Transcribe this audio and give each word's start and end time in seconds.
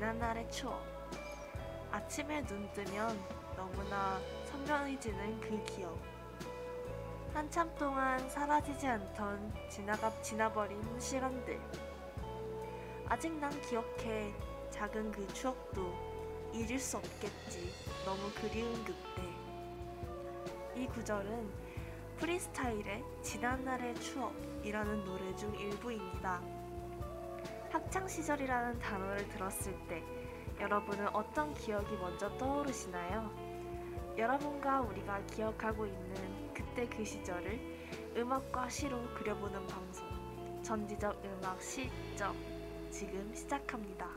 지난날의 0.00 0.50
추억. 0.50 0.82
아침에 1.90 2.42
눈 2.46 2.72
뜨면 2.72 3.22
너무나 3.54 4.18
선명해지는 4.46 5.38
그 5.42 5.62
기억. 5.66 5.94
한참 7.34 7.70
동안 7.74 8.26
사라지지 8.30 8.86
않던 8.86 9.52
지나가 9.68 10.10
지나버린 10.22 10.80
시간들. 10.98 11.60
아직 13.08 13.30
난 13.34 13.50
기억해. 13.60 14.32
작은 14.70 15.12
그 15.12 15.28
추억도 15.34 15.92
잊을 16.54 16.78
수 16.78 16.96
없겠지. 16.96 17.70
너무 18.06 18.30
그리운 18.40 18.82
그때. 18.82 19.22
이 20.76 20.86
구절은 20.86 21.52
프리스타일의 22.16 23.04
지난날의 23.20 23.96
추억이라는 23.96 25.04
노래 25.04 25.36
중 25.36 25.54
일부입니다. 25.54 26.59
학창 27.70 28.08
시절이라는 28.08 28.80
단어를 28.80 29.28
들었을 29.28 29.72
때 29.88 30.02
여러분은 30.60 31.06
어떤 31.14 31.54
기억이 31.54 31.96
먼저 31.98 32.28
떠오르시나요? 32.36 33.30
여러분과 34.18 34.80
우리가 34.80 35.20
기억하고 35.26 35.86
있는 35.86 36.52
그때 36.52 36.88
그 36.88 37.04
시절을 37.04 37.60
음악과 38.16 38.68
시로 38.68 39.00
그려보는 39.14 39.64
방송 39.68 40.04
전지적 40.62 41.22
음악 41.24 41.62
시점 41.62 42.36
지금 42.90 43.32
시작합니다. 43.32 44.09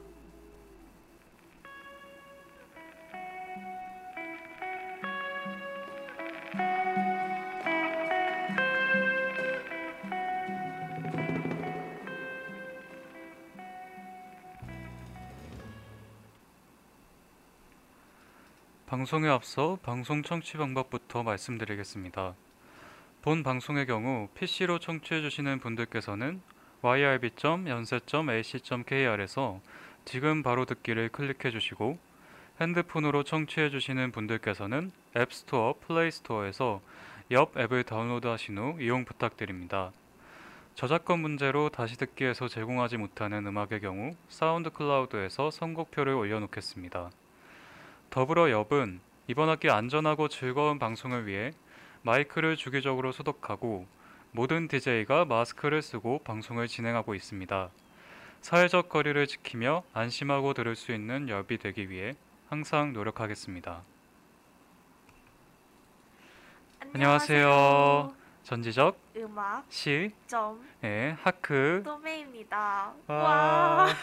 방송에 18.94 19.28
앞서 19.28 19.80
방송 19.82 20.22
청취 20.22 20.58
방법부터 20.58 21.24
말씀드리겠습니다. 21.24 22.36
본 23.24 23.42
방송의 23.42 23.88
경우 23.88 24.28
PC로 24.36 24.78
청취해 24.78 25.24
주시는 25.24 25.58
분들께서는 25.62 26.44
yrb.yonsei.ac.kr에서 26.84 29.62
지금 30.06 30.44
바로 30.44 30.66
듣기를 30.66 31.10
클릭해 31.10 31.50
주시고 31.50 31.98
핸드폰으로 32.62 33.24
청취해 33.24 33.72
주시는 33.72 34.12
분들께서는 34.12 34.92
앱스토어, 35.18 35.80
플레이스토어에서 35.80 36.80
옆 37.32 37.58
앱을 37.58 37.86
다운로드 37.86 38.28
하신 38.28 38.60
후 38.60 38.78
이용 38.80 39.06
부탁드립니다. 39.06 39.92
저작권 40.76 41.20
문제로 41.20 41.70
다시 41.70 41.98
듣기에서 41.98 42.48
제공하지 42.48 42.98
못하는 42.98 43.48
음악의 43.48 43.82
경우 43.82 44.12
사운드 44.30 44.70
클라우드에서 44.70 45.50
선곡표를 45.50 46.14
올려놓겠습니다. 46.14 47.10
더불어 48.14 48.52
엽은 48.52 49.02
이번 49.26 49.50
학기 49.50 49.72
안전하고 49.72 50.28
즐거운 50.28 50.78
방송을 50.78 51.26
위해 51.26 51.52
마이크를 52.04 52.56
주기적으로 52.58 53.12
소독하고 53.12 53.88
모든 54.34 54.68
DJ가 54.68 55.26
마스크를 55.26 55.82
쓰고 55.82 56.20
방송을 56.24 56.68
진행하고 56.68 57.16
있습니다. 57.16 57.70
사회적 58.42 58.90
거리를 58.90 59.26
지키며 59.26 59.82
안심하고 59.94 60.54
들을 60.54 60.76
수 60.76 60.92
있는 60.92 61.28
엽이 61.28 61.58
되기 61.58 61.90
위해 61.90 62.14
항상 62.50 62.94
노력하겠습니다. 62.94 63.82
안녕하세요. 66.94 68.14
전지적 68.44 68.96
음악 69.18 69.66
시의 69.70 70.12
점 70.28 70.64
하크 71.24 71.82
또메입니다. 71.84 72.94
와. 73.08 73.16
와. 73.16 73.88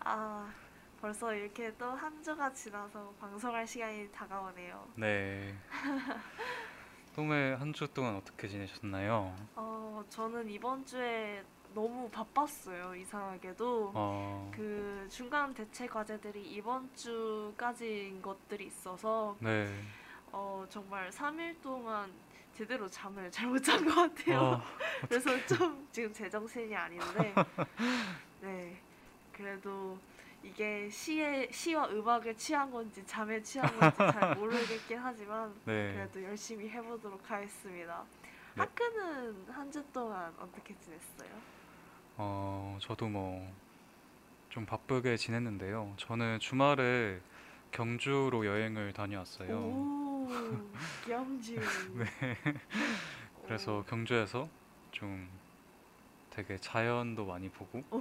아 0.00 0.63
벌써 1.04 1.34
이렇게 1.34 1.70
또 1.76 1.84
한 1.92 2.22
주가 2.22 2.50
지나서 2.50 3.12
방송할 3.20 3.66
시간이 3.66 4.10
다가오네요. 4.10 4.88
네. 4.96 5.54
또매 7.14 7.52
한주 7.52 7.86
동안 7.92 8.16
어떻게 8.16 8.48
지내셨나요? 8.48 9.36
어 9.54 10.02
저는 10.08 10.48
이번 10.48 10.86
주에 10.86 11.44
너무 11.74 12.08
바빴어요. 12.08 12.94
이상하게도 12.94 13.92
어, 13.94 14.50
그 14.54 15.06
중간 15.10 15.52
대체 15.52 15.86
과제들이 15.86 16.40
이번 16.42 16.88
주까지인 16.96 18.22
것들이 18.22 18.64
있어서 18.68 19.36
네. 19.40 19.68
어 20.32 20.64
정말 20.70 21.10
3일 21.10 21.60
동안 21.60 22.10
제대로 22.54 22.88
잠을 22.88 23.30
잘 23.30 23.50
못 23.50 23.62
잔 23.62 23.84
것 23.84 23.94
같아요. 23.94 24.40
어, 24.40 24.62
그래서 25.06 25.30
좀 25.44 25.86
지금 25.92 26.10
제정신이 26.14 26.74
아닌데 26.74 27.34
네 28.40 28.80
그래도 29.34 29.98
이게 30.44 30.88
시에 30.90 31.48
시와 31.50 31.88
음악에 31.88 32.34
취한 32.36 32.70
건지 32.70 33.02
잠에 33.06 33.42
취한 33.42 33.66
건지 33.78 33.96
잘 33.96 34.34
모르겠긴 34.36 34.98
하지만 34.98 35.52
네. 35.64 35.92
그래도 35.94 36.22
열심히 36.22 36.68
해보도록 36.68 37.20
하겠습니다. 37.30 38.04
네. 38.54 38.60
하크는 38.62 39.46
한 39.50 39.72
주 39.72 39.82
동안 39.92 40.32
어떻게 40.38 40.74
지냈어요? 40.78 41.30
어, 42.16 42.78
저도 42.80 43.08
뭐 43.08 43.50
좀 44.50 44.64
바쁘게 44.66 45.16
지냈는데요. 45.16 45.94
저는 45.96 46.38
주말에 46.38 47.18
경주로 47.72 48.46
여행을 48.46 48.92
다녀왔어요. 48.92 49.50
오 49.52 50.28
경주. 51.04 51.56
네. 51.98 52.06
그래서 53.44 53.84
경주에서 53.88 54.48
좀 54.92 55.28
되게 56.30 56.56
자연도 56.56 57.26
많이 57.26 57.48
보고 57.48 57.82
오, 57.90 57.98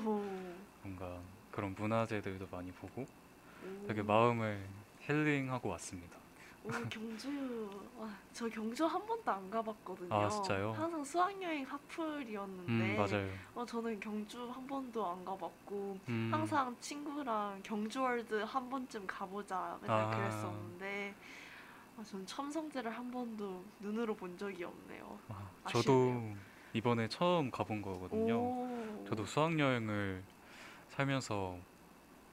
뭔가 0.83 1.19
그런 1.53 1.75
문화재들도 1.77 2.47
많이 2.51 2.71
보고 2.71 3.03
오. 3.03 3.87
되게 3.87 4.01
마음을 4.01 4.59
힐링하고 5.01 5.69
왔습니다. 5.69 6.17
오 6.65 6.69
경주 6.89 7.69
와, 7.97 8.09
저 8.31 8.47
경주 8.47 8.85
한 8.85 9.05
번도 9.05 9.31
안 9.31 9.49
가봤거든요. 9.49 10.13
아, 10.13 10.29
진짜요? 10.29 10.71
항상 10.71 11.03
수학여행 11.03 11.65
하플이었는데 11.65 12.71
음, 12.71 12.97
맞아요. 12.97 13.29
어, 13.53 13.65
저는 13.65 13.99
경주 13.99 14.49
한 14.49 14.65
번도 14.65 15.05
안 15.05 15.25
가봤고 15.25 15.99
음, 16.07 16.29
항상 16.31 16.75
친구랑 16.79 17.59
경주월드 17.63 18.43
한 18.43 18.69
번쯤 18.69 19.05
가보자 19.05 19.77
맨날 19.81 20.05
아. 20.05 20.09
그랬었는데 20.09 21.13
아, 21.97 22.03
전 22.03 22.25
첨성대를 22.25 22.89
한 22.89 23.11
번도 23.11 23.63
눈으로 23.79 24.15
본 24.15 24.37
적이 24.37 24.63
없네요. 24.63 25.19
아, 25.29 25.49
아쉽네요. 25.65 25.83
저도 25.83 26.35
이번에 26.71 27.07
처음 27.09 27.51
가본 27.51 27.81
거거든요. 27.81 28.35
오. 28.37 29.05
저도 29.07 29.25
수학여행을 29.25 30.23
살면서 30.95 31.57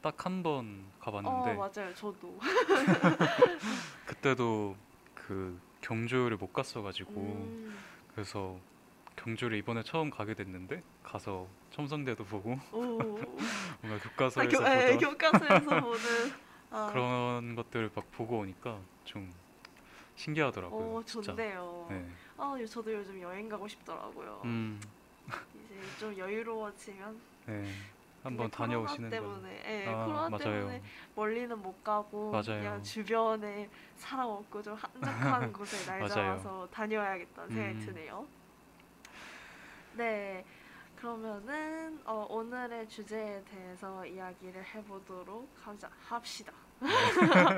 딱 0.03 0.25
한 0.27 0.43
번 0.43 0.85
가봤는데 1.01 1.53
어 1.53 1.57
맞아요 1.57 1.95
저도. 1.95 2.39
그때도 4.07 4.77
그 5.15 5.59
경주를 5.81 6.37
못 6.37 6.53
갔어가지고 6.53 7.11
음, 7.12 7.79
그래서 8.15 8.59
경주를 9.17 9.57
이번에 9.59 9.83
처음 9.83 10.11
가게 10.11 10.35
됐는데 10.35 10.83
가서 11.03 11.47
첨성대도 11.73 12.25
보고 12.25 12.59
오. 12.73 12.81
뭔가 13.83 13.97
아, 13.97 14.09
교과서에서 14.11 14.59
교, 14.59 14.67
에, 14.67 14.97
보던 14.97 14.99
교과서에서 14.99 15.81
보는 15.81 16.33
아, 16.71 16.89
그런 16.93 17.55
것들을 17.57 17.91
막 17.95 18.11
보고 18.12 18.39
오니까 18.39 18.79
좀 19.05 19.33
신기하더라고요. 20.17 20.97
오. 20.97 21.05
좋네요. 21.05 21.87
네. 21.91 22.07
아 22.37 22.55
저도 22.69 22.93
요즘 22.93 23.21
여행 23.21 23.49
가고 23.49 23.69
싶더라고요. 23.69 24.41
음, 24.45 24.81
이제 25.55 25.75
좀 25.99 26.17
여유로워지면 26.17 27.21
네. 27.47 27.75
한번 28.23 28.51
다녀오시는. 28.51 29.09
때문에 29.11 29.63
예, 29.67 29.87
아, 29.89 30.05
코로나 30.05 30.29
맞아요. 30.29 30.39
때문에 30.39 30.83
멀리는 31.15 31.59
못 31.63 31.83
가고 31.83 32.31
맞아요. 32.31 32.45
그냥 32.61 32.83
주변에 32.83 33.69
사람 33.97 34.29
없고 34.29 34.63
좀 34.63 34.75
한적한 34.75 35.53
곳에 35.53 35.91
날. 35.91 36.07
잡아서 36.09 36.69
다녀야겠다는 36.71 37.51
생각이 37.51 37.79
음. 37.79 37.87
드네요. 37.87 38.27
네, 39.95 40.45
그러면은 40.97 41.99
어, 42.05 42.27
오늘의 42.29 42.89
주제에 42.89 43.43
대해서 43.45 44.05
이야기를 44.05 44.63
해보도록 44.75 45.49
하자, 45.63 45.89
합시다. 46.07 46.53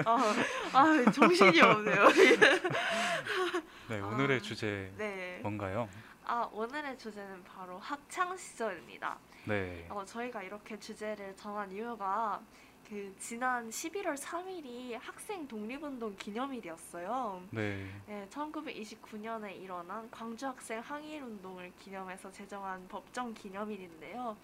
아, 0.05 0.35
아, 0.73 1.11
정신이 1.11 1.61
없네요. 1.61 2.09
네, 3.89 4.01
오늘의 4.01 4.39
아, 4.39 4.41
주제 4.43 4.93
네, 4.97 5.41
뭔가요? 5.43 5.89
아 6.25 6.49
오늘의 6.53 6.99
주제는 6.99 7.43
바로 7.45 7.79
학창 7.79 8.37
시절입니다. 8.37 9.19
네. 9.47 9.87
어, 9.91 10.05
저희가 10.05 10.43
이렇게 10.43 10.79
주제를 10.79 11.35
정한 11.37 11.71
이유가 11.73 12.41
그 12.89 13.15
지난 13.19 13.69
11월 13.71 14.17
3일이 14.17 14.93
학생 15.01 15.49
독립운동 15.49 16.15
기념일이었어요. 16.17 17.43
네. 17.51 17.87
네, 18.07 18.27
1929년에 18.31 19.61
일어난 19.61 20.09
광주 20.11 20.47
학생 20.47 20.81
항일 20.81 21.23
운동을 21.23 21.73
기념해서 21.79 22.31
제정한 22.31 22.87
법정 22.89 23.33
기념일인데요. 23.35 24.37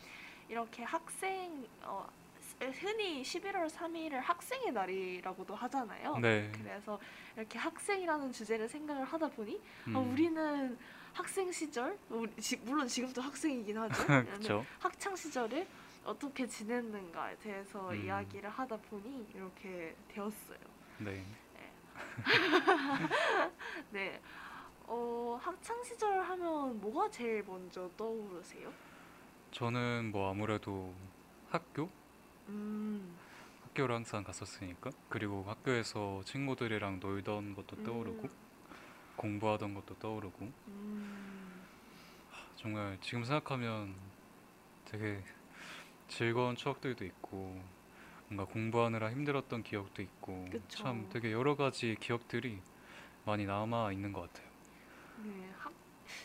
이렇게 0.49 0.83
학생 0.83 1.67
어, 1.83 2.09
흔히 2.61 3.23
11월 3.23 3.71
3일을 3.71 4.15
학생의 4.15 4.73
날이라고도 4.73 5.55
하잖아요. 5.55 6.17
네. 6.19 6.51
그래서 6.53 6.99
이렇게 7.37 7.59
학생이라는 7.59 8.33
주제를 8.33 8.69
생각을 8.69 9.05
하다 9.05 9.29
보니 9.29 9.61
음, 9.89 9.97
아, 9.97 10.01
우리는 10.01 10.77
학생 11.19 11.51
시절 11.51 11.99
우리 12.11 12.31
지- 12.37 12.57
물론 12.59 12.87
지금도 12.87 13.21
학생이긴 13.21 13.77
하죠. 14.39 14.65
학창 14.79 15.17
시절을 15.17 15.67
어떻게 16.05 16.47
지냈는가에 16.47 17.37
대해서 17.39 17.91
음. 17.91 18.05
이야기를 18.05 18.49
하다 18.49 18.77
보니 18.77 19.27
이렇게 19.35 19.97
되었어요. 20.15 20.59
네. 20.99 21.25
네. 23.91 24.21
어, 24.87 25.39
학창 25.43 25.83
시절 25.83 26.23
하면 26.23 26.81
뭐가 26.81 27.11
제일 27.11 27.43
먼저 27.43 27.91
떠오르세요? 27.97 28.73
저는 29.51 30.11
뭐 30.13 30.31
아무래도 30.31 30.95
학교? 31.51 31.91
음. 32.47 33.17
학교를 33.65 33.97
항상 33.97 34.23
갔었으니까. 34.23 34.91
그리고 35.09 35.43
학교에서 35.49 36.23
친구들이랑 36.25 37.01
놀던 37.01 37.57
것도 37.57 37.83
떠오르고, 37.83 38.23
음. 38.23 38.48
공부하던 39.19 39.75
것도 39.75 39.97
떠오르고, 39.99 40.51
음. 40.69 41.67
정말 42.57 42.99
지금 43.01 43.25
생각하면 43.25 43.95
되게 44.87 45.23
즐거운 46.09 46.57
추억들도 46.57 47.05
있고, 47.05 47.61
뭔가 48.29 48.45
공부하느라 48.53 49.11
힘들었던 49.11 49.63
기억도 49.63 50.03
있고, 50.03 50.47
그쵸. 50.51 50.67
참 50.69 51.07
되게 51.11 51.33
여러 51.33 51.57
가지 51.57 51.97
기억들이 52.01 52.61
많이 53.25 53.47
남아 53.47 53.93
있는 53.93 54.13
것 54.13 54.23
같아요. 54.23 54.49
네, 55.17 55.51
학, 55.59 55.73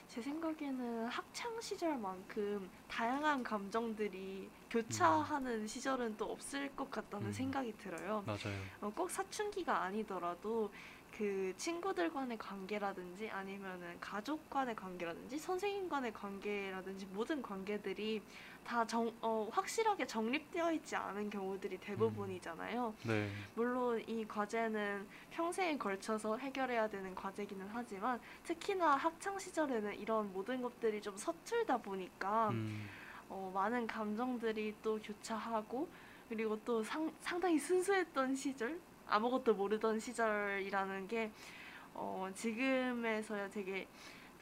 제 0.07 0.21
생각에는 0.21 1.07
학창 1.07 1.59
시절만큼 1.61 2.69
다양한 2.87 3.43
감정들이 3.43 4.49
교차하는 4.69 5.67
시절은 5.67 6.17
또 6.17 6.31
없을 6.31 6.75
것 6.75 6.89
같다는 6.91 7.27
음. 7.27 7.33
생각이 7.33 7.73
들어요. 7.77 8.23
맞아요. 8.25 8.39
어, 8.81 8.91
꼭 8.95 9.09
사춘기가 9.09 9.83
아니더라도 9.83 10.71
그 11.17 11.53
친구들 11.57 12.11
간의 12.11 12.37
관계라든지 12.37 13.29
아니면은 13.29 13.99
가족 13.99 14.49
간의 14.49 14.75
관계라든지 14.75 15.37
선생님 15.37 15.87
간의 15.87 16.11
관계라든지 16.11 17.05
모든 17.07 17.41
관계들이 17.41 18.21
다 18.65 18.85
정, 18.87 19.11
어, 19.21 19.47
확실하게 19.51 20.07
정립되어 20.07 20.71
있지 20.71 20.95
않은 20.95 21.29
경우들이 21.29 21.77
대부분이잖아요. 21.77 22.93
네. 23.03 23.29
물론 23.53 24.01
이 24.07 24.25
과제는 24.25 25.05
평생에 25.31 25.77
걸쳐서 25.77 26.37
해결해야 26.37 26.89
되는 26.89 27.13
과제기는 27.13 27.67
하지만 27.71 28.19
특히나 28.43 28.95
학창 28.95 29.37
시절에는 29.37 29.99
이런 29.99 30.31
모든 30.33 30.61
것들이 30.61 31.01
좀 31.01 31.15
서툴다 31.15 31.77
보니까 31.77 32.49
음, 32.49 32.89
어, 33.29 33.51
많은 33.53 33.85
감정들이 33.85 34.73
또 34.81 34.99
교차하고 34.99 35.87
그리고 36.29 36.59
또 36.65 36.81
상, 36.83 37.13
상당히 37.19 37.59
순수했던 37.59 38.35
시절 38.35 38.79
아무것도 39.07 39.53
모르던 39.53 39.99
시절이라는 39.99 41.07
게 41.07 41.31
어, 41.93 42.29
지금에서야 42.33 43.49
되게 43.49 43.87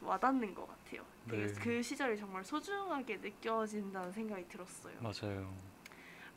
와닿는 0.00 0.54
것 0.54 0.66
같아요. 0.66 1.04
되게 1.28 1.46
네. 1.46 1.54
그 1.60 1.82
시절이 1.82 2.18
정말 2.18 2.44
소중하게 2.44 3.18
느껴진다는 3.18 4.12
생각이 4.12 4.48
들었어요. 4.48 4.94
맞아요. 5.00 5.52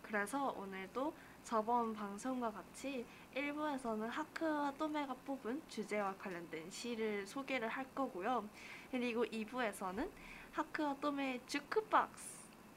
그래서 0.01 0.49
오늘도 0.51 1.13
저번 1.43 1.93
방송과 1.93 2.51
같이 2.51 3.05
1부에서는 3.35 4.07
하크와 4.07 4.73
또메가 4.77 5.13
뽑은 5.25 5.61
주제와 5.67 6.15
관련된 6.17 6.69
시를 6.69 7.25
소개를 7.25 7.67
할 7.67 7.85
거고요. 7.93 8.47
그리고 8.91 9.25
2부에서는 9.25 10.09
하크와 10.51 10.95
또메의 11.01 11.41
주크박스 11.47 12.34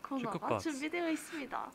코너가. 0.08 0.58
준비되어 0.58 1.10
있습니다. 1.10 1.70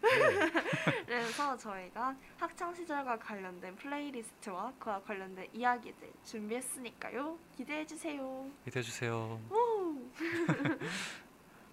그래서 1.06 1.56
저희가 1.56 2.16
학창 2.38 2.74
시절과 2.74 3.18
관련된 3.18 3.76
플레이리스트와 3.76 4.72
그와 4.78 5.00
관련된 5.02 5.46
이야기들 5.52 6.10
준비했으니까요. 6.24 7.38
기대해 7.56 7.84
주세요. 7.86 8.46
기대해 8.64 8.82
주세요. 8.82 9.38
우! 9.50 10.10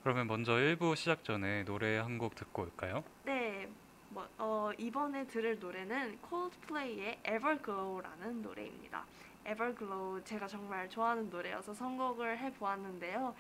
그러면 0.03 0.27
먼저 0.27 0.53
1부 0.53 0.95
시작 0.95 1.23
전에 1.23 1.63
노래 1.63 1.97
한 1.97 2.17
곡 2.17 2.35
듣고 2.35 2.63
올까요? 2.63 3.03
네, 3.25 3.69
뭐, 4.09 4.27
어, 4.37 4.71
이번에 4.77 5.27
들을 5.27 5.59
노래는 5.59 6.19
콜드플레이의 6.21 7.19
Everglow라는 7.27 8.41
노래입니다. 8.41 9.05
Everglow 9.45 10.23
제가 10.23 10.47
정말 10.47 10.89
좋아하는 10.89 11.29
노래여서 11.29 11.73
선곡을 11.73 12.37
해 12.39 12.51
보았는데요. 12.53 13.35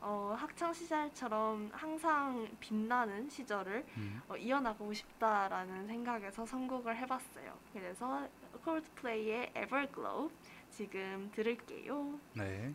어, 0.00 0.34
학창 0.38 0.72
시절처럼 0.72 1.70
항상 1.72 2.48
빛나는 2.58 3.28
시절을 3.28 3.84
음, 3.96 4.20
어, 4.28 4.36
이어나가고 4.36 4.92
싶다라는 4.92 5.86
생각에서 5.86 6.46
선곡을 6.46 6.96
해봤어요. 6.96 7.58
그래서 7.72 8.26
콜드플레이의 8.64 9.52
Everglow 9.56 10.30
지금 10.70 11.30
들을게요. 11.34 12.18
네. 12.34 12.74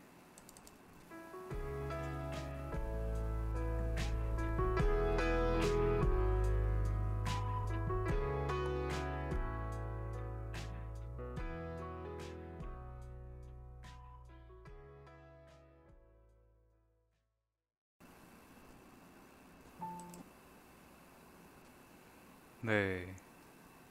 네. 22.65 23.13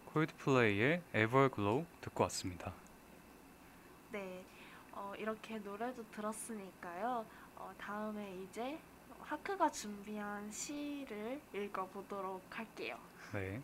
콜드플레이의 0.07 1.01
Everglow 1.15 1.87
듣고 2.01 2.25
왔습니다. 2.25 2.73
네, 4.11 4.45
어, 4.91 5.13
이렇게 5.17 5.59
노래도 5.59 6.05
들었으니까요. 6.11 7.25
어, 7.55 7.73
다음에 7.79 8.35
이제 8.43 8.77
하크가 9.21 9.71
준비한 9.71 10.51
시를 10.51 11.41
읽어보도록 11.55 12.43
할게요. 12.51 12.99
네. 13.33 13.63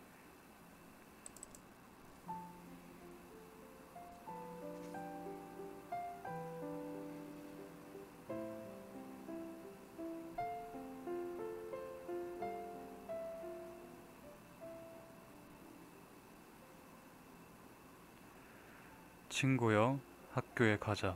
친구여, 19.41 19.99
학교에 20.33 20.77
가자. 20.77 21.15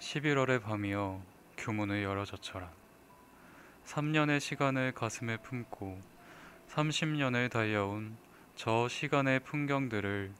11월의 0.00 0.60
밤이여, 0.60 1.22
교문을 1.56 2.02
열어 2.02 2.24
젖혀라. 2.24 2.68
3년의 3.84 4.40
시간을 4.40 4.90
가슴에 4.90 5.36
품고 5.36 6.00
30년을 6.68 7.48
달려온 7.48 8.16
저 8.56 8.88
시간의 8.88 9.38
풍경들을 9.44 10.32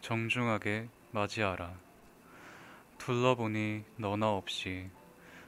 정중하게 0.00 0.88
맞이하라. 1.12 1.72
둘러보니 2.98 3.84
너나 3.96 4.32
없이 4.32 4.90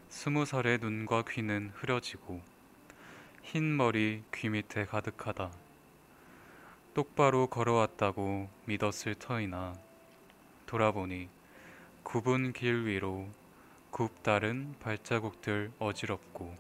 스무 0.09 0.45
살의 0.47 0.79
눈과 0.79 1.25
귀는 1.29 1.73
흐려지고 1.75 2.41
흰 3.43 3.77
머리 3.77 4.23
귀 4.33 4.51
밑에 4.51 4.85
가득하다. 4.85 5.51
똑바로 6.95 7.49
걸어왔다고 7.49 8.49
믿었을 8.67 9.17
터이나 9.17 9.75
돌아보니 10.75 11.29
굽은 12.03 12.53
길 12.53 12.85
위로 12.85 13.29
굽다른 13.93 14.75
발자국들 14.81 15.71
어지럽고 15.79 16.53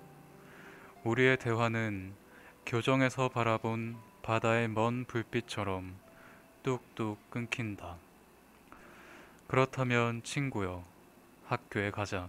우리의 1.02 1.36
대화는 1.36 2.14
교정에서 2.64 3.28
바라본 3.28 3.96
바다의 4.22 4.68
먼 4.68 5.04
불빛처럼 5.06 5.96
뚝뚝 6.62 7.28
끊긴다. 7.28 7.96
그렇다면 9.48 10.22
친구여, 10.22 10.84
학교에 11.46 11.90
가자. 11.90 12.28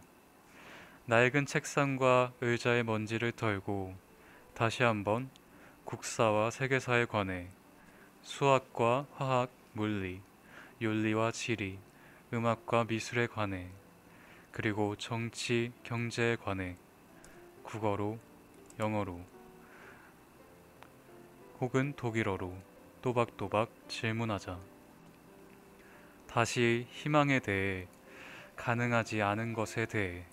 낡은 1.06 1.46
책상과 1.46 2.34
의자의 2.42 2.82
먼지를 2.82 3.32
털고 3.32 3.94
다시 4.56 4.82
한번 4.82 5.30
국사와 5.84 6.50
세계사에 6.50 7.06
관해 7.06 7.48
수학과 8.24 9.06
화학, 9.14 9.52
물리, 9.74 10.22
윤리와 10.82 11.32
지리, 11.32 11.80
음악과 12.34 12.84
미술에 12.84 13.28
관해 13.28 13.70
그리고 14.52 14.96
정치, 14.98 15.72
경제에 15.84 16.36
관해 16.36 16.76
국어로, 17.64 18.20
영어로 18.80 19.22
혹은 21.62 21.94
독일어로 21.96 22.54
또박또박 23.02 23.70
질문하자. 23.88 24.60
다시 26.28 26.88
희망에 26.90 27.40
대해 27.40 27.88
가능하지 28.58 29.22
않은 29.22 29.54
것에 29.54 29.86
대해 29.86 30.26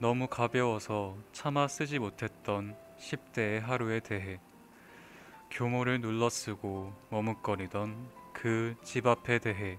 너무 0.00 0.26
가벼워서 0.26 1.16
차마 1.32 1.68
쓰지 1.68 2.00
못했던 2.00 2.76
10대의 2.98 3.60
하루에 3.60 4.00
대해 4.00 4.40
교모를 5.50 6.00
눌러쓰고 6.00 6.92
머뭇거리던 7.10 8.17
그 8.40 8.76
집 8.84 9.08
앞에 9.08 9.40
대해 9.40 9.78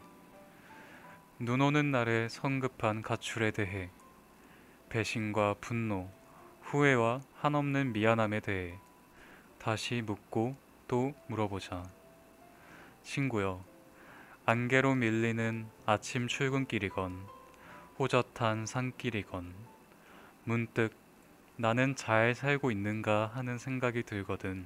눈 1.40 1.62
오는 1.62 1.92
날의 1.92 2.28
성급한 2.28 3.02
가출에 3.02 3.52
대해 3.52 3.90
배신과 4.90 5.56
분노, 5.62 6.10
후회와 6.64 7.22
한없는 7.36 7.94
미안함에 7.94 8.42
대해 8.42 8.78
다시 9.60 10.04
묻고 10.06 10.58
또 10.90 11.14
물어보자. 11.28 11.90
친구여, 13.04 13.64
안개로 14.46 14.94
밀리는 14.94 15.66
아침 15.86 16.28
출근길이건 16.28 17.26
호젓한 17.98 18.66
산길이건 18.66 19.54
문득 20.44 20.94
나는 21.56 21.96
잘 21.96 22.36
살고 22.36 22.72
있는가 22.72 23.32
하는 23.34 23.58
생각이 23.58 24.04
들거든 24.04 24.66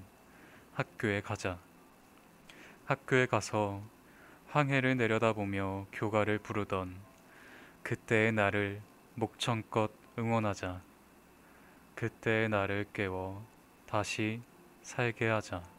학교에 0.73 1.21
가자. 1.21 1.59
학교에 2.85 3.27
가서 3.27 3.81
황해를 4.49 4.97
내려다보며 4.97 5.87
교가를 5.93 6.37
부르던 6.39 6.95
그때의 7.81 8.33
나를 8.33 8.81
목청껏 9.15 9.91
응원하자. 10.19 10.81
그때의 11.95 12.49
나를 12.49 12.85
깨워 12.91 13.45
다시 13.87 14.41
살게 14.81 15.27
하자. 15.27 15.72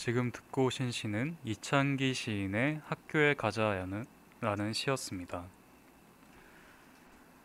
지금 0.00 0.32
듣고 0.32 0.64
오신 0.64 0.92
시는 0.92 1.36
이창기 1.44 2.14
시인의 2.14 2.80
학교에 2.86 3.34
가자라는 3.34 4.06
라는 4.40 4.72
시였습니다. 4.72 5.44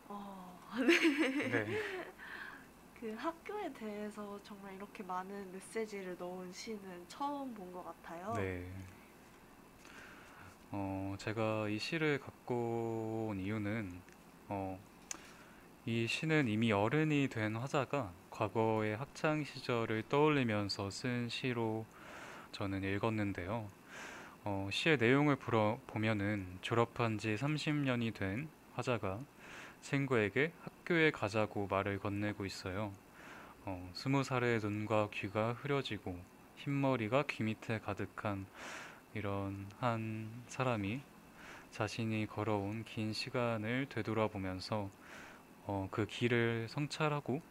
어, 0.08 0.58
네, 0.80 1.66
그 2.98 3.12
학교에 3.12 3.70
대해서 3.74 4.40
정말 4.42 4.74
이렇게 4.74 5.02
많은 5.02 5.52
메시지를 5.52 6.16
넣은 6.18 6.50
시는 6.50 7.04
처음 7.08 7.52
본 7.52 7.70
것 7.74 7.84
같아요. 7.84 8.32
네. 8.36 8.66
어, 10.70 11.14
제가 11.18 11.68
이 11.68 11.78
시를 11.78 12.18
갖고 12.20 13.26
온 13.28 13.38
이유는 13.38 14.00
어, 14.48 14.80
이 15.84 16.06
시는 16.06 16.48
이미 16.48 16.72
어른이 16.72 17.28
된 17.28 17.54
화자가 17.56 18.14
과거의 18.30 18.96
학창 18.96 19.44
시절을 19.44 20.04
떠올리면서 20.08 20.88
쓴 20.88 21.28
시로 21.28 21.84
저는 22.56 22.84
읽었는데요. 22.84 23.68
어, 24.44 24.70
시의 24.72 24.96
내용을 24.96 25.36
보면은 25.36 26.56
졸업한 26.62 27.18
지 27.18 27.34
30년이 27.34 28.14
된 28.14 28.48
화자가 28.72 29.20
친구에게 29.82 30.52
학교에 30.62 31.10
가자고 31.10 31.66
말을 31.66 31.98
건네고 31.98 32.46
있어요. 32.46 32.94
어, 33.66 33.90
스무 33.92 34.24
살의 34.24 34.60
눈과 34.60 35.10
귀가 35.12 35.52
흐려지고 35.52 36.18
흰머리가 36.56 37.24
귀 37.28 37.42
밑에 37.42 37.78
가득한 37.80 38.46
이런 39.12 39.66
한 39.78 40.30
사람이 40.48 41.02
자신이 41.72 42.26
걸어온 42.26 42.84
긴 42.84 43.12
시간을 43.12 43.88
되돌아보면서 43.90 44.88
어, 45.66 45.88
그 45.90 46.06
길을 46.06 46.68
성찰하고 46.70 47.42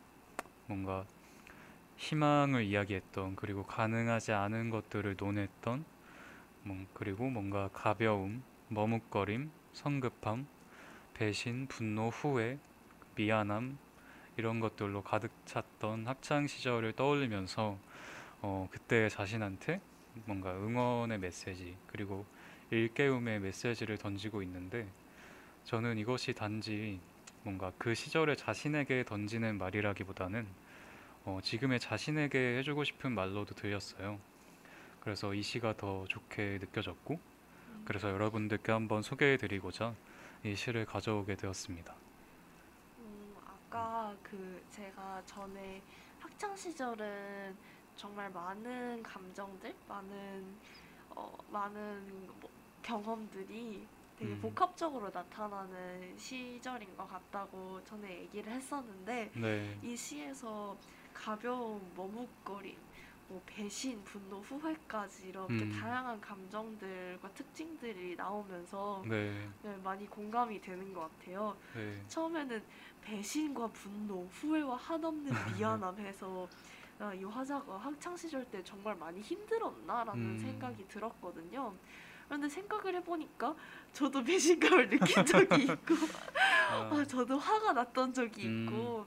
뭔가 0.65 1.05
희망을 1.97 2.63
이야기했던 2.63 3.35
그리고 3.35 3.65
가능하지 3.65 4.33
않은 4.33 4.69
것들을 4.69 5.15
논했던 5.17 5.85
뭐, 6.63 6.85
그리고 6.93 7.29
뭔가 7.29 7.69
가벼움, 7.73 8.43
머뭇거림, 8.69 9.51
성급함, 9.73 10.47
배신, 11.13 11.67
분노, 11.67 12.09
후회, 12.09 12.57
미안함 13.15 13.77
이런 14.37 14.59
것들로 14.59 15.01
가득 15.03 15.31
찼던 15.45 16.07
학창 16.07 16.47
시절을 16.47 16.93
떠올리면서 16.93 17.77
어, 18.41 18.67
그때 18.71 19.07
자신한테 19.09 19.79
뭔가 20.25 20.51
응원의 20.53 21.19
메시지 21.19 21.75
그리고 21.87 22.25
일깨움의 22.71 23.39
메시지를 23.39 23.97
던지고 23.97 24.41
있는데 24.43 24.87
저는 25.63 25.97
이것이 25.97 26.33
단지 26.33 26.99
뭔가 27.43 27.71
그 27.77 27.93
시절의 27.93 28.37
자신에게 28.37 29.03
던지는 29.03 29.57
말이라기보다는 29.57 30.47
어, 31.25 31.39
지금의 31.41 31.79
자신에게 31.79 32.57
해주고 32.59 32.83
싶은 32.83 33.11
말로도 33.11 33.55
들렸어요. 33.55 34.19
그래서 34.99 35.33
이 35.33 35.41
시가 35.41 35.75
더 35.75 36.05
좋게 36.07 36.59
느껴졌고 36.61 37.19
그래서 37.83 38.09
여러분들께 38.11 38.71
한번 38.71 39.01
소개해드리고자 39.01 39.95
이 40.43 40.55
시를 40.55 40.85
가져오게 40.85 41.35
되었습니다. 41.35 41.95
음, 42.99 43.35
아까 43.43 44.15
그 44.21 44.63
제가 44.69 45.23
전에 45.25 45.81
학창 46.19 46.55
시절은 46.55 47.55
정말 47.95 48.29
많은 48.29 49.01
감정들, 49.01 49.73
많은 49.87 50.45
어, 51.09 51.35
많은 51.51 52.27
뭐 52.39 52.49
경험들이 52.83 53.87
되게 54.19 54.31
음. 54.31 54.39
복합적으로 54.41 55.09
나타나는 55.09 56.17
시절인 56.17 56.95
것 56.95 57.09
같다고 57.09 57.83
전에 57.83 58.21
얘기를 58.21 58.51
했었는데 58.51 59.31
네, 59.33 59.79
이 59.81 59.95
시에서 59.95 60.77
가벼운 61.15 61.81
머뭇거림, 61.95 62.75
뭐 63.27 63.41
배신, 63.47 64.03
분노, 64.03 64.41
후회까지 64.41 65.29
이렇게 65.29 65.53
음. 65.53 65.79
다양한 65.79 66.21
감정들과 66.21 67.27
특징들이 67.33 68.15
나오면서 68.15 69.03
네, 69.07 69.49
네, 69.63 69.75
많이 69.83 70.05
공감이 70.07 70.61
되는 70.61 70.93
것 70.93 71.09
같아요. 71.19 71.55
네, 71.73 72.03
처음에는 72.07 72.61
배신과 73.01 73.67
분노, 73.69 74.27
후회와 74.31 74.75
한없는 74.75 75.31
미안함 75.57 75.97
해서 75.99 76.47
아, 76.99 77.13
이 77.13 77.23
화자가 77.23 77.77
학창 77.77 78.15
시절 78.15 78.45
때 78.45 78.63
정말 78.63 78.95
많이 78.95 79.19
힘들었나라는 79.21 80.23
음. 80.23 80.37
생각이 80.37 80.87
들었거든요. 80.87 81.73
그런데 82.27 82.49
생각을 82.49 82.95
해보니까 82.95 83.55
저도 83.91 84.23
배신감을 84.23 84.89
느낀 84.89 85.25
적이 85.25 85.63
있고, 85.63 85.95
아, 86.71 86.89
아, 86.91 87.05
저도 87.05 87.37
화가 87.37 87.73
났던 87.73 88.13
적이 88.13 88.47
음. 88.47 88.65
있고, 88.65 89.05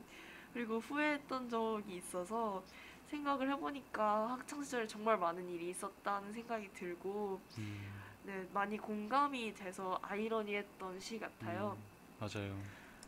그리고 0.52 0.78
후회했던 0.78 1.48
적이 1.48 1.96
있어서 1.96 2.62
생각을 3.06 3.50
해보니까 3.52 4.32
학창 4.32 4.62
시절에 4.62 4.86
정말 4.86 5.18
많은 5.18 5.48
일이 5.48 5.70
있었다는 5.70 6.32
생각이 6.32 6.70
들고, 6.74 7.40
음, 7.58 7.92
네, 8.24 8.46
많이 8.52 8.76
공감이 8.76 9.54
돼서 9.54 9.98
아이러니했던 10.02 11.00
시 11.00 11.18
같아요. 11.18 11.76
음, 11.78 11.84
맞아요. 12.20 12.54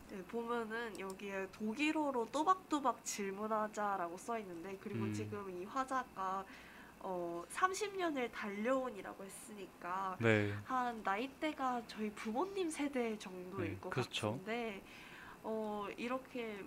네, 0.09 0.21
보면은 0.23 0.99
여기에 0.99 1.47
독일어로 1.53 2.27
또박또박 2.31 3.03
질문하자라고 3.05 4.17
써 4.17 4.37
있는데 4.39 4.77
그리고 4.81 5.05
음. 5.05 5.13
지금 5.13 5.49
이 5.49 5.63
화자가 5.65 6.43
어 6.99 7.43
30년을 7.49 8.29
달려온이라고 8.31 9.23
했으니까 9.23 10.17
네, 10.19 10.53
한 10.65 11.01
나이대가 11.03 11.81
저희 11.87 12.11
부모님 12.11 12.69
세대 12.69 13.17
정도일 13.17 13.71
네, 13.71 13.79
것 13.79 13.89
그렇죠. 13.89 14.31
같은데 14.31 14.83
어 15.43 15.87
이렇게 15.95 16.63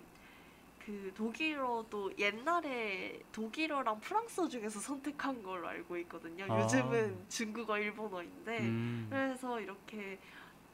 그 0.85 1.11
독일어도 1.15 2.15
옛날에 2.19 3.19
독일어랑 3.31 3.99
프랑스어 4.01 4.47
중에서 4.47 4.79
선택한 4.79 5.41
걸로 5.41 5.67
알고 5.67 5.97
있거든요. 5.97 6.43
아. 6.43 6.61
요즘은 6.61 7.25
중국어, 7.27 7.79
일본어인데 7.79 8.59
음, 8.59 9.07
그래서 9.09 9.59
이렇게 9.59 10.19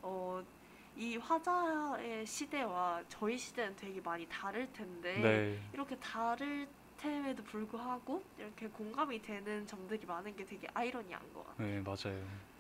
어, 0.02 0.44
이 0.98 1.16
화자의 1.16 2.26
시대와 2.26 3.06
저희 3.08 3.38
시대는 3.38 3.78
되게 3.78 4.02
많이 4.02 4.28
다를 4.28 4.72
텐데 4.74 5.18
네, 5.18 5.60
이렇게 5.72 5.96
다를 5.98 6.68
템에도 6.98 7.42
불구하고 7.44 8.22
이렇게 8.38 8.68
공감이 8.68 9.22
되는 9.22 9.66
점들이 9.66 10.06
많은 10.06 10.36
게 10.36 10.44
되게 10.44 10.68
아이러니한 10.74 11.34
것 11.34 11.48
같아요. 11.48 11.68
네, 11.68 11.82
맞아요. 11.82 12.51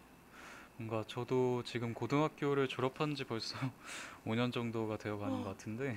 뭔가 0.81 1.03
저도 1.07 1.61
지금 1.63 1.93
고등학교를 1.93 2.67
졸업한 2.67 3.13
지 3.13 3.23
벌써 3.23 3.55
5년 4.25 4.51
정도가 4.51 4.97
되어 4.97 5.17
가는 5.17 5.35
어. 5.35 5.43
것 5.43 5.49
같은데 5.49 5.95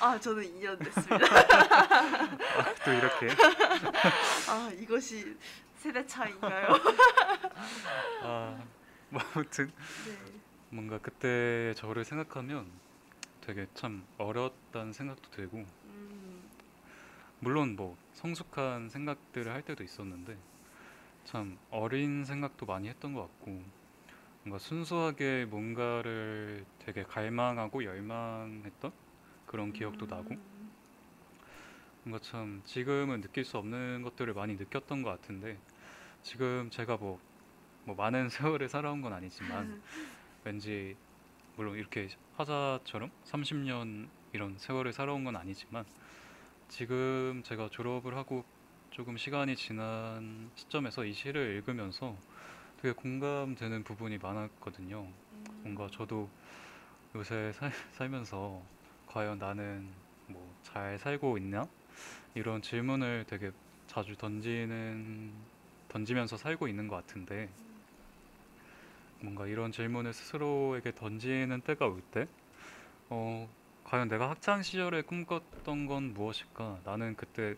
아 0.00 0.18
저는 0.18 0.44
2년 0.44 0.78
됐습니다. 0.78 1.26
또 2.84 2.92
이렇게 2.92 3.28
아 4.48 4.70
이것이 4.78 5.36
세대 5.76 6.06
차이인가요? 6.06 6.68
아, 8.22 8.62
뭐 9.08 9.20
아무튼 9.34 9.72
네. 10.06 10.16
뭔가 10.70 10.98
그때 10.98 11.74
저를 11.76 12.04
생각하면 12.04 12.70
되게 13.40 13.66
참 13.74 14.04
어렸다는 14.18 14.92
생각도 14.92 15.30
들고 15.30 15.58
음, 15.58 16.48
물론 17.40 17.74
뭐 17.74 17.96
성숙한 18.12 18.88
생각들을 18.88 19.52
할 19.52 19.62
때도 19.62 19.82
있었는데 19.82 20.36
참 21.24 21.58
어린 21.70 22.24
생각도 22.24 22.66
많이 22.66 22.88
했던 22.88 23.14
것 23.14 23.22
같고 23.22 23.79
뭔가 24.42 24.58
순수하게 24.58 25.46
뭔가를 25.46 26.64
되게 26.78 27.02
갈망하고 27.02 27.84
열망했던 27.84 28.92
그런 29.46 29.72
기억도 29.72 30.06
나고. 30.06 30.30
음, 30.30 30.70
뭔가 32.04 32.18
참 32.24 32.62
지금은 32.64 33.20
느낄 33.20 33.44
수 33.44 33.58
없는 33.58 34.02
것들을 34.02 34.32
많이 34.34 34.56
느꼈던 34.56 35.02
것 35.02 35.10
같은데 35.10 35.58
지금 36.22 36.70
제가 36.70 36.96
뭐 36.96 37.30
뭐 37.84 37.94
많은 37.96 38.28
세월을 38.30 38.68
살아온 38.68 39.02
건 39.02 39.12
아니지만 39.12 39.82
왠지 40.44 40.96
물론 41.56 41.76
이렇게 41.76 42.08
화자처럼 42.36 43.10
30년 43.24 44.08
이런 44.32 44.56
세월을 44.58 44.92
살아온 44.92 45.24
건 45.24 45.36
아니지만 45.36 45.84
지금 46.68 47.42
제가 47.44 47.68
졸업을 47.70 48.16
하고 48.16 48.44
조금 48.90 49.16
시간이 49.16 49.56
지난 49.56 50.50
시점에서 50.54 51.04
이 51.04 51.12
시를 51.12 51.56
읽으면서 51.56 52.16
되게 52.80 52.92
공감되는 52.94 53.84
부분이 53.84 54.18
많았거든요. 54.18 55.00
음, 55.02 55.44
뭔가 55.62 55.88
저도 55.92 56.28
요새 57.14 57.52
살, 57.52 57.72
살면서 57.92 58.62
과연 59.06 59.38
나는 59.38 59.88
뭐 60.26 60.50
잘 60.62 60.98
살고 60.98 61.36
있나? 61.38 61.68
이런 62.34 62.62
질문을 62.62 63.24
되게 63.28 63.50
자주 63.88 64.16
던지는 64.16 65.32
던지면서 65.88 66.36
살고 66.36 66.68
있는 66.68 66.86
것 66.86 66.94
같은데 66.96 67.48
뭔가 69.20 69.46
이런 69.46 69.72
질문을 69.72 70.12
스스로에게 70.12 70.94
던지는 70.94 71.60
때가 71.62 71.86
올 71.86 72.00
때, 72.12 72.26
어, 73.10 73.48
과연 73.84 74.08
내가 74.08 74.30
학창 74.30 74.62
시절에 74.62 75.02
꿈꿨던 75.02 75.86
건 75.86 76.14
무엇일까? 76.14 76.80
나는 76.84 77.16
그때 77.16 77.56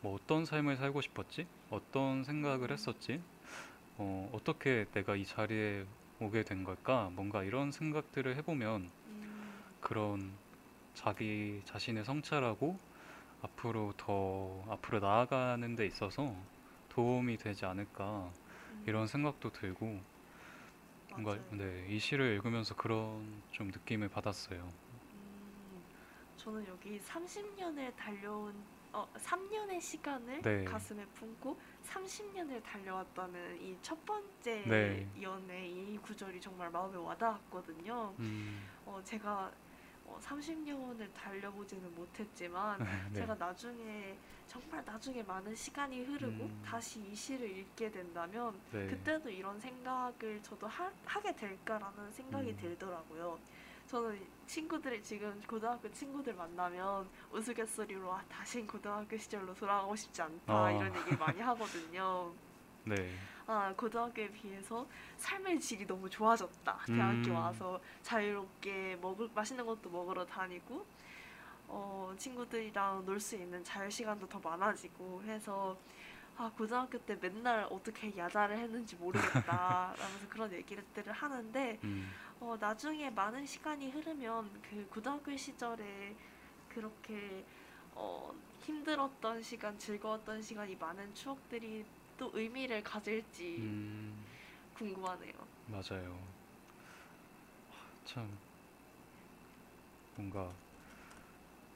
뭐 0.00 0.14
어떤 0.14 0.44
삶을 0.44 0.76
살고 0.76 1.00
싶었지? 1.00 1.46
어떤 1.70 2.22
생각을 2.24 2.70
했었지? 2.70 3.20
어, 3.98 4.30
어떻게 4.32 4.86
내가 4.92 5.16
이 5.16 5.24
자리에 5.24 5.86
오게 6.20 6.44
된 6.44 6.64
걸까? 6.64 7.10
뭔가 7.12 7.42
이런 7.44 7.72
생각들을 7.72 8.36
해보면 8.36 8.90
음, 9.06 9.62
그런 9.80 10.32
자기 10.94 11.62
자신을 11.64 12.04
성찰하고 12.04 12.78
앞으로 13.42 13.92
더 13.96 14.64
앞으로 14.68 15.00
나아가는 15.00 15.74
데 15.76 15.86
있어서 15.86 16.34
도움이 16.90 17.38
되지 17.38 17.64
않을까 17.64 18.30
음, 18.70 18.84
이런 18.86 19.06
생각도 19.06 19.50
들고 19.50 20.00
뭔가. 21.10 21.38
네, 21.50 21.86
이 21.88 21.98
시를 21.98 22.34
읽으면서 22.34 22.74
그런 22.74 23.42
좀 23.50 23.68
느낌을 23.68 24.08
받았어요. 24.08 24.60
음, 24.60 25.82
저는 26.36 26.66
여기 26.68 26.98
30년을 27.00 27.94
달려온 27.96 28.54
어, 28.92 29.08
3년의 29.16 29.80
시간을 29.80 30.42
네. 30.42 30.64
가슴에 30.64 31.04
품고 31.06 31.58
30년을 31.86 32.62
달려왔다는 32.62 33.60
이 33.60 33.76
첫 33.82 34.04
번째 34.04 34.62
네. 34.66 35.08
연의 35.20 35.70
이 35.72 35.98
구절이 35.98 36.40
정말 36.40 36.70
마음에 36.70 36.96
와닿았거든요. 36.96 38.14
음, 38.18 38.62
어, 38.84 39.00
제가 39.04 39.50
어, 40.04 40.18
30년을 40.22 41.12
달려보지는 41.14 41.94
못했지만 41.94 42.78
네. 43.12 43.20
제가 43.20 43.34
나중에 43.34 44.16
정말 44.46 44.84
나중에 44.84 45.22
많은 45.22 45.54
시간이 45.54 46.02
흐르고 46.02 46.44
음. 46.44 46.62
다시 46.64 47.00
이 47.00 47.14
시를 47.14 47.48
읽게 47.50 47.90
된다면 47.90 48.58
네. 48.72 48.86
그때도 48.86 49.30
이런 49.30 49.58
생각을 49.58 50.42
저도 50.42 50.66
하, 50.66 50.90
하게 51.06 51.34
될까라는 51.34 52.10
생각이 52.12 52.50
음. 52.50 52.56
들더라고요. 52.56 53.38
저는 53.92 54.18
친구들이 54.46 55.02
지금 55.02 55.38
고등학교 55.46 55.92
친구들 55.92 56.32
만나면 56.32 57.06
우스갯소리로 57.30 58.10
아, 58.10 58.22
다신 58.26 58.66
고등학교 58.66 59.18
시절로 59.18 59.54
돌아가고 59.54 59.94
싶지 59.94 60.22
않다 60.22 60.64
아. 60.64 60.70
이런 60.72 60.96
얘기 60.96 61.14
많이 61.14 61.38
하거든요. 61.42 62.32
네. 62.84 63.14
아 63.46 63.70
고등학교에 63.76 64.30
비해서 64.30 64.86
삶의 65.18 65.60
질이 65.60 65.86
너무 65.86 66.08
좋아졌다. 66.08 66.78
대학교 66.86 67.32
음. 67.32 67.34
와서 67.34 67.78
자유롭게 68.02 68.96
먹을 69.02 69.28
맛있는 69.34 69.66
것도 69.66 69.90
먹으러 69.90 70.24
다니고 70.24 70.86
어, 71.68 72.14
친구들이랑 72.16 73.04
놀 73.04 73.20
수 73.20 73.36
있는 73.36 73.62
자유 73.62 73.90
시간도 73.90 74.26
더 74.26 74.38
많아지고 74.38 75.22
해서 75.26 75.76
아 76.38 76.50
고등학교 76.56 76.96
때 76.98 77.18
맨날 77.20 77.66
어떻게 77.70 78.16
야자를 78.16 78.56
했는지 78.56 78.96
모르겠다 78.96 79.94
라면서 80.00 80.28
그런 80.30 80.50
얘기들을 80.50 81.12
하는데 81.12 81.78
음, 81.84 82.10
어, 82.42 82.56
나중에 82.58 83.08
많은 83.10 83.46
시간이 83.46 83.90
흐르면 83.92 84.60
그 84.62 84.88
고등학교 84.88 85.36
시절에 85.36 86.16
그렇게 86.68 87.46
어, 87.92 88.34
힘들었던 88.58 89.42
시간, 89.42 89.78
즐거웠던 89.78 90.42
시간이 90.42 90.74
많은 90.76 91.14
추억들이 91.14 91.84
또 92.16 92.32
의미를 92.34 92.82
가질지 92.82 93.60
음, 93.60 94.26
궁금하네요. 94.74 95.32
맞아요. 95.66 96.34
참 98.04 98.38
뭔가 100.14 100.52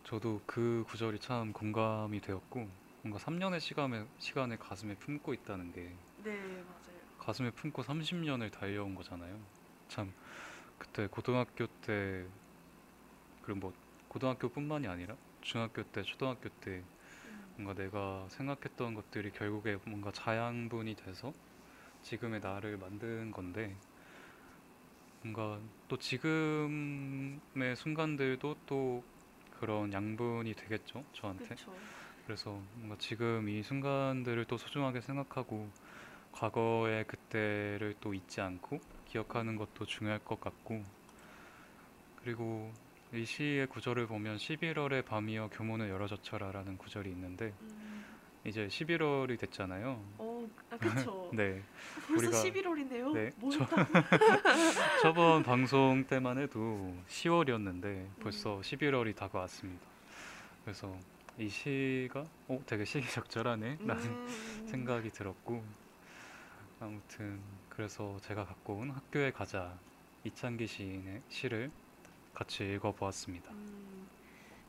저도 0.04 0.40
그 0.46 0.84
구절이 0.88 1.18
참 1.20 1.52
공감이 1.52 2.20
되었고 2.20 2.70
뭔가 3.02 3.18
3년의 3.18 3.60
시간을 3.60 4.08
시간을 4.18 4.58
가슴에 4.58 4.94
품고 4.96 5.34
있다는 5.34 5.70
게 5.72 5.96
네, 6.16 6.62
맞아요. 6.62 7.00
가슴에 7.18 7.50
품고 7.50 7.82
30년을 7.82 8.50
달려온 8.50 8.94
거잖아요. 8.94 9.40
참 9.88 10.12
그때 10.78 11.06
고등학교 11.06 11.66
때 11.82 12.26
그리고 13.42 13.60
뭐 13.60 13.72
고등학교뿐만이 14.08 14.88
아니라 14.88 15.16
중학교 15.40 15.82
때, 15.84 16.02
초등학교 16.02 16.48
때 16.48 16.82
음, 17.26 17.54
뭔가 17.56 17.80
내가 17.80 18.26
생각했던 18.30 18.94
것들이 18.94 19.30
결국에 19.32 19.78
뭔가 19.86 20.10
자양분이 20.10 20.96
돼서 20.96 21.32
지금의 22.02 22.40
나를 22.40 22.76
만든 22.76 23.30
건데 23.30 23.76
뭔가 25.22 25.60
또 25.88 25.96
지금의 25.98 27.76
순간들도 27.76 28.56
또 28.66 29.04
그런 29.50 29.92
양분이 29.92 30.54
되겠죠, 30.54 31.04
저한테. 31.12 31.46
그렇죠. 31.46 31.72
그래서 32.26 32.62
뭔가 32.74 32.96
지금 32.98 33.48
이 33.48 33.62
순간들을 33.62 34.44
또 34.46 34.56
소중하게 34.58 35.00
생각하고 35.00 35.70
과거의 36.32 37.06
그때를 37.06 37.94
또 38.00 38.14
잊지 38.14 38.40
않고 38.40 38.80
기억하는 39.08 39.56
것도 39.56 39.86
중요할 39.86 40.18
것 40.20 40.40
같고 40.40 40.82
그리고 42.22 42.72
이 43.12 43.24
시의 43.24 43.66
구절을 43.68 44.06
보면 44.08 44.36
11월의 44.36 45.04
밤이여 45.04 45.50
교문을 45.52 45.88
열어젖혀라라는 45.90 46.76
구절이 46.76 47.08
있는데 47.10 47.54
음, 47.62 48.04
이제 48.44 48.66
11월이 48.66 49.38
됐잖아요. 49.38 50.02
어, 50.18 50.48
아, 50.70 50.76
그쵸. 50.76 51.30
네, 51.34 51.62
벌써 52.08 52.30
우리가- 52.42 52.52
11월이네요. 52.52 53.12
네, 53.12 53.32
뭐였다? 53.36 53.76
저번 55.02 55.42
방송 55.44 56.04
때만 56.04 56.38
해도 56.38 56.94
10월이었는데 57.08 58.06
벌써 58.20 58.60
11월이 58.60 59.14
다가왔습니다. 59.14 59.86
그래서 60.64 60.96
이 61.38 61.48
시가 61.48 62.24
어, 62.48 62.60
되게 62.66 62.84
시기적절하네 62.84 63.78
라는 63.84 64.04
음, 64.04 64.66
생각이 64.68 65.10
들었고 65.10 65.62
아무튼 66.80 67.40
그래서 67.76 68.16
제가 68.22 68.44
갖고 68.46 68.74
온 68.76 68.90
학교에 68.90 69.30
가자 69.32 69.74
이창기 70.24 70.66
시인의 70.66 71.22
시를 71.28 71.70
같이 72.34 72.64
읽어보았습니다. 72.64 73.50
음, 73.52 74.08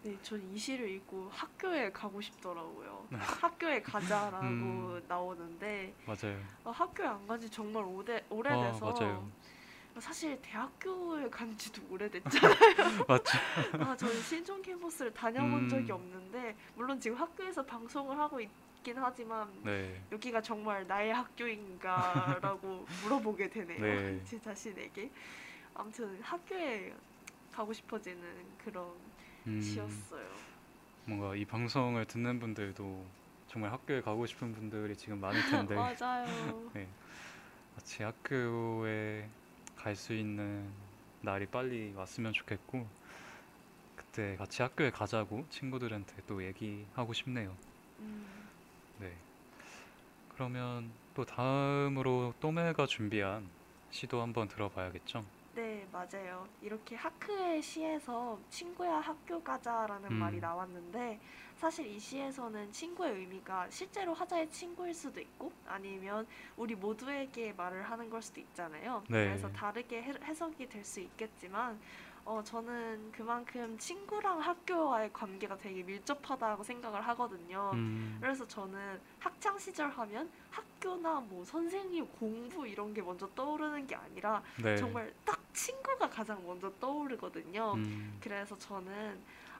네, 0.04 0.18
전 0.22 0.42
이 0.54 0.58
시를 0.58 0.90
읽고 0.90 1.30
학교에 1.32 1.90
가고 1.92 2.20
싶더라고요. 2.20 3.08
학교에 3.18 3.82
가자라고 3.82 4.46
음. 4.46 5.06
나오는데 5.08 5.94
맞아요. 6.06 6.38
어, 6.66 6.72
학교에 6.72 7.08
안 7.08 7.26
간지 7.28 7.50
정말 7.50 7.84
오래, 7.86 8.18
어, 8.30 8.36
오래돼서 8.36 8.94
맞아요. 8.94 9.32
사실 10.00 10.40
대학교에 10.44 11.28
간 11.30 11.58
지도 11.58 11.82
오래됐잖아요. 11.90 12.56
맞죠. 13.08 13.38
아, 13.80 13.96
저는 13.98 14.22
신촌 14.22 14.62
캠퍼스를 14.62 15.12
다녀본 15.14 15.70
적이 15.70 15.92
음. 15.92 15.96
없는데 15.96 16.56
물론 16.76 17.00
지금 17.00 17.18
학교에서 17.18 17.66
방송을 17.66 18.20
하고 18.20 18.40
있 18.40 18.50
긴 18.88 18.98
하지만 19.00 19.50
네, 19.64 20.02
여기가 20.14 20.42
정말 20.42 20.88
나의 20.88 21.14
학교인가라고 21.14 22.88
물어보게 23.02 23.50
되네요. 23.50 23.82
네. 23.82 24.22
제 24.24 24.40
자신에게. 24.40 25.12
아무튼 25.74 26.22
학교에 26.22 26.96
가고 27.52 27.74
싶어지는 27.74 28.56
그런 28.58 29.14
음, 29.48 30.08
시였어요. 30.08 30.46
뭔가 31.06 31.36
이 31.36 31.46
방송을 31.46 32.06
듣는 32.06 32.40
분들도 32.40 33.12
정말 33.48 33.72
학교에 33.72 34.02
가고 34.02 34.26
싶은 34.26 34.52
분들이 34.54 34.96
지금 34.96 35.20
많을 35.20 35.44
텐데 35.46 35.90
맞아요. 35.98 36.72
네, 36.74 36.90
같이 37.76 38.04
학교에 38.04 39.32
갈 39.76 39.96
수 39.96 40.14
있는 40.14 40.74
날이 41.22 41.48
빨리 41.48 41.94
왔으면 41.94 42.34
좋겠고 42.34 42.90
그때 43.96 44.38
같이 44.38 44.62
학교에 44.62 44.92
가자고 44.92 45.46
친구들한테 45.50 46.22
또 46.26 46.42
얘기하고 46.42 47.12
싶네요. 47.12 47.58
음, 48.00 48.37
네. 49.00 49.14
그러면 50.30 50.92
또 51.14 51.26
다음으로 51.26 52.34
또매가 52.40 52.86
준비한 52.86 53.50
시도 53.90 54.22
한번 54.22 54.48
들어봐야겠죠? 54.48 55.26
네, 55.56 55.88
맞아요. 55.92 56.48
이렇게 56.62 56.96
하크의 56.96 57.62
시에서 57.64 58.40
친구야 58.50 58.98
학교 59.00 59.42
가자라는 59.42 60.12
음. 60.12 60.14
말이 60.14 60.40
나왔는데 60.40 61.20
사실 61.56 61.88
이 61.88 62.00
시에서는 62.00 62.72
친구의 62.72 63.14
의미가 63.16 63.68
실제로 63.72 64.14
화자의 64.14 64.52
친구일 64.52 64.94
수도 64.94 65.20
있고 65.20 65.52
아니면 65.66 66.28
우리 66.56 66.76
모두에게 66.76 67.54
말을 67.54 67.82
하는 67.90 68.08
걸 68.12 68.22
수도 68.22 68.40
있잖아요. 68.42 69.04
네. 69.10 69.26
그래서 69.26 69.52
다르게 69.52 70.04
해- 70.04 70.14
해석이 70.24 70.70
될 70.70 70.84
수 70.86 71.00
있겠지만 71.00 71.80
어, 72.28 72.44
저는 72.44 73.10
그만큼 73.14 73.78
친구랑 73.80 74.42
학교와의 74.42 75.14
관계가 75.14 75.58
되게 75.58 75.82
밀접하다고 75.82 76.62
생각을 76.62 77.00
하거든요. 77.08 77.72
음, 77.74 78.18
그래서 78.20 78.46
저는 78.46 79.00
학창 79.18 79.58
시절 79.58 79.90
하면 79.90 80.30
학교나 80.52 81.22
뭐 81.22 81.46
선생님 81.46 82.06
공부 82.20 82.68
이런 82.68 82.94
게 82.94 83.02
먼저 83.02 83.30
떠오르는 83.34 83.88
게 83.88 83.96
아니라 83.96 84.44
네. 84.62 84.76
정말 84.76 85.14
딱 85.24 85.42
친구가 85.54 86.10
가장 86.10 86.46
먼저 86.46 86.70
떠오르거든요. 86.82 87.76
음, 87.76 88.20
그래서 88.22 88.58
저는 88.60 89.18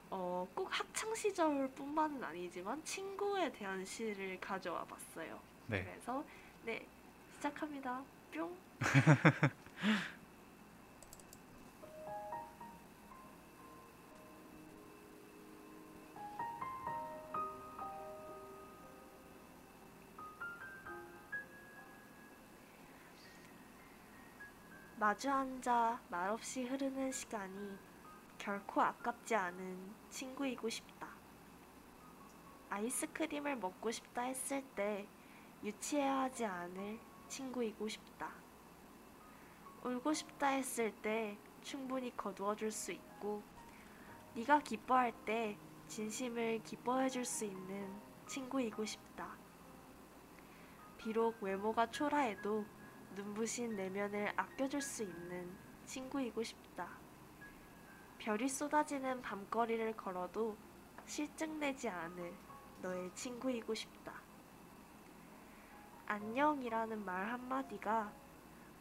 어, 0.10 0.46
꼭 0.54 0.68
학창 0.70 1.16
시절뿐만은 1.16 2.22
아니지만 2.22 2.84
친구에 2.84 3.50
대한 3.54 3.86
시를 3.86 4.38
가져와 4.42 4.84
봤어요. 4.84 5.40
네. 5.68 5.86
그래서 5.86 6.22
네 6.66 6.86
시작합니다. 7.36 8.04
뿅. 8.34 8.58
마주 25.08 25.32
앉아 25.32 26.02
말없이 26.10 26.66
흐르는 26.66 27.14
시간이 27.14 27.78
결코 28.38 28.82
아깝지 28.82 29.36
않은 29.36 29.96
친구이고 30.10 30.68
싶다. 30.68 31.08
아이스크림을 32.70 33.56
먹고 33.56 33.90
싶다 33.90 34.24
했을 34.24 34.62
때 34.76 35.08
유치해야 35.64 36.24
하지 36.24 36.44
않을 36.44 37.00
친구이고 37.30 37.88
싶다. 37.88 38.30
울고 39.86 40.12
싶다 40.12 40.48
했을 40.48 40.94
때 40.96 41.38
충분히 41.62 42.14
거두어 42.18 42.54
줄 42.58 42.70
수 42.70 42.92
있고 42.92 43.42
네가 44.36 44.60
기뻐할 44.60 45.14
때 45.24 45.58
진심을 45.88 46.64
기뻐해 46.66 47.08
줄 47.08 47.24
수 47.24 47.46
있는 47.46 47.90
친구이고 48.26 48.84
싶다. 48.84 49.38
비록 50.98 51.42
외모가 51.42 51.90
초라해도 51.90 52.66
눈부신 53.18 53.76
내면을 53.76 54.32
아껴줄 54.36 54.80
수 54.80 55.02
있는 55.02 55.52
친구이고 55.86 56.44
싶다. 56.44 56.88
별이 58.20 58.48
쏟아지는 58.48 59.24
밤거리를 59.24 59.98
걸어도 59.98 60.56
실증내지 61.08 61.90
않을 61.90 62.32
너의 62.84 63.10
친구이고 63.16 63.74
싶다. 63.74 64.14
안녕이라는 66.06 67.04
말 67.04 67.32
한마디가 67.32 68.14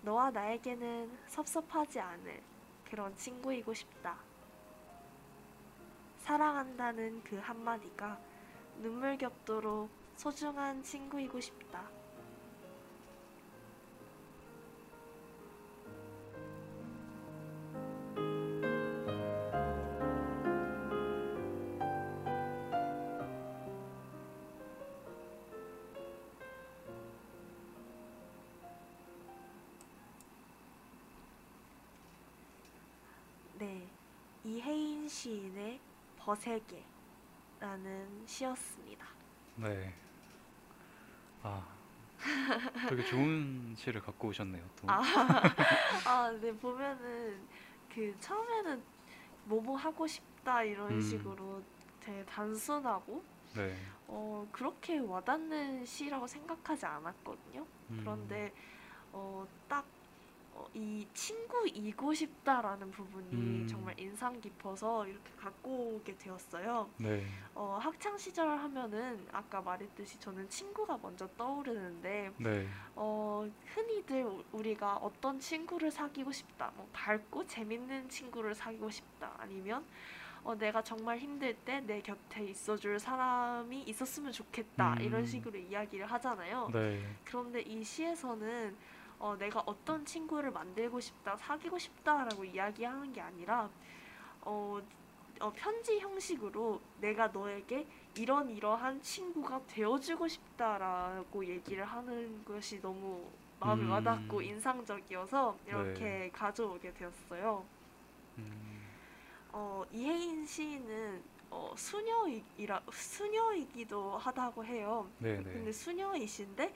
너와 0.02 0.30
나에게는 0.30 1.18
섭섭하지 1.28 2.00
않을 2.00 2.42
그런 2.84 3.16
친구이고 3.16 3.72
싶다. 3.72 4.18
사랑한다는 6.18 7.24
그 7.24 7.36
한마디가 7.36 8.20
눈물 8.82 9.16
겹도록 9.16 9.88
소중한 10.16 10.82
친구이고 10.82 11.40
싶다. 11.40 11.88
시인의 35.26 35.80
버세게라는 36.18 36.86
시였습니다. 38.26 39.08
네. 39.56 39.92
아, 41.42 41.66
되게 42.88 43.04
좋은 43.04 43.74
시를 43.76 44.00
갖고 44.00 44.28
오셨네요, 44.28 44.64
또. 44.76 44.86
아, 44.88 45.02
아, 46.06 46.30
네, 46.40 46.52
보면은 46.56 47.44
그 47.92 48.14
처음에는 48.20 48.80
뭐뭐 49.46 49.76
하고 49.76 50.06
싶다 50.06 50.62
이런 50.62 50.92
음. 50.92 51.00
식으로 51.00 51.60
되게 51.98 52.24
단순하고 52.24 53.24
네. 53.56 53.76
어, 54.06 54.46
그렇게 54.52 54.98
와닿는 55.00 55.84
시라고 55.84 56.28
생각하지 56.28 56.86
않았거든요. 56.86 57.66
음, 57.90 57.96
그런데 57.98 58.54
어, 59.10 59.44
딱 59.66 59.80
어, 59.80 59.95
이 60.74 61.06
친구이고 61.14 62.12
싶다라는 62.14 62.90
부분이 62.90 63.32
음. 63.32 63.66
정말 63.68 63.98
인상 63.98 64.40
깊어서 64.40 65.06
이렇게 65.06 65.30
갖고 65.36 65.96
오게 65.96 66.16
되었어요. 66.18 66.88
네. 66.98 67.24
어, 67.54 67.78
학창 67.80 68.16
시절 68.18 68.48
하면은 68.48 69.26
아까 69.32 69.60
말했듯이 69.60 70.18
저는 70.20 70.48
친구가 70.48 70.98
먼저 71.02 71.26
떠오르는데 71.36 72.32
네. 72.38 72.68
어, 72.94 73.48
흔히들 73.74 74.22
우- 74.24 74.44
우리가 74.52 74.96
어떤 74.96 75.38
친구를 75.40 75.90
사귀고 75.90 76.32
싶다, 76.32 76.72
뭐 76.76 76.88
밝고 76.92 77.46
재밌는 77.46 78.08
친구를 78.08 78.54
사귀고 78.54 78.90
싶다, 78.90 79.32
아니면 79.38 79.84
어, 80.44 80.54
내가 80.54 80.82
정말 80.82 81.18
힘들 81.18 81.54
때 81.64 81.80
내 81.80 82.00
곁에 82.00 82.44
있어줄 82.44 82.98
사람이 83.00 83.82
있었으면 83.82 84.30
좋겠다 84.32 84.96
이런 85.00 85.20
음. 85.22 85.26
식으로 85.26 85.58
이야기를 85.58 86.06
하잖아요. 86.12 86.70
네. 86.72 87.02
그런데 87.24 87.60
이 87.62 87.82
시에서는 87.82 88.76
어, 89.18 89.36
내가 89.38 89.62
어떤 89.66 90.04
친구를 90.04 90.50
만들고 90.50 91.00
싶다, 91.00 91.36
사귀고 91.36 91.78
싶다라고 91.78 92.44
이야기하는 92.44 93.12
게 93.12 93.20
아니라 93.20 93.68
어, 94.42 94.80
어, 95.40 95.52
편지 95.54 95.98
형식으로 95.98 96.80
내가 97.00 97.28
너에게 97.28 97.86
이런 98.16 98.48
이러한 98.50 99.02
친구가 99.02 99.62
되어주고 99.66 100.28
싶다라고 100.28 101.44
얘기를 101.44 101.84
하는 101.84 102.44
것이 102.44 102.80
너무 102.80 103.28
마음에 103.60 103.84
음. 103.84 103.90
와닿고 103.90 104.42
인상적이어서 104.42 105.58
이렇게 105.66 106.30
가져오게 106.32 106.92
되었어요. 106.94 107.64
음, 108.38 108.82
어, 109.52 109.84
이혜인 109.90 110.46
시인은 110.46 111.22
어, 111.50 111.74
수녀이라 111.76 112.82
수녀이기도 112.90 114.18
하다고 114.18 114.64
해요. 114.64 115.08
네, 115.18 115.36
근데 115.36 115.64
네. 115.64 115.72
수녀이신데 115.72 116.74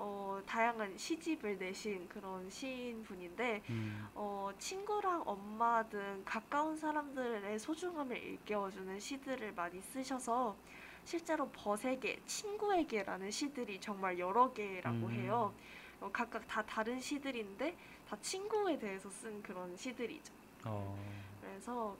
어, 0.00 0.40
다양한 0.46 0.96
시집을 0.96 1.58
내신 1.58 2.08
그런 2.08 2.48
시인 2.48 3.02
분인데 3.02 3.62
음, 3.68 4.08
어, 4.14 4.50
친구랑 4.56 5.24
엄마 5.26 5.82
등 5.88 6.22
가까운 6.24 6.76
사람들의 6.76 7.58
소중함을 7.58 8.16
일깨워주는 8.16 9.00
시들을 9.00 9.52
많이 9.54 9.80
쓰셔서 9.80 10.56
실제로 11.04 11.48
벗에게 11.50 12.20
친구에게라는 12.26 13.32
시들이 13.32 13.80
정말 13.80 14.20
여러 14.20 14.52
개라고 14.52 15.06
음. 15.06 15.10
해요. 15.10 15.52
어, 16.00 16.08
각각 16.12 16.46
다 16.46 16.64
다른 16.64 17.00
시들인데 17.00 17.76
다 18.08 18.16
친구에 18.20 18.78
대해서 18.78 19.10
쓴 19.10 19.42
그런 19.42 19.76
시들이죠. 19.76 20.32
어, 20.64 20.96
그래서 21.40 21.96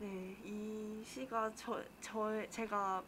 네, 0.00 0.34
이 0.44 1.02
시가 1.04 1.52
저, 1.54 1.82
저 2.00 2.48
제가 2.48 3.02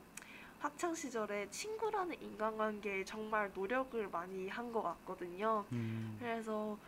학창 0.60 0.94
시절에 0.94 1.48
친구라는 1.50 2.20
인간관계에 2.20 3.04
정말 3.04 3.50
노력을 3.54 4.08
많이 4.08 4.48
한 4.48 4.70
것 4.72 4.82
같거든요. 4.82 5.64
음, 5.72 6.16
그래서 6.20 6.78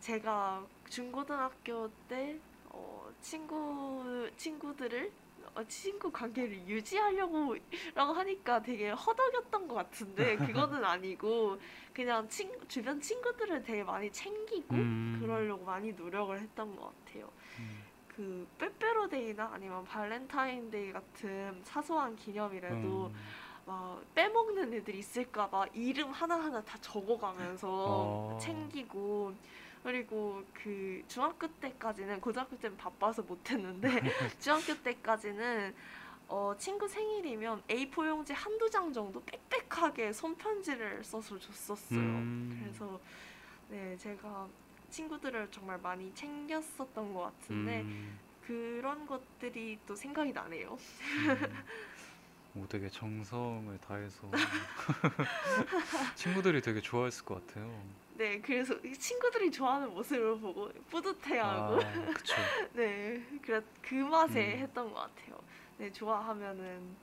제가 0.00 0.66
중고등학교 0.90 1.88
때 2.08 2.38
어, 2.70 3.08
친구 3.22 4.28
친구들을 4.36 5.10
어, 5.54 5.64
친구 5.68 6.10
관계를 6.10 6.66
유지하려고 6.66 7.56
라고 7.94 8.12
하니까 8.12 8.60
되게 8.60 8.90
허덕였던 8.90 9.68
것 9.68 9.74
같은데 9.74 10.36
그거는 10.68 10.84
아니고 10.84 11.58
그냥 11.94 12.28
친 12.28 12.50
주변 12.66 13.00
친구들을 13.00 13.62
되게 13.62 13.84
많이 13.84 14.10
챙기고 14.10 14.74
음. 14.74 15.18
그러려고 15.20 15.64
많이 15.64 15.92
노력을 15.92 16.36
했던 16.38 16.74
것 16.74 16.92
같아요. 17.06 17.30
음, 17.60 17.83
그 18.16 18.46
빼빼로데이나 18.58 19.50
아니면 19.52 19.84
발렌타인데이 19.84 20.92
같은 20.92 21.60
사소한 21.64 22.14
기념일에도 22.16 23.06
음, 23.06 23.14
막 23.66 24.02
빼먹는 24.14 24.72
애들이 24.74 24.98
있을까봐 24.98 25.66
이름 25.74 26.10
하나하나 26.10 26.62
다 26.62 26.78
적어가면서 26.80 27.68
어. 27.70 28.38
챙기고 28.40 29.34
그리고 29.82 30.42
그 30.52 31.02
중학교 31.08 31.46
때까지는 31.46 32.20
고등학교 32.20 32.56
때는 32.56 32.76
바빠서 32.76 33.22
못했는데 33.22 33.88
중학교 34.40 34.74
때까지는 34.82 35.74
어, 36.28 36.54
친구 36.56 36.88
생일이면 36.88 37.62
A4 37.68 38.08
용지 38.08 38.32
한두 38.32 38.70
장 38.70 38.92
정도 38.92 39.22
빽빽하게 39.24 40.12
손편지를 40.12 41.04
써서 41.04 41.38
줬었어요. 41.38 41.98
음. 41.98 42.60
그래서 42.62 42.98
네 43.68 43.96
제가 43.98 44.48
친구들을 44.94 45.48
정말 45.50 45.78
많이 45.78 46.14
챙겼었던 46.14 47.14
것 47.14 47.22
같은데 47.22 47.80
음, 47.82 48.18
그런 48.46 49.06
것들이 49.06 49.80
또 49.86 49.96
생각이 49.96 50.32
나네요. 50.32 50.78
음. 51.18 51.64
뭐 52.52 52.68
되게 52.68 52.88
정성을 52.88 53.76
다해서 53.78 54.30
친구들이 56.14 56.60
되게 56.60 56.80
좋아했을 56.80 57.24
것 57.24 57.44
같아요. 57.44 57.84
네, 58.16 58.40
그래서 58.40 58.74
이 58.84 58.92
친구들이 58.92 59.50
좋아하는 59.50 59.90
모습을 59.92 60.38
보고 60.38 60.70
뿌듯해하고 60.90 61.80
아, 61.80 62.12
그쵸. 62.14 62.36
네, 62.74 63.20
그래 63.42 63.60
그 63.82 63.94
맛에 63.96 64.54
음. 64.54 64.58
했던 64.60 64.94
것 64.94 65.00
같아요. 65.00 65.40
네, 65.78 65.90
좋아하면은 65.90 66.96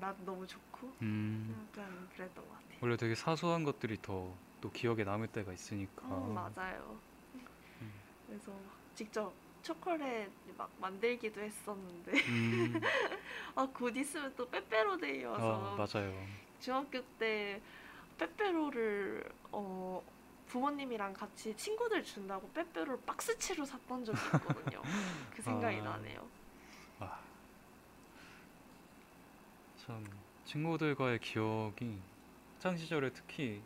맛 0.00 0.16
너무 0.24 0.46
좋고 0.46 0.90
음, 1.02 1.68
약간 1.70 2.08
그랬던 2.16 2.42
것 2.48 2.50
같아요. 2.54 2.78
원래 2.80 2.96
되게 2.96 3.14
사소한 3.14 3.64
것들이 3.64 4.00
더 4.00 4.34
또 4.62 4.70
기억에 4.70 5.04
남을 5.04 5.26
때가 5.26 5.52
있으니까. 5.52 6.06
음, 6.06 6.34
맞아요. 6.34 6.96
음. 7.34 7.92
그래서 8.26 8.52
직접 8.94 9.34
초콜릿 9.62 10.30
막 10.56 10.70
만들기도 10.80 11.40
했었는데 11.40 12.12
음, 12.28 12.80
아, 13.54 13.68
곧 13.74 13.94
있으면 13.96 14.32
또 14.36 14.48
빼빼로데이여서 14.48 15.74
아, 15.74 15.76
맞아요. 15.76 16.26
중학교 16.60 17.02
때 17.18 17.60
빼빼로를 18.18 19.30
어 19.50 20.02
부모님이랑 20.46 21.12
같이 21.14 21.56
친구들 21.56 22.04
준다고 22.04 22.48
빼빼로를 22.52 23.00
박스채로 23.04 23.64
샀던 23.64 24.04
적이 24.04 24.18
있거든요. 24.26 24.82
그 25.34 25.42
생각이 25.42 25.80
아. 25.80 25.82
나네요. 25.82 26.28
아, 27.00 27.18
참 29.84 30.04
친구들과의 30.44 31.18
기억이 31.20 31.98
학창 32.54 32.76
시절에 32.76 33.10
특히 33.10 33.60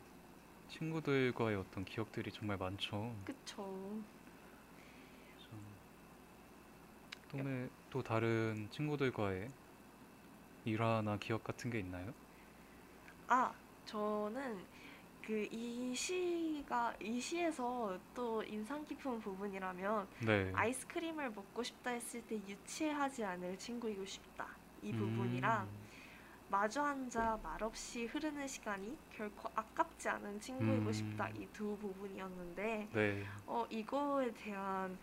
친구들과의 0.68 1.56
어떤 1.56 1.84
기억들이 1.84 2.30
정말 2.32 2.56
많죠. 2.58 3.16
그쵸. 3.24 3.64
또는 7.28 7.70
또 7.90 8.02
다른 8.02 8.68
친구들과의 8.70 9.52
일화나 10.64 11.16
기억 11.16 11.44
같은 11.44 11.70
게 11.70 11.78
있나요? 11.78 12.12
아, 13.28 13.52
저는 13.84 14.66
그 15.22 15.48
이 15.50 15.94
시가 15.94 16.94
이 17.00 17.20
시에서 17.20 17.98
또 18.14 18.42
인상 18.44 18.84
깊은 18.84 19.20
부분이라면 19.20 20.08
네. 20.18 20.52
아이스크림을 20.52 21.30
먹고 21.32 21.62
싶다 21.64 21.90
했을 21.90 22.22
때 22.26 22.36
유치하지 22.36 23.24
않을 23.24 23.58
친구이고 23.58 24.04
싶다. 24.06 24.48
이 24.82 24.92
음, 24.92 24.94
부분이랑 24.94 25.68
마주 26.48 26.80
앉아 26.80 27.40
말없이 27.42 28.06
흐르는 28.06 28.46
시간이 28.46 28.96
결코 29.16 29.50
아깝지 29.54 30.08
않은 30.08 30.40
친구이고 30.40 30.86
음. 30.86 30.92
싶다. 30.92 31.28
이 31.30 31.46
두 31.52 31.76
부분이었는데 31.78 32.88
네. 32.92 33.24
어, 33.46 33.66
이거에 33.70 34.30
대한 34.34 34.98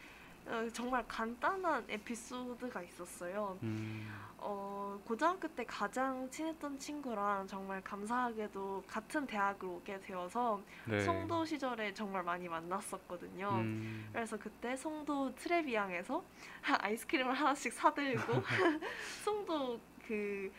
어, 0.46 0.68
정말 0.72 1.04
간단한 1.08 1.86
에피소드가 1.90 2.82
있었어요. 2.84 3.58
음, 3.64 4.08
어, 4.38 5.00
고등학교 5.06 5.48
때 5.48 5.64
가장 5.66 6.30
친했던 6.30 6.78
친구랑 6.78 7.48
정말 7.48 7.82
감사하게도 7.82 8.84
같은 8.88 9.26
대학을 9.26 9.68
오게 9.68 10.02
되어서 10.02 10.62
네. 10.86 11.00
송도 11.00 11.46
시절에 11.46 11.94
정말 11.94 12.24
많이 12.24 12.48
만났었거든요. 12.50 13.50
음, 13.52 14.10
그래서 14.12 14.38
그때 14.38 14.76
송도 14.76 15.34
트레비앙에서 15.36 16.24
아이스크림을 16.62 17.34
하나씩 17.34 17.72
사들고 17.74 18.34
송도 19.24 19.80
그 20.08 20.52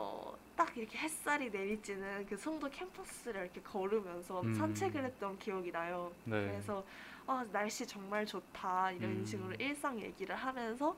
어, 0.00 0.34
딱 0.56 0.74
이렇게 0.76 0.98
햇살이 0.98 1.50
내리쬐는 1.50 2.26
그 2.28 2.36
송도 2.36 2.70
캠퍼스를 2.70 3.42
이렇게 3.42 3.60
걸으면서 3.60 4.40
음. 4.40 4.54
산책을 4.54 5.04
했던 5.04 5.38
기억이 5.38 5.70
나요. 5.70 6.10
네. 6.24 6.46
그래서 6.46 6.84
아, 7.26 7.44
날씨 7.52 7.86
정말 7.86 8.24
좋다 8.24 8.92
이런 8.92 9.10
음. 9.10 9.24
식으로 9.24 9.54
일상 9.58 10.00
얘기를 10.00 10.34
하면서 10.34 10.96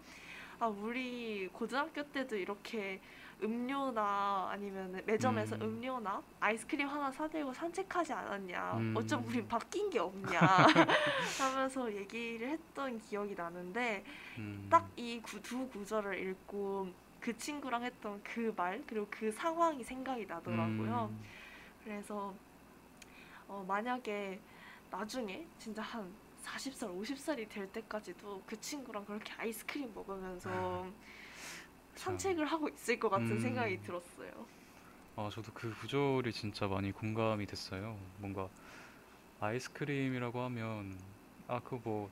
아, 0.61 0.67
우리 0.67 1.49
고등학교 1.53 2.03
때도 2.05 2.37
이렇게 2.37 3.01
음료나 3.43 4.51
아니면 4.53 5.03
매점에서 5.05 5.57
음. 5.57 5.63
음. 5.63 5.81
료나 5.81 6.23
아이스크림 6.39 6.87
하나 6.87 7.11
사들고 7.11 7.53
산책하지 7.53 8.13
않았냐 8.13 8.75
음. 8.75 8.95
어쩜 8.97 9.27
우린 9.27 9.49
바뀐 9.49 9.91
게 9.91 9.99
없냐 9.99 10.39
하면서 11.41 11.93
얘기를 11.93 12.49
했던 12.51 13.01
기억이 13.01 13.35
나는데 13.35 14.05
음, 14.39 14.69
딱이 14.71 15.23
두 15.43 15.69
구절을 15.69 16.19
읽고 16.21 17.02
그 17.23 17.37
친구랑 17.39 17.85
했던 17.85 18.23
그 18.25 18.53
말 18.57 18.85
그리고 18.87 19.07
그 19.11 19.33
상황이 19.33 19.83
생각이 19.85 20.27
나더라고요. 20.27 21.13
음, 21.13 21.25
그래서 21.85 22.35
어, 23.49 23.65
만약에 23.67 24.41
나중에 24.91 25.47
진짜 25.59 25.83
한 25.83 26.13
40살, 26.43 26.91
50살이 26.91 27.49
될 27.49 27.71
때까지도 27.73 28.43
그 28.47 28.61
친구랑 28.61 29.05
그렇게 29.05 29.33
아이스크림 29.35 29.93
먹으면서 29.95 30.93
산책을 31.95 32.47
하고 32.47 32.69
있을 32.69 32.99
것 32.99 33.09
같은 33.11 33.37
음. 33.37 33.39
생각이 33.39 33.81
들었어요. 33.83 34.49
아, 35.17 35.29
저도 35.33 35.53
그 35.53 35.75
구절이 35.75 36.33
진짜 36.33 36.67
많이 36.67 36.93
공감이 36.93 37.47
됐어요. 37.47 37.99
뭔가 38.17 38.51
아이스크림이라고 39.41 40.41
하면 40.43 40.99
아, 41.49 41.61
그거 41.61 41.81
뭐 41.85 42.11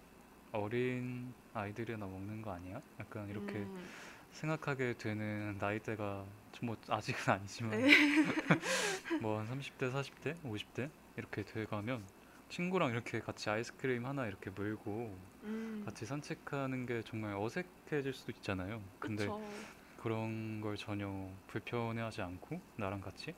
어린 0.52 1.34
아이들이나 1.54 2.06
먹는 2.06 2.42
거 2.42 2.52
아니야? 2.52 2.82
약간 3.00 3.28
이렇게 3.28 3.68
음, 3.68 3.90
생각하게 4.32 4.94
되는 4.94 5.56
나이대가 5.58 6.26
좀 6.52 6.66
뭐 6.68 6.76
아직은 6.88 7.32
아니지만 7.34 7.78
네. 7.78 7.90
뭐한 9.18 9.46
30대, 9.46 9.90
40대, 9.90 10.38
50대 10.42 10.90
이렇게 11.16 11.44
돼가면 11.44 12.06
친구랑 12.48 12.90
이렇게 12.90 13.20
같이 13.20 13.50
아이스크림 13.50 14.06
하나 14.06 14.26
이렇게 14.26 14.50
물고 14.50 15.20
음, 15.42 15.86
같이 15.86 16.06
산책하는 16.06 16.86
게 16.86 17.02
정말 17.02 17.34
어색해질 17.36 18.12
수도 18.14 18.32
있잖아요. 18.32 18.82
근데 19.02 19.32
그쵸. 19.32 19.70
그런 19.96 20.60
걸 20.60 20.76
전혀 20.76 21.36
불편해하지 21.48 22.22
않고 22.22 22.62
나랑 22.76 23.00
같이 23.00 23.36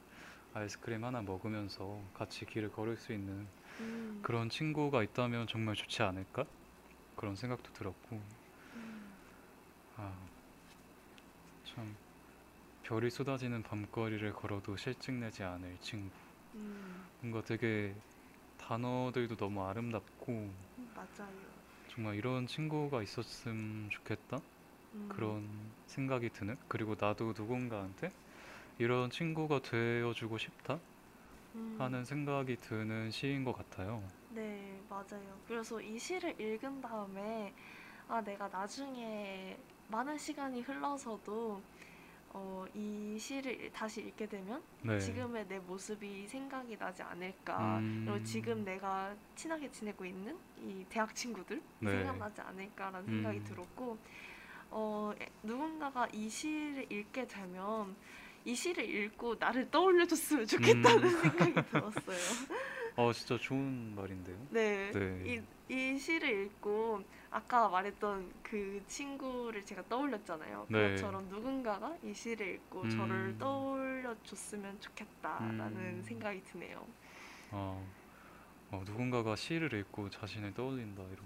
아이스크림 0.54 1.04
하나 1.04 1.22
먹으면서 1.22 2.10
같이 2.14 2.46
길을 2.46 2.70
걸을 2.72 2.96
수 2.96 3.12
있는 3.12 3.50
음, 3.80 4.22
그런 4.22 4.48
친구가 4.50 5.02
있다면 5.04 5.46
정말 5.48 5.74
좋지 5.76 6.02
않을까? 6.02 6.46
그런 7.16 7.36
생각도 7.36 7.72
들었고 7.72 8.22
음, 8.74 9.18
아, 9.96 10.26
참 11.74 11.96
별이 12.82 13.10
쏟아지는 13.10 13.62
밤거리를 13.62 14.32
걸어도 14.34 14.76
실증내지 14.76 15.42
않을 15.44 15.78
친구. 15.80 16.18
음, 16.54 17.08
뭔가 17.20 17.42
되게 17.42 18.02
단어들도 18.58 19.36
너무 19.36 19.64
아름답고 19.64 20.54
맞아요. 20.94 21.62
정말 21.88 22.16
이런 22.16 22.46
친구가 22.48 23.02
있었으면 23.04 23.88
좋겠다? 23.90 24.42
음, 24.94 25.08
그런 25.08 25.74
생각이 25.86 26.30
드는? 26.30 26.58
그리고 26.68 26.96
나도 27.00 27.34
누군가한테 27.36 28.12
이런 28.78 29.10
친구가 29.10 29.62
되어주고 29.62 30.38
싶다? 30.38 30.80
음, 31.54 31.78
하는 31.78 32.04
생각이 32.04 32.58
드는 32.58 33.10
시인 33.12 33.44
것 33.44 33.52
같아요. 33.54 34.12
네, 34.28 34.82
맞아요. 34.88 35.40
그래서 35.46 35.80
이 35.80 35.98
시를 35.98 36.40
읽은 36.40 36.80
다음에 36.80 37.54
아, 38.08 38.22
내가 38.22 38.48
나중에 38.48 39.58
많은 39.92 40.16
시간이 40.16 40.62
흘러서도 40.62 41.60
어, 42.34 42.64
이 42.74 43.18
시를 43.20 43.70
다시 43.72 44.00
읽게 44.00 44.26
되면 44.26 44.62
네. 44.80 44.98
지금의 44.98 45.46
내 45.48 45.58
모습이 45.58 46.26
생각이 46.26 46.78
나지 46.78 47.02
않을까. 47.02 47.76
음, 47.78 48.06
그리고 48.08 48.24
지금 48.24 48.64
내가 48.64 49.14
친하게 49.36 49.70
지내고 49.70 50.06
있는 50.06 50.34
이 50.62 50.82
대학 50.88 51.14
친구들 51.14 51.60
네. 51.80 51.90
생각나지 51.90 52.40
않을까라는 52.40 53.06
생각이 53.06 53.38
음. 53.38 53.44
들었고 53.44 53.98
어, 54.70 55.12
에- 55.20 55.28
누군가가 55.42 56.08
이 56.14 56.26
시를 56.26 56.90
읽게 56.90 57.26
되면 57.28 57.94
이 58.46 58.54
시를 58.54 58.88
읽고 58.88 59.36
나를 59.38 59.70
떠올려줬으면 59.70 60.46
좋겠다는 60.46 61.04
음. 61.04 61.20
생각이 61.20 61.52
들었어요. 61.70 62.18
어 62.96 63.12
진짜 63.12 63.36
좋은 63.38 63.94
말인데요. 63.94 64.36
네. 64.48 64.90
네. 64.90 65.22
이, 65.34 65.42
이 65.72 65.98
시를 65.98 66.28
읽고 66.28 67.02
아까 67.30 67.66
말했던 67.70 68.30
그 68.42 68.82
친구를 68.88 69.64
제가 69.64 69.82
떠올렸잖아요. 69.88 70.66
네. 70.68 70.88
그것처럼 70.88 71.26
누군가가 71.30 71.96
이 72.02 72.12
시를 72.12 72.46
읽고 72.56 72.82
음. 72.82 72.90
저를 72.90 73.38
떠올려줬으면 73.38 74.78
좋겠다라는 74.80 75.76
음. 75.76 76.02
생각이 76.04 76.42
드네요. 76.44 76.86
어, 77.52 77.82
어, 78.70 78.82
누군가가 78.84 79.34
시를 79.34 79.72
읽고 79.72 80.10
자신을 80.10 80.52
떠올린다 80.52 81.02
이런 81.04 81.24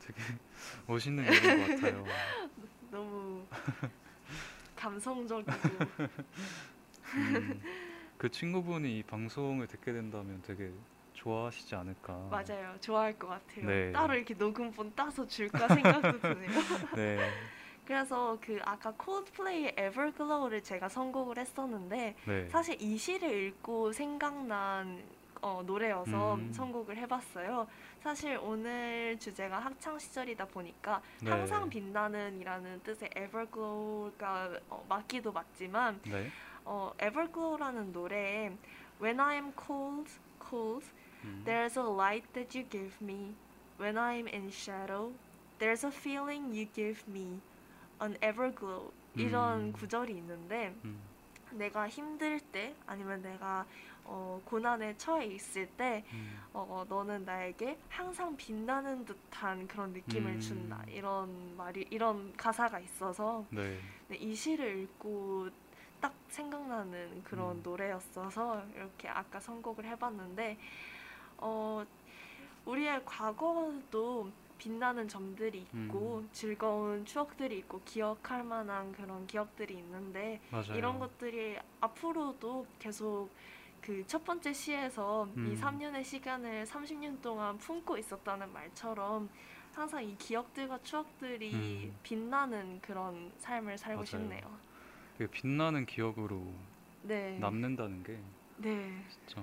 되게 0.00 0.18
멋있는 0.86 1.24
얘기인 1.32 1.58
것 1.58 1.80
같아요. 1.80 2.04
너무 2.90 3.46
감성적이고 4.76 5.50
음, 7.14 7.62
그 8.18 8.30
친구분이 8.30 8.98
이 8.98 9.02
방송을 9.02 9.66
듣게 9.66 9.94
된다면 9.94 10.42
되게 10.46 10.72
좋아하시지 11.28 11.74
않을까. 11.74 12.14
맞아요. 12.30 12.74
좋아할 12.80 13.18
것 13.18 13.28
같아요. 13.28 13.66
네. 13.66 13.92
따로 13.92 14.14
이렇게 14.14 14.32
녹음본 14.34 14.92
따서 14.96 15.26
줄까 15.26 15.68
생각도 15.68 16.18
드네요. 16.20 16.50
네, 16.94 17.18
그래서 17.84 18.38
그 18.40 18.58
아까 18.64 18.92
콜드플레이의 18.96 19.74
Everglow를 19.78 20.62
제가 20.62 20.88
선곡을 20.88 21.38
했었는데 21.38 22.14
네. 22.26 22.48
사실 22.48 22.80
이 22.80 22.96
시를 22.96 23.30
읽고 23.48 23.92
생각난 23.92 25.02
어, 25.40 25.62
노래여서 25.64 26.34
음. 26.34 26.52
선곡을 26.52 26.96
해봤어요. 26.96 27.68
사실 28.02 28.38
오늘 28.42 29.18
주제가 29.18 29.58
학창 29.58 29.98
시절이다 29.98 30.46
보니까 30.46 31.02
네. 31.22 31.30
항상 31.30 31.68
빛나는이라는 31.68 32.80
뜻의 32.84 33.10
Everglow가 33.16 34.50
어, 34.70 34.84
맞기도 34.88 35.30
맞지만 35.32 36.00
네. 36.04 36.28
어, 36.64 36.92
Everglow라는 37.02 37.92
노래에 37.92 38.52
When 39.00 39.18
I'm 39.18 39.52
cold, 39.64 40.10
cold, 40.48 40.84
음. 40.86 40.97
There's 41.44 41.76
a 41.76 41.82
light 41.82 42.24
that 42.34 42.54
you 42.54 42.64
give 42.68 43.00
me. 43.00 43.34
When 43.78 43.96
I'm 43.96 44.26
in 44.26 44.50
shadow, 44.50 45.12
there's 45.58 45.84
a 45.84 45.90
feeling 45.90 46.52
you 46.52 46.66
give 46.74 47.06
me. 47.06 47.40
An 48.00 48.16
everglow. 48.22 48.92
이런 49.16 49.60
음. 49.60 49.72
구절이 49.72 50.12
있는데 50.12 50.74
음. 50.84 51.00
내가 51.52 51.88
힘들 51.88 52.40
때 52.40 52.74
아니면 52.86 53.22
내가 53.22 53.66
어, 54.04 54.40
고난에 54.44 54.96
처해 54.96 55.26
있을 55.26 55.66
때 55.76 56.04
음. 56.12 56.38
어, 56.52 56.84
너는 56.88 57.24
나에게 57.24 57.78
항상 57.88 58.36
빛나는 58.36 59.04
듯한 59.04 59.66
그런 59.68 59.92
느낌을 59.92 60.32
음. 60.32 60.40
준다. 60.40 60.82
이런 60.88 61.56
말이 61.56 61.86
이런 61.90 62.34
가사가 62.36 62.78
있어서 62.80 63.44
네. 63.50 63.78
네, 64.08 64.16
이 64.16 64.34
시를 64.34 64.78
읽고 64.78 65.50
딱 66.00 66.14
생각나는 66.28 67.22
그런 67.24 67.56
음. 67.56 67.60
노래였어서 67.62 68.64
이렇게 68.74 69.08
아까 69.08 69.40
선곡을 69.40 69.84
해봤는데 69.84 70.56
어, 71.38 71.84
우리의 72.66 73.02
과거도 73.04 74.30
빛나는 74.58 75.08
점들이 75.08 75.60
있고 75.60 76.18
음. 76.18 76.28
즐거운 76.32 77.04
추억들이 77.06 77.58
있고 77.58 77.80
기억할 77.84 78.42
만한 78.42 78.92
그런 78.92 79.26
기억들이 79.26 79.74
있는데 79.78 80.40
맞아요. 80.50 80.74
이런 80.74 80.98
것들이 80.98 81.56
앞으로도 81.80 82.66
계속 82.78 83.30
그 83.80 84.04
첫 84.06 84.24
번째 84.24 84.52
시에서 84.52 85.26
이 85.36 85.38
음. 85.38 85.56
3년의 85.58 86.04
시간을 86.04 86.64
30년 86.64 87.22
동안 87.22 87.56
품고 87.58 87.96
있었다는 87.96 88.52
말처럼 88.52 89.28
항상 89.72 90.04
이 90.04 90.16
기억들과 90.18 90.82
추억들이 90.82 91.54
음. 91.54 91.98
빛나는 92.02 92.80
그런 92.80 93.32
삶을 93.38 93.78
살고 93.78 94.00
맞아요. 94.00 94.06
싶네요. 94.06 94.58
그 95.16 95.26
빛나는 95.28 95.86
기억으로 95.86 96.52
네. 97.02 97.38
남는다는 97.38 98.02
게 98.02 98.18
네. 98.58 99.04
진짜 99.26 99.42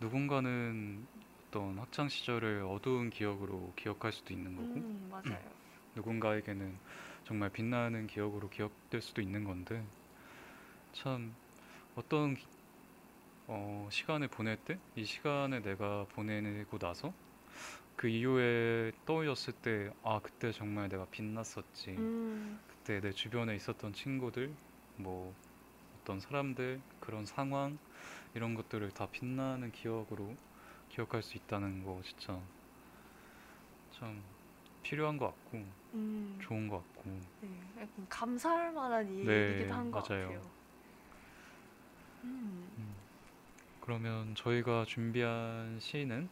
누군가는 0.00 1.06
어떤 1.48 1.78
학창 1.78 2.08
시절을 2.08 2.62
어두운 2.64 3.10
기억으로 3.10 3.72
기억할 3.76 4.12
수도 4.12 4.32
있는 4.32 4.56
거고 4.56 4.80
음, 4.80 5.08
맞아요. 5.10 5.40
누군가에게는 5.94 6.78
정말 7.24 7.50
빛나는 7.50 8.06
기억으로 8.06 8.48
기억될 8.48 9.00
수도 9.02 9.20
있는 9.20 9.44
건데 9.44 9.84
참 10.92 11.34
어떤 11.94 12.34
기- 12.34 12.46
어, 13.46 13.88
시간을 13.90 14.28
보낼 14.28 14.56
때 14.56 14.78
이 14.96 15.04
시간을 15.04 15.62
내가 15.62 16.06
보내고 16.10 16.78
나서 16.78 17.12
그 17.96 18.08
이후에 18.08 18.92
떠올렸을 19.06 19.54
때 19.62 19.90
아 20.02 20.20
그때 20.22 20.52
정말 20.52 20.88
내가 20.88 21.06
빛났었지 21.06 21.90
음, 21.98 22.60
그때 22.68 23.00
내 23.00 23.12
주변에 23.12 23.54
있었던 23.56 23.92
친구들 23.92 24.54
뭐 24.96 25.34
어떤 26.00 26.20
사람들 26.20 26.80
그런 27.00 27.26
상황 27.26 27.78
이런 28.34 28.54
것들을 28.54 28.90
다 28.92 29.06
빛나는 29.10 29.72
기억으로 29.72 30.36
기억할 30.88 31.22
수 31.22 31.36
있다는 31.36 31.84
거 31.84 32.00
진짜 32.04 32.40
참 33.92 34.22
필요한 34.82 35.16
것 35.18 35.26
같고 35.26 35.64
음, 35.94 36.40
좋은 36.40 36.68
것 36.68 36.78
같고 36.94 37.10
네. 37.40 37.48
약간 37.78 38.06
감사할 38.08 38.72
만한 38.72 39.08
네, 39.22 39.30
일이기도 39.34 39.74
한것 39.74 40.04
맞아요. 40.08 40.08
같아요. 40.22 40.52
음, 42.24 42.70
음. 42.78 42.94
그러면 43.80 44.34
저희가 44.34 44.84
준비한 44.86 45.78
시는 45.80 46.30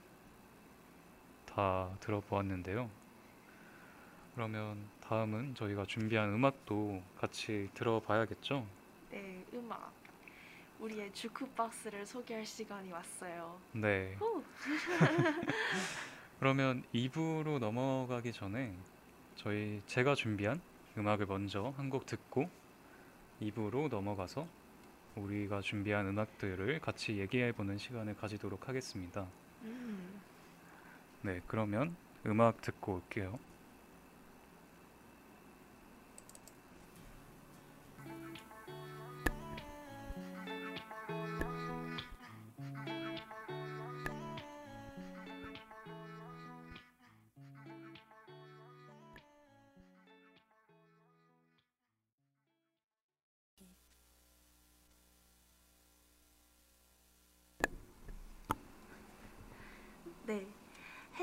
다 1.47 1.97
들어보았는데요. 2.01 2.91
그러면 4.35 4.89
다음은 5.01 5.55
저희가 5.55 5.85
준비한 5.85 6.33
음악도 6.33 7.03
같이 7.17 7.69
들어봐야겠죠? 7.75 8.67
네, 9.11 9.45
음악. 9.53 9.98
우리의 10.81 11.13
주크박스를 11.13 12.07
소개할 12.07 12.45
시간이 12.47 12.93
왔어요. 12.93 13.61
네. 13.73 14.15
후! 14.19 14.43
그러면 16.39 16.85
2부로 16.95 17.59
넘어가기 17.59 18.33
전에 18.33 18.75
저희 19.37 19.83
제가 19.87 20.15
준비한 20.15 20.61
음악을 20.97 21.27
먼저 21.27 21.73
한 21.77 21.91
곡 21.91 22.07
듣고 22.07 22.49
2부로 23.43 23.89
넘어가서 23.89 24.47
우리가 25.17 25.61
준비한 25.63 26.07
음악들을 26.07 26.81
같이 26.81 27.19
얘기해 27.19 27.53
보는 27.53 27.79
시간을 27.79 28.17
가지도록 28.17 28.69
하겠습니다. 28.69 29.27
음, 29.63 30.21
네, 31.23 31.41
그러면 31.49 31.97
음악 32.27 32.61
듣고 32.61 32.95
올게요. 32.97 33.39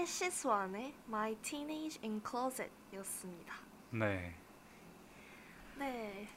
해시스완의 0.06 0.94
My 1.08 1.36
Teenage 1.42 2.00
in 2.04 2.22
Closet 2.24 2.70
였습니다. 2.94 3.56
네, 3.90 4.36
네. 5.80 6.28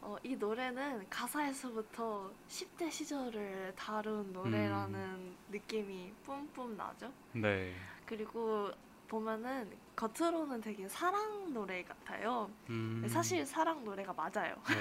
어, 0.00 0.16
이 0.22 0.34
노래는 0.34 1.10
가사에서부터 1.10 2.32
10대 2.48 2.90
시절을 2.90 3.74
다룬 3.76 4.32
노래라는 4.32 5.36
느낌이 5.50 6.14
뿜뿜 6.24 6.74
나죠. 6.78 7.12
네, 7.32 7.74
그리고 8.06 8.70
보면은 9.12 9.70
겉으로는 9.94 10.62
되게 10.62 10.88
사랑 10.88 11.52
노래 11.52 11.84
같아요. 11.84 12.50
음, 12.70 13.06
사실 13.10 13.44
사랑 13.44 13.84
노래가 13.84 14.14
맞아요. 14.14 14.56
네, 14.66 14.74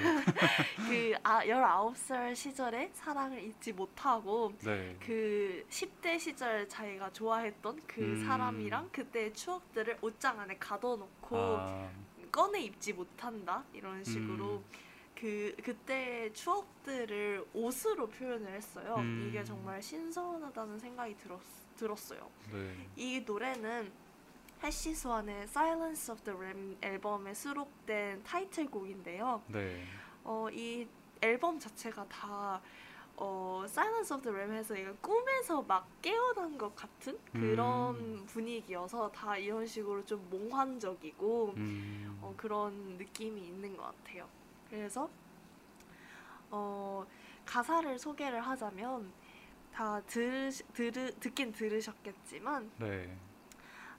그 0.88 1.14
아, 1.22 1.44
19살 1.44 2.34
시절에 2.34 2.92
사랑을 2.94 3.44
잊지 3.44 3.74
못하고 3.74 4.54
네, 4.60 4.96
그 5.06 5.66
10대 5.70 6.18
시절 6.18 6.68
자기가 6.70 7.12
좋아했던 7.12 7.82
그 7.86 8.02
음. 8.02 8.26
사람이랑 8.26 8.90
그때의 8.94 9.34
추억들을 9.34 9.98
옷장 10.02 10.40
안에 10.40 10.56
가둬놓고 10.58 11.38
아, 11.38 11.90
꺼내 12.32 12.62
입지 12.62 12.94
못한다 12.94 13.66
이런 13.74 14.02
식으로 14.06 14.60
음. 14.60 14.64
그 15.14 15.54
그때의 15.62 16.34
추억들을 16.34 17.48
옷으로 17.54 18.08
표현을 18.08 18.54
했어요. 18.54 18.96
음. 18.98 19.28
이게 19.28 19.44
정말 19.44 19.84
신선하다는 19.84 20.80
생각이 20.80 21.18
들었, 21.18 21.42
들었어요. 21.76 22.30
네, 22.54 22.88
이 22.96 23.20
노래는 23.26 23.92
해시 24.64 24.94
스완의 24.94 25.44
Silence 25.44 26.12
of 26.12 26.24
the 26.24 26.38
Ram 26.38 26.78
앨범에 26.82 27.34
수록된 27.34 28.24
타이틀곡인데요. 28.24 29.42
네, 29.48 29.84
어, 30.24 30.48
이 30.52 30.88
앨범 31.22 31.60
자체가 31.60 32.08
다 32.08 32.62
어, 33.18 33.64
Silence 33.66 34.14
of 34.16 34.24
the 34.24 34.36
Ram에서 34.36 34.76
꿈에서 35.02 35.62
막 35.64 35.88
깨어난 36.02 36.58
것 36.58 36.76
같은 36.76 37.18
그런 37.32 37.96
음. 37.96 38.26
분위기여서 38.28 39.12
다 39.12 39.36
이런 39.36 39.66
식으로 39.66 40.06
좀 40.06 40.28
몽환적이고 40.30 41.54
음, 41.58 42.20
어, 42.22 42.34
그런 42.38 42.98
느낌이 42.98 43.42
있는 43.42 43.76
것 43.76 43.84
같아요. 43.84 44.28
그래서 44.70 45.10
어, 46.52 47.06
가사를 47.46 47.98
소개를 47.98 48.42
하자면 48.42 49.12
다 49.74 50.02
들, 50.02 50.52
들, 50.74 50.92
듣긴 51.20 51.52
들으셨겠지만 51.52 52.72
네, 52.78 53.18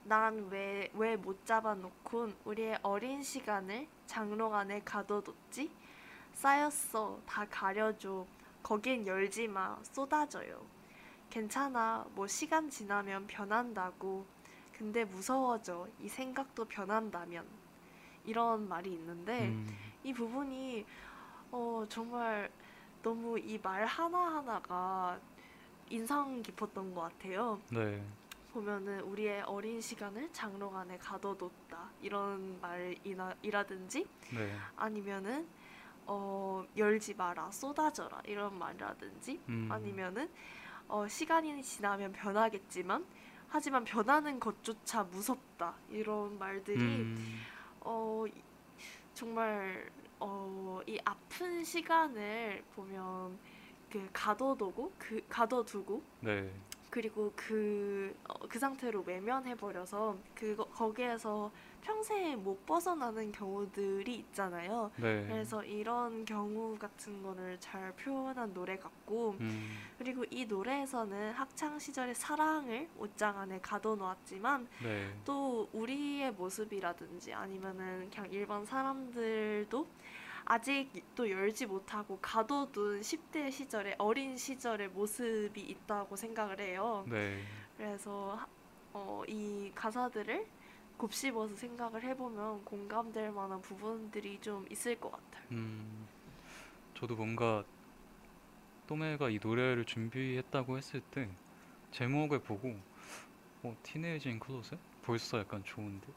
난 0.05 0.49
왜 0.51 0.89
왜 0.95 1.15
못 1.17 1.45
잡아놓곤 1.45 2.35
우리의 2.45 2.79
어린 2.83 3.23
시간을 3.23 3.87
장롱 4.05 4.53
안에 4.55 4.81
가둬뒀지? 4.83 5.71
쌓였어. 6.33 7.19
다 7.25 7.45
가려줘. 7.49 8.25
거긴 8.61 9.05
열지 9.07 9.47
마. 9.47 9.77
쏟아져요. 9.83 10.61
괜찮아. 11.29 12.05
뭐 12.15 12.27
시간 12.27 12.69
지나면 12.69 13.27
변한다고. 13.27 14.25
근데 14.73 15.05
무서워져. 15.05 15.87
이 16.01 16.09
생각도 16.09 16.65
변한다면. 16.65 17.45
이런 18.25 18.67
말이 18.67 18.91
있는데 18.93 19.49
음, 19.49 19.67
이 20.03 20.13
부분이 20.13 20.85
어, 21.51 21.85
정말 21.89 22.49
너무 23.03 23.37
이 23.39 23.59
말 23.61 23.85
하나하나가 23.85 25.19
인상 25.89 26.41
깊었던 26.41 26.93
것 26.95 27.01
같아요. 27.01 27.59
네, 27.69 28.01
보면은 28.53 29.01
우리의 29.01 29.41
어린 29.43 29.81
시간을 29.81 30.31
장롱 30.31 30.77
안에 30.77 30.97
가둬뒀다. 30.99 31.89
이런 32.01 32.59
말이라든지 32.61 34.05
네, 34.33 34.55
아니면은 34.75 35.47
어, 36.05 36.63
열지 36.77 37.15
마라 37.15 37.49
쏟아져라 37.51 38.21
이런 38.25 38.57
말이라든지 38.59 39.39
음, 39.49 39.67
아니면은 39.71 40.29
어, 40.87 41.07
시간이 41.07 41.63
지나면 41.63 42.11
변하겠지만 42.11 43.03
하지만 43.49 43.83
변하는 43.83 44.39
것조차 44.39 45.03
무섭다. 45.03 45.75
이런 45.89 46.37
말들이 46.37 46.81
음, 46.83 47.41
어, 47.81 48.25
이- 48.27 48.33
정말 49.13 49.89
어, 50.19 50.79
이 50.87 50.99
아픈 51.05 51.63
시간을 51.63 52.63
보면 52.75 53.37
그 53.91 54.09
가둬두고 54.11 54.91
그 54.97 55.21
가둬두고 55.29 56.01
네, 56.21 56.51
그리고 56.93 57.33
그, 57.35 58.15
어, 58.29 58.47
그 58.47 58.59
상태로 58.59 59.01
외면해버려서 59.07 60.15
그 60.35 60.55
거기에서 60.55 61.51
평생 61.81 62.43
못 62.43 62.63
벗어나는 62.67 63.31
경우들이 63.31 64.13
있잖아요. 64.13 64.91
네. 64.97 65.25
그래서 65.27 65.63
이런 65.63 66.23
경우 66.23 66.77
같은 66.77 67.23
거를 67.23 67.59
잘 67.59 67.91
표현한 67.93 68.53
노래 68.53 68.77
같고 68.77 69.37
음, 69.39 69.75
그리고 69.97 70.23
이 70.29 70.45
노래에서는 70.45 71.31
학창 71.31 71.79
시절의 71.79 72.13
사랑을 72.13 72.87
옷장 72.99 73.39
안에 73.39 73.59
가둬놓았지만 73.59 74.67
네, 74.83 75.11
또 75.25 75.67
우리의 75.73 76.33
모습이라든지 76.33 77.33
아니면은 77.33 78.07
그냥 78.11 78.31
일반 78.31 78.63
사람들도 78.67 79.87
아직 80.45 80.91
또 81.15 81.29
열지 81.29 81.65
못하고 81.65 82.19
가둬둔 82.21 83.01
10대 83.01 83.49
시절의 83.51 83.95
어린 83.97 84.37
시절의 84.37 84.89
모습이 84.89 85.61
있다고 85.61 86.15
생각을 86.15 86.59
해요. 86.59 87.05
네. 87.07 87.41
그래서 87.77 88.35
하- 88.35 88.47
어, 88.93 89.23
이 89.27 89.71
가사들을 89.73 90.45
곱씹어서 90.97 91.55
생각을 91.55 92.03
해보면 92.03 92.63
공감될 92.65 93.31
만한 93.31 93.61
부분들이 93.61 94.39
좀 94.39 94.65
있을 94.69 94.99
것 94.99 95.11
같아요. 95.11 95.43
음, 95.51 96.07
저도 96.93 97.15
뭔가 97.15 97.63
또매가 98.87 99.29
이 99.29 99.39
노래를 99.41 99.85
준비했다고 99.85 100.77
했을 100.77 101.01
때 101.11 101.29
제목을 101.91 102.39
보고 102.39 102.75
어, 103.63 103.75
티네이지 103.83 104.29
인 104.29 104.39
클로셋? 104.39 104.77
벌써 105.03 105.39
약간 105.39 105.63
좋은데? 105.63 106.07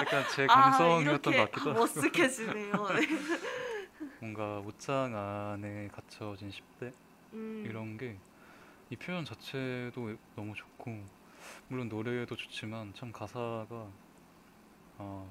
약간 0.00 0.24
제 0.34 0.46
감성이었던 0.46 1.36
것 1.36 1.50
같기도 1.50 1.70
하고 1.74 1.84
머쓱해지네요. 1.86 2.94
네. 2.94 3.08
뭔가 4.20 4.58
옷장 4.60 5.14
안에 5.14 5.88
갇혀진 5.88 6.50
10대 6.50 6.92
음, 7.32 7.64
이런 7.66 7.96
게 7.96 8.18
이 8.90 8.96
표현 8.96 9.24
자체도 9.24 10.14
너무 10.36 10.54
좋고 10.54 11.04
물론 11.68 11.88
노래도 11.88 12.36
좋지만 12.36 12.92
참 12.94 13.10
가사가 13.12 13.88
아, 14.98 15.26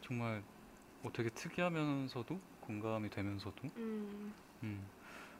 정말 0.00 0.42
뭐 1.02 1.12
되게 1.12 1.30
특이하면서도 1.30 2.40
공감이 2.60 3.10
되면서도 3.10 3.56
음, 3.76 4.32
음, 4.62 4.88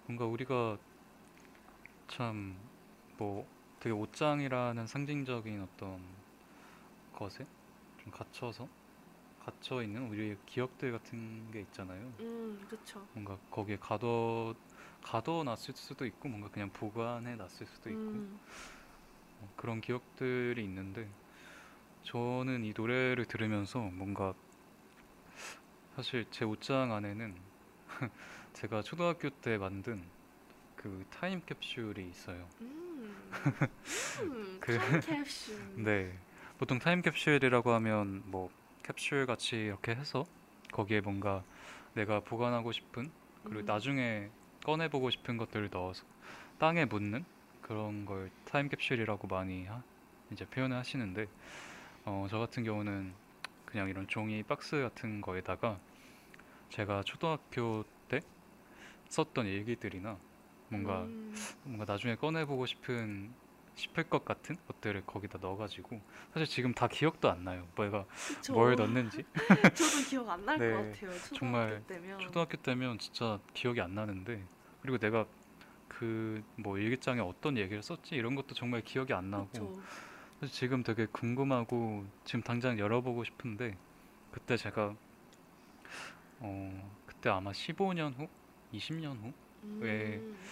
뭔가 0.07 0.27
우리가 0.27 0.77
참 2.09 2.57
뭐 3.17 3.47
되게 3.81 3.95
옷장이라는 3.95 4.87
상징적인 4.87 5.63
어떤 5.63 6.03
것에 7.13 7.47
좀 8.03 8.13
갇혀서 8.13 8.69
갇혀 9.41 9.83
있는 9.83 10.09
우리의 10.09 10.37
기억들 10.47 10.93
같은 10.93 11.51
게 11.51 11.61
있잖아요. 11.63 12.13
음, 12.21 12.67
그쵸. 12.69 13.07
뭔가 13.13 13.39
거기에 13.51 13.79
가둬 13.81 14.55
가둬 15.03 15.43
놨을 15.45 15.75
수도 15.75 16.07
있고 16.07 16.29
뭔가 16.29 16.49
그냥 16.49 16.71
보관해 16.71 17.37
놨을 17.37 17.67
수도 17.67 17.91
있고 17.91 18.01
음, 18.01 18.39
어, 19.41 19.49
그런 19.57 19.81
기억들이 19.81 20.63
있는데 20.65 21.09
저는 22.03 22.65
이 22.65 22.73
노래를 22.77 23.25
들으면서 23.27 23.81
뭔가 23.81 24.35
사실 25.95 26.27
제 26.31 26.45
옷장 26.45 26.93
안에는 26.93 27.37
제가 28.55 28.83
초등학교 28.83 29.31
때 29.31 29.59
만든 29.59 30.05
그 30.77 31.05
타임 31.11 31.41
캡슐이 31.45 32.09
있어요. 32.09 32.49
음, 32.61 32.88
음, 34.21 34.59
그- 34.61 34.79
타임캡슐. 34.79 35.75
네. 35.85 36.19
보통 36.59 36.79
타임 36.79 37.03
캡슐이라고 37.03 37.71
하면 37.73 38.23
뭐 38.27 38.51
캡슐 38.83 39.27
같이 39.27 39.57
이렇게 39.57 39.95
해서 39.95 40.25
거기에 40.73 41.01
뭔가 41.01 41.45
내가 41.95 42.21
보관하고 42.21 42.73
싶은 42.73 43.11
그리고 43.45 43.61
음. 43.61 43.67
나중에 43.67 44.31
꺼내보고 44.65 45.11
싶은 45.11 45.37
것들을 45.37 45.71
넣어서 45.73 46.05
땅에 46.59 46.85
묻는 46.85 47.25
그런 47.63 48.05
걸 48.05 48.31
타임캡슐이라고 48.47 49.29
많이 49.29 49.67
하- 49.67 49.83
이제 50.33 50.45
표현을 50.47 50.77
하시는데 50.77 51.29
어, 52.05 52.27
저 52.31 52.39
같은 52.39 52.65
경우는 52.65 53.15
그냥 53.65 53.89
이런 53.89 54.07
종이 54.09 54.43
박스 54.43 54.81
같은 54.83 55.21
거에다가 55.21 55.79
제가 56.71 57.03
초등학교 57.05 57.85
때 58.09 58.21
썼던 59.09 59.47
일기들이나 59.47 60.19
뭔가 60.69 61.09
음, 61.09 61.35
뭔가 61.65 61.85
나중에 61.87 62.17
꺼내보고 62.17 62.67
싶은 62.67 63.35
싶을 63.75 64.05
것 64.11 64.25
같은 64.25 64.57
것들을 64.67 65.03
거기다 65.07 65.39
넣어가지고 65.41 66.01
사실 66.35 66.47
지금 66.49 66.75
다 66.75 66.89
기억도 66.89 67.31
안 67.31 67.45
나요. 67.45 67.69
뭐가. 67.77 68.07
뭘 68.49 68.75
넣는지 68.77 69.25
저도 69.75 70.03
기억 70.03 70.29
안 70.29 70.45
날것 70.45 70.69
네, 70.69 70.93
같아요. 70.93 71.21
초등학교 71.23 71.39
정말 71.39 71.83
때면. 71.87 72.19
초등학교 72.19 72.57
때면 72.59 72.99
진짜 72.99 73.39
기억이 73.55 73.81
안 73.81 73.95
나는데 73.95 74.45
그리고 74.81 74.99
내가 74.99 75.27
그 75.89 76.43
뭐 76.57 76.79
일기장에 76.79 77.21
어떤 77.21 77.57
얘기를 77.59 77.83
썼지 77.83 78.15
이런 78.17 78.35
것도 78.35 78.55
정말 78.55 78.83
기억이 78.83 79.13
안 79.15 79.31
나고 79.31 79.51
그쵸. 79.53 79.83
사실 80.41 80.55
지금 80.55 80.83
되게 80.85 81.07
궁금하고 81.07 82.07
지금 82.25 82.43
당장 82.43 82.79
열어보고 82.79 83.25
싶은데 83.25 83.79
그때 84.33 84.57
제가 84.57 84.97
어 86.41 86.97
그때 87.07 87.31
아마 87.31 87.53
15년 87.53 88.15
후, 88.15 88.29
20년 88.71 89.19
후 89.19 89.33
왜 89.81 90.23
음, 90.23 90.51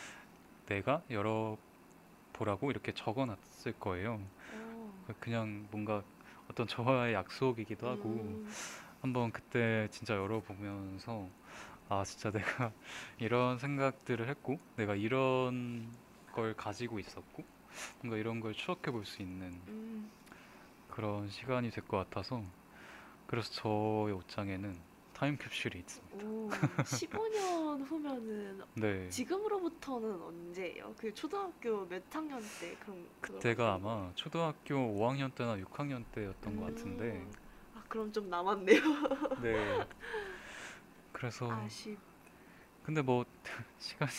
내가 0.66 1.04
열어보라고 1.10 2.70
이렇게 2.70 2.92
적어놨을 2.92 3.74
거예요. 3.80 4.20
어, 4.52 4.92
그냥 5.20 5.68
뭔가 5.70 6.04
어떤 6.50 6.66
저와의 6.66 7.14
약속이기도 7.14 7.88
하고 7.88 8.38
음, 8.38 8.56
한번 9.00 9.32
그때 9.32 9.88
진짜 9.92 10.14
열어보면서 10.16 11.30
아 11.88 12.04
진짜 12.04 12.30
내가 12.32 12.74
이런 13.18 13.58
생각들을 13.58 14.28
했고 14.28 14.60
내가 14.76 14.96
이런 14.96 15.92
걸 16.32 16.54
가지고 16.54 16.98
있었고 17.00 17.44
뭔가 18.02 18.18
이런 18.18 18.40
걸 18.40 18.54
추억해 18.54 18.90
볼 18.92 19.04
수 19.06 19.22
있는 19.22 19.62
음, 19.68 20.10
그런 20.88 21.28
시간이 21.28 21.70
될 21.70 21.84
것 21.86 21.96
같아서 21.98 22.42
그래서 23.26 23.50
저의 23.52 24.14
옷장에는 24.14 24.82
타임캡슐이 25.14 25.74
있습니다. 25.78 26.16
오, 26.18 26.50
15년 26.84 27.65
후면은 27.86 28.62
네, 28.74 29.08
지금으로부터는 29.08 30.20
언제예요? 30.22 30.94
그 30.98 31.12
초등학교 31.14 31.86
몇 31.86 32.02
학년 32.14 32.40
때 32.60 32.76
그걸 32.80 33.04
그때가? 33.20 33.74
아마 33.74 34.10
초등학교 34.14 34.74
5학년 34.74 35.34
때나 35.34 35.56
6학년 35.56 36.04
때였던 36.12 36.56
것 36.56 36.66
같은데 36.66 37.04
음, 37.12 37.32
아 37.74 37.82
그럼 37.88 38.12
좀 38.12 38.28
남았네요. 38.28 38.80
네 39.42 39.86
그래서 41.12 41.48
아쉽. 41.52 41.96
근데 42.82 43.02
뭐 43.02 43.24
시간이 43.78 44.12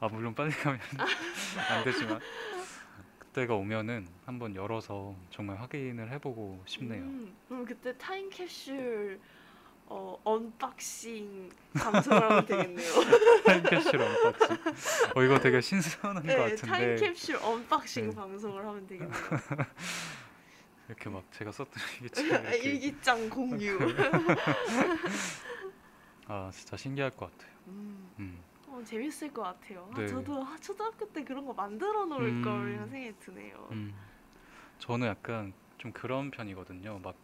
아 0.00 0.08
물론 0.08 0.34
빨리 0.34 0.52
가면 0.52 0.80
안 1.70 1.84
되지만 1.84 2.20
그때가 3.18 3.54
오면은 3.54 4.06
한번 4.26 4.54
열어서 4.54 5.14
정말 5.30 5.58
확인을 5.60 6.10
해보고 6.12 6.62
싶네요. 6.66 7.02
음, 7.02 7.34
그럼 7.48 7.64
그때 7.64 7.96
타임캡슐 7.96 9.20
어, 9.94 10.18
unboxing 10.24 11.50
방송을 11.74 12.22
하면 12.22 12.46
되겠네요. 12.46 12.92
타임캡슐 13.44 14.00
unboxing. 14.00 14.56
어 15.14 15.22
이거 15.22 15.38
되게 15.38 15.60
신선한 15.60 16.14
것 16.14 16.22
네, 16.22 16.36
같은데 16.36 16.66
타임캡슐 16.66 17.36
unboxing 17.36 18.08
네. 18.08 18.16
방송을 18.16 18.66
하면 18.66 18.86
되겠네요. 18.86 19.12
이렇게 20.88 21.10
막 21.10 21.24
제가 21.32 21.52
썼던 21.52 21.74
일기장 22.00 22.44
일기장 22.64 23.28
공유. 23.28 23.78
아 26.26 26.50
진짜 26.54 26.76
신기할 26.78 27.10
것 27.10 27.30
같아요. 27.30 27.52
음, 27.66 28.10
음. 28.18 28.42
어, 28.68 28.82
재밌을 28.86 29.30
것 29.30 29.42
같아요. 29.42 29.90
아, 29.92 29.98
네. 29.98 30.06
저도 30.06 30.42
아, 30.42 30.56
초등학교 30.58 31.06
때 31.12 31.22
그런 31.22 31.44
거 31.44 31.52
만들어 31.52 32.06
놓을 32.06 32.28
음. 32.28 32.42
걸 32.42 32.78
생각이 32.78 33.12
드네요. 33.20 33.68
음. 33.72 33.94
저는 34.78 35.06
약간 35.06 35.52
좀 35.76 35.92
그런 35.92 36.30
편이거든요. 36.30 36.98
막 37.02 37.14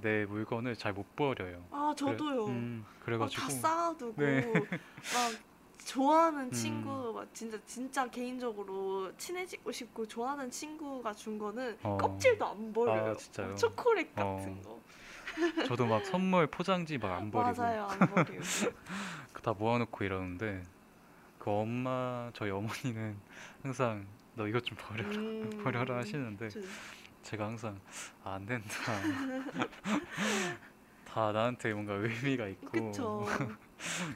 내 0.00 0.24
물건을 0.26 0.76
잘 0.76 0.92
못 0.92 1.14
버려요. 1.16 1.64
아 1.70 1.92
저도요. 1.96 2.44
그래, 2.46 2.54
음, 2.54 2.84
막 2.86 3.04
그래가지고 3.04 3.42
다 3.42 3.48
쌓아두고 3.50 4.22
네. 4.22 4.52
막 4.52 5.32
좋아하는 5.84 6.44
음. 6.46 6.50
친구 6.52 7.12
막 7.14 7.26
진짜 7.34 7.58
진짜 7.66 8.08
개인적으로 8.08 9.12
친해지고 9.16 9.72
싶고 9.72 10.06
좋아하는 10.06 10.50
친구가 10.50 11.14
준 11.14 11.38
거는 11.38 11.78
어. 11.82 11.96
껍질도 12.00 12.46
안 12.46 12.72
버려요. 12.72 13.14
아, 13.38 13.54
초콜릿 13.56 14.10
어. 14.16 14.36
같은 14.36 14.62
거. 14.62 14.78
저도 15.66 15.86
막 15.86 16.04
선물 16.06 16.46
포장지 16.46 16.98
막 16.98 17.12
안 17.18 17.30
버리고 17.30 17.60
맞아요, 17.62 17.84
안 17.86 17.98
버리고. 17.98 18.42
그다 19.32 19.52
모아놓고 19.52 20.04
이러는데 20.04 20.62
그 21.38 21.50
엄마 21.50 22.30
저희 22.34 22.50
어머니는 22.50 23.16
항상 23.62 24.06
너 24.34 24.46
이것 24.48 24.64
좀 24.64 24.76
버려라 24.80 25.08
음. 25.10 25.50
버려라 25.64 25.96
하시는데 25.98 26.48
저- 26.50 26.60
제가 27.28 27.44
항상 27.44 27.78
아, 28.24 28.34
안 28.34 28.46
된다 28.46 28.64
다 31.04 31.32
나한테 31.32 31.72
뭔가 31.74 31.94
의미가 31.94 32.48
있고. 32.48 32.92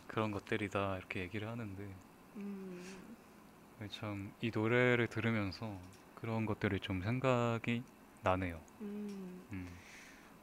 그런 0.09 0.31
것들이다 0.31 0.97
이렇게 0.99 1.21
얘기를 1.21 1.47
하는데 1.49 1.95
음, 2.37 2.83
참 3.91 4.33
이 4.41 4.51
노래를 4.53 5.09
들으면서 5.09 5.79
그런 6.15 6.47
것들이 6.47 6.81
좀 6.81 7.03
생각이 7.03 7.83
나네요. 8.23 8.61
음. 8.81 9.43
음, 9.53 9.69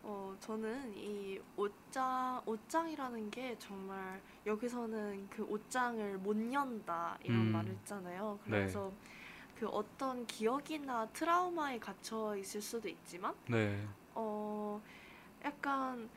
어, 0.04 0.36
저는 0.40 0.94
이 0.96 1.40
옷장, 1.56 2.42
옷장이라는 2.46 3.32
게 3.32 3.56
정말 3.58 4.22
여기서는 4.46 5.28
그 5.30 5.44
옷장을 5.44 6.18
못 6.20 6.54
연다 6.54 7.18
이런 7.24 7.48
음. 7.48 7.52
말을 7.52 7.72
했잖아요. 7.72 8.40
네. 8.46 8.50
그래서 8.52 8.92
그 9.60 9.68
어떤 9.68 10.26
기억이나 10.26 11.06
트라우마에 11.08 11.80
갇혀 11.80 12.38
있을 12.38 12.62
수도 12.62 12.88
있지만, 12.88 13.36
네. 13.50 13.86
어, 14.16 14.82
약간 15.44 16.10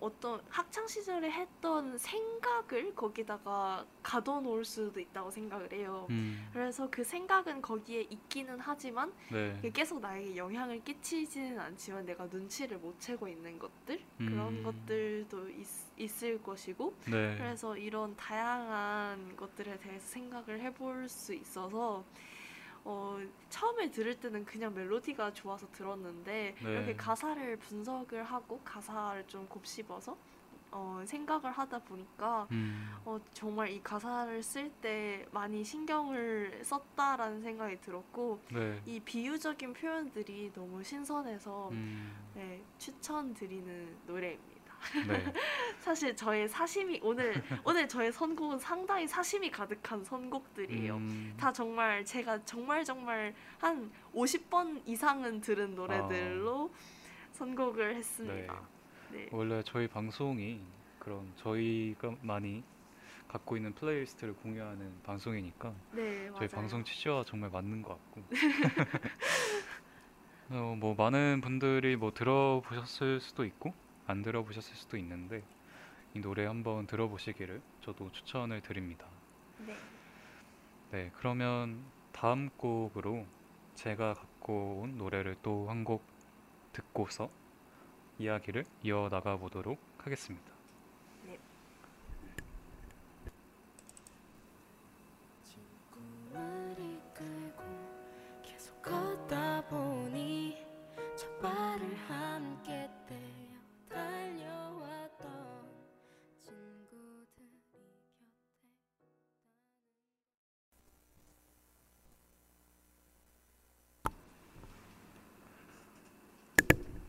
어떤 0.00 0.40
학창 0.48 0.88
시절에 0.88 1.30
했던 1.30 1.96
생각을 1.98 2.94
거기다가 2.96 3.84
가둬놓을 4.02 4.64
수도 4.64 4.98
있다고 4.98 5.30
생각을 5.30 5.72
해요. 5.72 6.06
음. 6.10 6.48
그래서 6.52 6.88
그 6.90 7.04
생각은 7.04 7.60
거기에 7.60 8.00
있기는 8.02 8.58
하지만 8.58 9.12
네. 9.30 9.60
계속 9.72 10.00
나에게 10.00 10.36
영향을 10.36 10.82
끼치지는 10.82 11.60
않지만 11.60 12.06
내가 12.06 12.26
눈치를 12.26 12.78
못 12.78 12.98
채고 12.98 13.28
있는 13.28 13.58
것들 13.58 14.00
그런 14.16 14.56
음. 14.56 14.62
것들도 14.62 15.50
있, 15.50 15.66
있을 15.98 16.42
것이고 16.42 16.94
네. 17.04 17.36
그래서 17.36 17.76
이런 17.76 18.16
다양한 18.16 19.36
것들에 19.36 19.78
대해서 19.78 20.06
생각을 20.08 20.60
해볼 20.60 21.10
수 21.10 21.34
있어서 21.34 22.02
어, 22.84 23.18
처음에 23.48 23.90
들을 23.90 24.18
때는 24.18 24.44
그냥 24.44 24.74
멜로디가 24.74 25.32
좋아서 25.34 25.66
들었는데 25.72 26.54
네. 26.62 26.72
이렇게 26.72 26.96
가사를 26.96 27.56
분석을 27.58 28.22
하고 28.24 28.60
가사를 28.64 29.26
좀 29.26 29.46
곱씹어서 29.46 30.16
어, 30.72 31.02
생각을 31.04 31.50
하다 31.50 31.80
보니까 31.80 32.46
음. 32.52 32.90
어, 33.04 33.18
정말 33.32 33.70
이 33.70 33.82
가사를 33.82 34.42
쓸 34.42 34.70
때 34.80 35.26
많이 35.32 35.64
신경을 35.64 36.64
썼다라는 36.64 37.42
생각이 37.42 37.80
들었고 37.80 38.40
네. 38.52 38.80
이 38.86 39.00
비유적인 39.00 39.72
표현들이 39.72 40.52
너무 40.54 40.82
신선해서 40.82 41.70
음. 41.70 42.14
네, 42.34 42.62
추천드리는 42.78 43.96
노래입니다. 44.06 44.49
네. 45.06 45.24
사실 45.80 46.14
저의 46.14 46.48
사심이 46.48 47.00
오늘 47.02 47.42
오늘 47.64 47.88
저의 47.88 48.12
선곡은 48.12 48.58
상당히 48.58 49.06
사심이 49.06 49.50
가득한 49.50 50.04
선곡들이에요. 50.04 50.96
음. 50.96 51.34
다 51.38 51.52
정말 51.52 52.04
제가 52.04 52.44
정말 52.44 52.84
정말 52.84 53.34
한 53.58 53.90
50번 54.14 54.80
이상은 54.86 55.40
들은 55.40 55.74
노래들로 55.74 56.72
선곡을 57.32 57.96
했습니다. 57.96 58.60
네. 59.10 59.28
원래 59.32 59.62
저희 59.64 59.88
방송이 59.88 60.60
그런 60.98 61.32
저희가 61.36 62.14
많이 62.22 62.62
갖고 63.26 63.56
있는 63.56 63.72
playlist를 63.74 64.34
공유하는 64.34 64.92
방송이니까 65.04 65.72
네, 65.92 66.26
저희 66.30 66.30
맞아요. 66.30 66.48
방송 66.48 66.84
취지와 66.84 67.24
정말 67.24 67.48
맞는 67.50 67.82
것 67.82 67.90
같고 67.90 68.22
어, 70.50 70.74
뭐 70.78 70.94
많은 70.96 71.40
분들이 71.40 71.94
뭐 71.94 72.12
들어보셨을 72.12 73.20
수도 73.20 73.44
있고 73.44 73.72
안 74.10 74.22
들어보셨을 74.22 74.74
수도 74.76 74.96
있는데 74.98 75.42
이 76.14 76.20
노래 76.20 76.44
한번 76.46 76.86
들어보시기를 76.86 77.62
저도 77.82 78.10
추천을 78.12 78.60
드립니다. 78.60 79.06
네. 79.58 79.74
네, 80.90 81.10
그러면 81.16 81.84
다음 82.12 82.50
곡으로 82.50 83.26
제가 83.74 84.14
갖고 84.14 84.80
온 84.82 84.98
노래를 84.98 85.36
또 85.42 85.66
한 85.68 85.84
곡 85.84 86.02
듣고서 86.72 87.30
이야기를 88.18 88.64
이어나가 88.82 89.36
보도록 89.36 89.80
하겠습니다. 89.98 90.59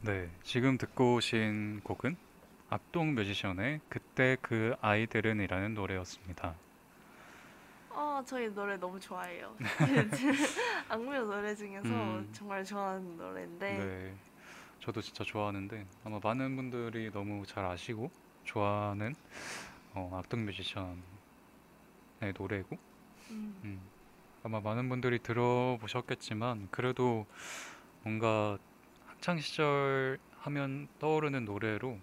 네, 0.04 0.32
지금 0.42 0.80
듣고 0.80 1.18
오신 1.18 1.82
곡은 1.84 2.18
악동 2.72 3.14
뮤지션의 3.14 3.82
그때 3.88 4.36
그 4.42 4.74
아이들은이라는 4.82 5.76
노래였습니다. 5.76 6.56
어, 7.92 8.24
저희 8.26 8.52
노래 8.52 8.78
너무 8.78 9.00
좋아해요. 9.00 9.56
악뮤 10.90 11.14
노래 11.20 11.54
중에서 11.54 11.88
음. 11.88 12.28
정말 12.32 12.66
좋아하는 12.66 13.16
노래인데 13.16 13.78
네, 13.78 14.16
저도 14.80 15.02
진짜 15.02 15.24
좋아하는데 15.24 15.86
아마 16.04 16.20
많은 16.24 16.56
분들이 16.56 17.12
너무 17.12 17.46
잘 17.46 17.64
아시고 17.64 18.10
좋아하는 18.44 19.14
어, 19.94 20.10
악동 20.16 20.46
뮤지션의 20.46 20.98
노래고 22.40 22.76
음, 23.30 23.62
음, 23.64 23.82
아마 24.42 24.62
많은 24.62 24.90
분들이 24.90 25.20
들어보셨겠지만 25.20 26.70
그래도 26.72 27.28
뭔가 28.02 28.58
학창 29.22 29.40
시절 29.40 30.18
하면 30.32 30.88
떠오르는 30.98 31.46
노래로 31.46 32.00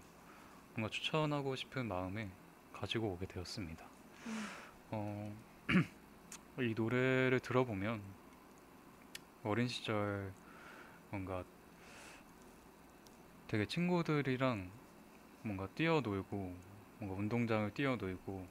뭔가 0.74 0.88
추천하고 0.88 1.56
싶은 1.56 1.86
마음에 1.86 2.30
가지고 2.72 3.08
오게 3.08 3.26
되었습니다. 3.26 3.84
음. 4.28 4.46
어, 4.92 5.36
이 6.62 6.74
노래를 6.76 7.40
들어보면 7.40 8.04
어린 9.42 9.66
시절 9.66 10.32
뭔가 11.10 11.42
되게 13.48 13.66
친구들이랑 13.66 14.70
뭔가 15.42 15.66
뛰어놀고 15.74 16.56
뭔가 16.98 17.16
운동장을 17.18 17.68
뛰어놀고 17.74 18.46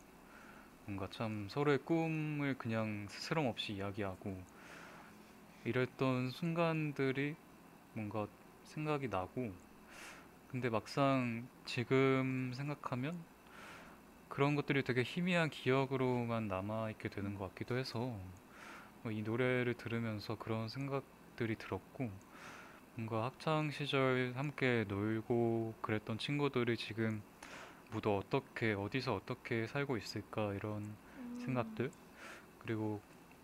뭔가 0.84 1.08
참 1.14 1.48
서로의 1.50 1.78
꿈을 1.86 2.58
그냥 2.58 3.08
스스럼 3.10 3.46
없이 3.46 3.76
이야기하고 3.76 4.44
이랬던 5.64 6.32
순간들이 6.32 7.38
뭔가 7.94 8.28
생각이 8.68 9.08
나고 9.08 9.54
근데 10.52 10.70
막상 10.70 11.48
지금 11.66 12.54
생각하면 12.56 13.18
그런 14.30 14.56
것들이 14.56 14.84
되게 14.84 15.04
희미한 15.04 15.50
기억으로만 15.50 16.48
남아있게 16.48 17.10
되는 17.10 17.36
것 17.36 17.50
같기도 17.50 17.78
해서 17.78 18.18
어, 19.04 19.12
이 19.12 19.22
노래를 19.22 19.74
들으면서 19.74 20.36
그런 20.36 20.70
생각들이 20.70 21.56
들었고 21.56 22.12
뭔가 22.96 23.26
학창 23.26 23.72
시절 23.72 24.34
함께 24.36 24.86
놀고 24.88 25.76
그랬던 25.82 26.18
친구들이 26.18 26.78
지금 26.78 27.22
모두 27.92 28.16
어떻게 28.18 28.74
어디서 28.74 29.16
어떻게 29.16 29.68
살고 29.68 29.98
있을까 29.98 30.54
이런 30.54 30.84
음. 30.84 31.42
생각들 31.46 31.92
그리고 32.60 33.02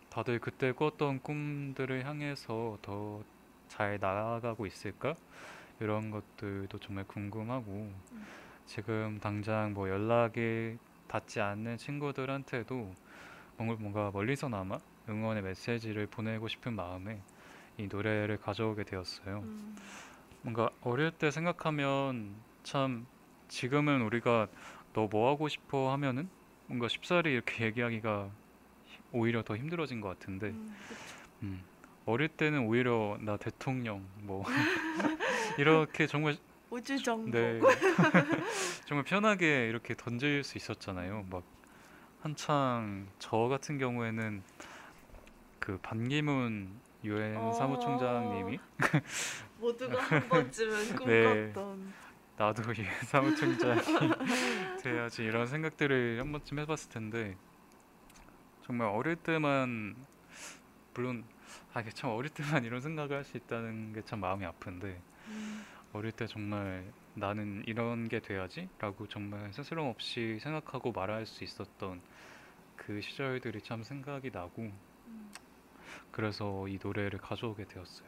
다들 0.09 0.39
그때 0.39 0.71
꿨던 0.73 1.21
꿈들을 1.21 2.05
향해서 2.05 2.77
더 2.81 3.23
잘 3.67 3.97
나아가고 3.99 4.65
있을까? 4.65 5.15
이런 5.79 6.11
것들도 6.11 6.77
정말 6.79 7.05
궁금하고. 7.05 7.91
지금 8.65 9.19
당장 9.19 9.73
뭐 9.73 9.89
연락이 9.89 10.77
닿지 11.07 11.41
않는 11.41 11.77
친구들한테도 11.77 12.93
뭔가 13.57 14.09
멀리서나마 14.11 14.77
응원의 15.09 15.43
메시지를 15.43 16.07
보내고 16.07 16.47
싶은 16.47 16.73
마음에 16.73 17.21
이 17.77 17.87
노래를 17.87 18.37
가져오게 18.37 18.83
되었어요. 18.85 19.41
음, 19.43 19.75
뭔가 20.41 20.69
어릴 20.81 21.11
때 21.11 21.29
생각하면 21.31 22.41
참 22.63 23.07
지금은 23.47 24.01
우리가 24.01 24.47
너 24.93 25.07
뭐 25.07 25.29
하고 25.29 25.47
싶어 25.49 25.91
하면은 25.93 26.29
뭔가 26.67 26.87
쉽사리 26.87 27.31
이렇게 27.33 27.65
얘기하기가 27.65 28.31
히- 28.85 28.99
오히려 29.11 29.43
더 29.43 29.57
힘들어진 29.57 30.01
것 30.01 30.07
같은데. 30.07 30.47
음. 30.47 30.75
음, 31.41 31.65
어릴 32.05 32.27
때는 32.27 32.65
오히려 32.67 33.17
나 33.21 33.37
대통령 33.37 34.05
뭐 34.21 34.43
이렇게 35.57 36.07
정말 36.07 36.35
우주정복. 36.69 37.31
네 37.31 37.59
정말 38.85 39.05
편하게 39.05 39.67
이렇게 39.69 39.95
던질 39.95 40.43
수 40.43 40.57
있었잖아요. 40.57 41.25
막 41.29 41.43
한창 42.21 43.07
저 43.19 43.37
같은 43.47 43.77
경우에는 43.77 44.43
그 45.59 45.77
반기문 45.81 46.69
유엔 47.03 47.37
어. 47.37 47.51
사무총장님이 47.53 48.59
모두가 49.59 50.01
한 50.01 50.27
번쯤은 50.27 50.95
네. 51.05 51.51
꿈꿨던. 51.53 51.93
나도 52.35 52.71
이 52.73 52.83
사무총장이 53.05 53.81
돼야지 54.81 55.23
이런 55.23 55.45
생각들을 55.45 56.19
한 56.19 56.31
번쯤 56.31 56.59
해봤을 56.59 56.89
텐데 56.89 57.37
정말 58.65 58.87
어릴 58.87 59.15
때만 59.15 59.95
물론 60.93 61.23
아 61.73 61.81
이게 61.81 61.91
참 61.91 62.11
어릴 62.11 62.31
때만 62.33 62.63
이런 62.65 62.81
생각을 62.81 63.17
할 63.17 63.23
수 63.25 63.37
있다는 63.37 63.93
게 63.93 64.01
참 64.03 64.19
마음이 64.19 64.45
아픈데 64.45 65.01
음, 65.27 65.65
어릴 65.93 66.11
때 66.11 66.27
정말 66.27 66.91
나는 67.15 67.63
이런 67.67 68.09
게 68.09 68.19
돼야지라고 68.21 69.07
정말 69.07 69.53
스스럼 69.53 69.87
없이 69.87 70.39
생각하고 70.41 70.91
말할 70.91 71.25
수 71.25 71.43
있었던 71.43 72.01
그 72.77 73.01
시절들이 73.01 73.61
참 73.63 73.83
생각이 73.83 74.31
나고 74.31 74.71
음, 75.07 75.31
그래서 76.11 76.67
이 76.69 76.79
노래를 76.81 77.19
가져오게 77.19 77.65
되었어요. 77.65 78.07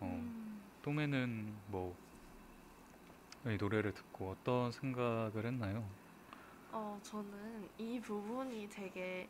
어, 0.00 0.06
음. 0.06 0.70
똥에는 0.82 1.62
뭐 1.66 1.96
이 3.46 3.56
노래를 3.56 3.92
듣고 3.94 4.30
어떤 4.32 4.72
생각을 4.72 5.46
했나요? 5.46 5.88
어, 6.72 6.98
저는 7.02 7.68
이 7.78 8.00
부분이 8.00 8.68
되게 8.68 9.28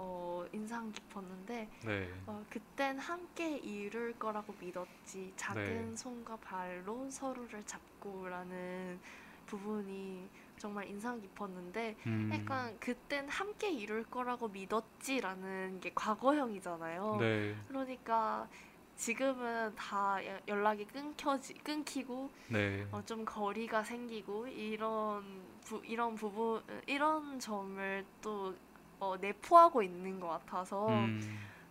어, 0.00 0.46
인상 0.52 0.92
깊었는데 0.92 1.68
네, 1.84 2.08
어, 2.26 2.44
그땐 2.48 2.98
함께 3.00 3.58
이룰 3.58 4.16
거라고 4.16 4.54
믿었지. 4.60 5.32
작은 5.36 5.90
네. 5.90 5.96
손과 5.96 6.36
발로 6.36 7.10
서로를 7.10 7.64
잡고라는 7.66 9.00
부분이 9.46 10.28
정말 10.58 10.86
인상 10.86 11.20
깊었는데 11.20 11.96
음, 12.06 12.30
약간 12.32 12.78
그땐 12.78 13.28
함께 13.28 13.72
이룰 13.72 14.04
거라고 14.04 14.48
믿었지라는 14.48 15.80
게 15.80 15.90
과거형이잖아요. 15.94 17.16
네, 17.18 17.56
그러니까 17.66 18.48
지금은 18.96 19.74
다 19.74 20.24
여- 20.26 20.40
연락이 20.46 20.84
끊겨지 20.84 21.54
끊기고 21.54 22.30
네, 22.48 22.86
어, 22.92 23.02
좀 23.04 23.24
거리가 23.24 23.82
생기고 23.82 24.46
이런 24.48 25.42
부, 25.64 25.82
이런 25.84 26.14
부분 26.14 26.62
이런 26.86 27.38
점을 27.40 28.04
또 28.20 28.54
어, 29.00 29.16
내포하고 29.20 29.82
있는 29.82 30.18
것 30.20 30.28
같아서 30.28 30.88
음, 30.88 31.20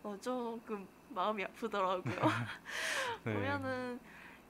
어, 0.03 0.17
조금 0.21 0.87
마음이 1.09 1.43
아프더라고요. 1.43 2.15
네, 3.23 3.33
보면은 3.33 3.99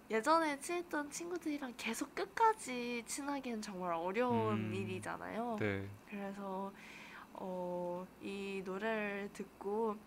예전에 0.09 0.59
친했던 0.59 1.09
친구들이랑 1.09 1.73
계속 1.75 2.15
끝까지 2.15 3.03
친하기는 3.05 3.61
정말 3.61 3.93
어려운 3.93 4.53
음. 4.53 4.73
일이잖아요. 4.73 5.57
네, 5.59 5.87
그래서 6.09 6.71
어, 7.33 8.05
이 8.21 8.61
노래를 8.63 9.29
듣고 9.33 9.97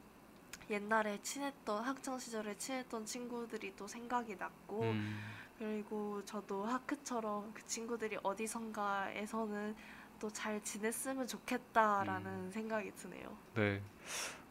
옛날에 0.70 1.20
친했던 1.20 1.84
학창 1.84 2.18
시절에 2.18 2.56
친했던 2.56 3.04
친구들이 3.04 3.74
또 3.76 3.86
생각이 3.86 4.36
났고 4.36 4.82
음, 4.82 5.20
그리고 5.58 6.24
저도 6.24 6.64
하크처럼 6.64 7.52
그 7.52 7.66
친구들이 7.66 8.18
어디선가에서는 8.22 9.76
또 10.20 10.30
잘 10.30 10.62
지냈으면 10.62 11.26
좋겠다라는 11.26 12.26
음. 12.30 12.50
생각이 12.52 12.92
드네요. 12.94 13.36
네. 13.54 13.82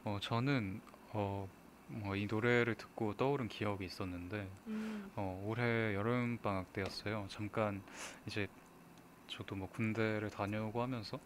어, 0.04 0.18
저는 0.22 0.82
어, 1.14 1.48
뭐이 1.88 2.26
노래를 2.28 2.76
듣고 2.76 3.16
떠오른 3.16 3.48
기억이 3.48 3.86
있었는데 3.86 4.50
음, 4.68 5.12
어, 5.16 5.44
올해 5.46 5.94
여름 5.96 6.38
방학 6.42 6.74
때였어요. 6.74 7.28
잠깐 7.30 7.82
이제 8.26 8.48
저도 9.28 9.56
뭐 9.56 9.70
군대를 9.70 10.30
다녀오고 10.32 10.82
하면서 10.82 11.20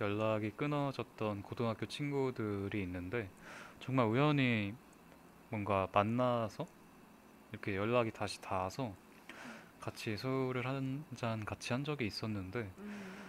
연락이 0.00 0.50
끊어졌던 0.50 1.42
고등학교 1.42 1.86
친구들이 1.86 2.82
있는데 2.82 3.30
정말 3.80 4.06
우연히 4.06 4.74
뭔가 5.50 5.88
만나서 5.92 6.66
이렇게 7.52 7.76
연락이 7.76 8.10
다시 8.10 8.40
닿아서 8.40 8.92
같이 9.80 10.16
술을 10.16 10.66
한 10.66 11.04
잔 11.14 11.44
같이 11.44 11.72
한 11.72 11.84
적이 11.84 12.06
있었는데 12.06 12.70
음, 12.78 13.23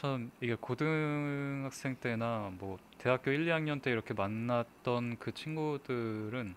참 0.00 0.30
이게 0.40 0.54
고등학생 0.58 1.94
때나 1.96 2.50
뭐 2.58 2.78
대학교 2.96 3.32
1, 3.32 3.44
2학년 3.44 3.82
때 3.82 3.90
이렇게 3.90 4.14
만났던 4.14 5.18
그 5.18 5.34
친구들은 5.34 6.54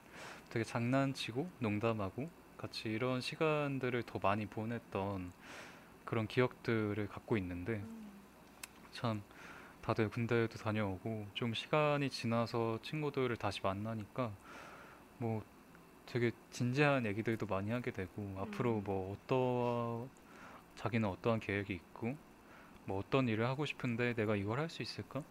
되게 0.50 0.64
장난치고 0.64 1.50
농담하고 1.60 2.30
같이 2.56 2.88
이런 2.88 3.20
시간들을 3.20 4.04
더 4.04 4.18
많이 4.24 4.46
보냈던 4.46 5.34
그런 6.06 6.26
기억들을 6.26 7.06
갖고 7.10 7.36
있는데 7.36 7.74
음, 7.74 8.12
참 8.94 9.22
다들 9.82 10.08
군대도 10.08 10.58
다녀오고 10.60 11.28
좀 11.34 11.54
시간이 11.54 12.12
지나서 12.12 12.80
친구들을 12.82 13.36
다시 13.36 13.60
만나니까 13.62 14.32
뭐 15.18 15.44
되게 16.06 16.32
진지한 16.50 17.06
얘기들도 17.06 17.46
많이 17.48 17.72
하게 17.72 17.92
되고 17.92 18.38
앞으로 18.38 18.78
음. 18.78 18.84
뭐 18.86 19.18
어떠 19.18 20.08
자기는 20.78 21.10
어떠한 21.10 21.42
계획이 21.42 21.74
있고 21.74 22.16
뭐 22.86 23.00
어떤 23.00 23.28
일을 23.30 23.46
하고 23.48 23.66
싶은데 23.66 24.14
내가 24.16 24.36
이걸 24.36 24.60
할 24.60 24.70
수 24.70 24.82
있을까? 24.84 25.24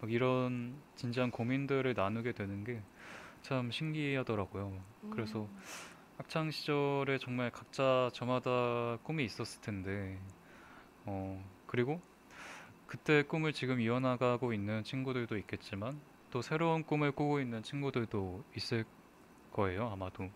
막 0.00 0.10
이런 0.12 0.82
진지한 0.96 1.30
고민들을 1.30 1.94
나누게 1.94 2.32
되는 2.32 2.64
게 2.64 2.82
참 3.42 3.70
신기하더라고요. 3.70 4.84
그래서 5.10 5.44
음, 5.44 5.58
학창 6.18 6.50
시절에 6.50 7.18
정말 7.18 7.50
각자 7.50 8.10
저마다 8.12 8.98
꿈이 9.02 9.24
있었을 9.24 9.60
텐데, 9.62 10.20
어, 11.06 11.44
그리고 11.66 12.00
그때 12.86 13.22
꿈을 13.22 13.52
지금 13.52 13.80
이어나가고 13.80 14.52
있는 14.52 14.84
친구들도 14.84 15.36
있겠지만, 15.38 16.00
또 16.30 16.42
새로운 16.42 16.84
꿈을 16.84 17.12
꾸고 17.12 17.40
있는 17.40 17.62
친구들도 17.62 18.44
있을 18.56 18.84
거예요, 19.52 19.88
아마도. 19.90 20.30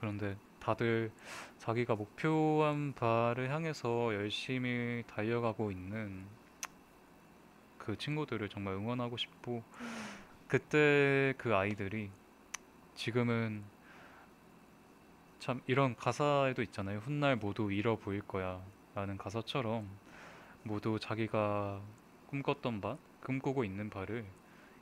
그런데 0.00 0.36
다들 0.64 1.12
자기가 1.58 1.94
목표한 1.94 2.94
바를 2.94 3.50
향해서 3.50 4.14
열심히 4.14 5.04
달려가고 5.06 5.70
있는 5.70 6.24
그 7.76 7.98
친구들을 7.98 8.48
정말 8.48 8.72
응원하고 8.72 9.18
싶고, 9.18 9.62
음, 9.80 10.04
그때 10.48 11.34
그 11.36 11.54
아이들이 11.54 12.10
지금은 12.94 13.62
참 15.38 15.60
이런 15.66 15.94
가사에도 15.96 16.62
있잖아요. 16.62 17.00
훗날 17.00 17.36
모두 17.36 17.70
잃어 17.70 17.96
보일 17.96 18.22
거야 18.22 18.64
라는 18.94 19.18
가사처럼 19.18 19.86
모두 20.62 20.98
자기가 20.98 21.82
꿈꿨던 22.28 22.80
바, 22.80 22.96
꿈꾸고 23.22 23.64
있는 23.64 23.90
바를 23.90 24.24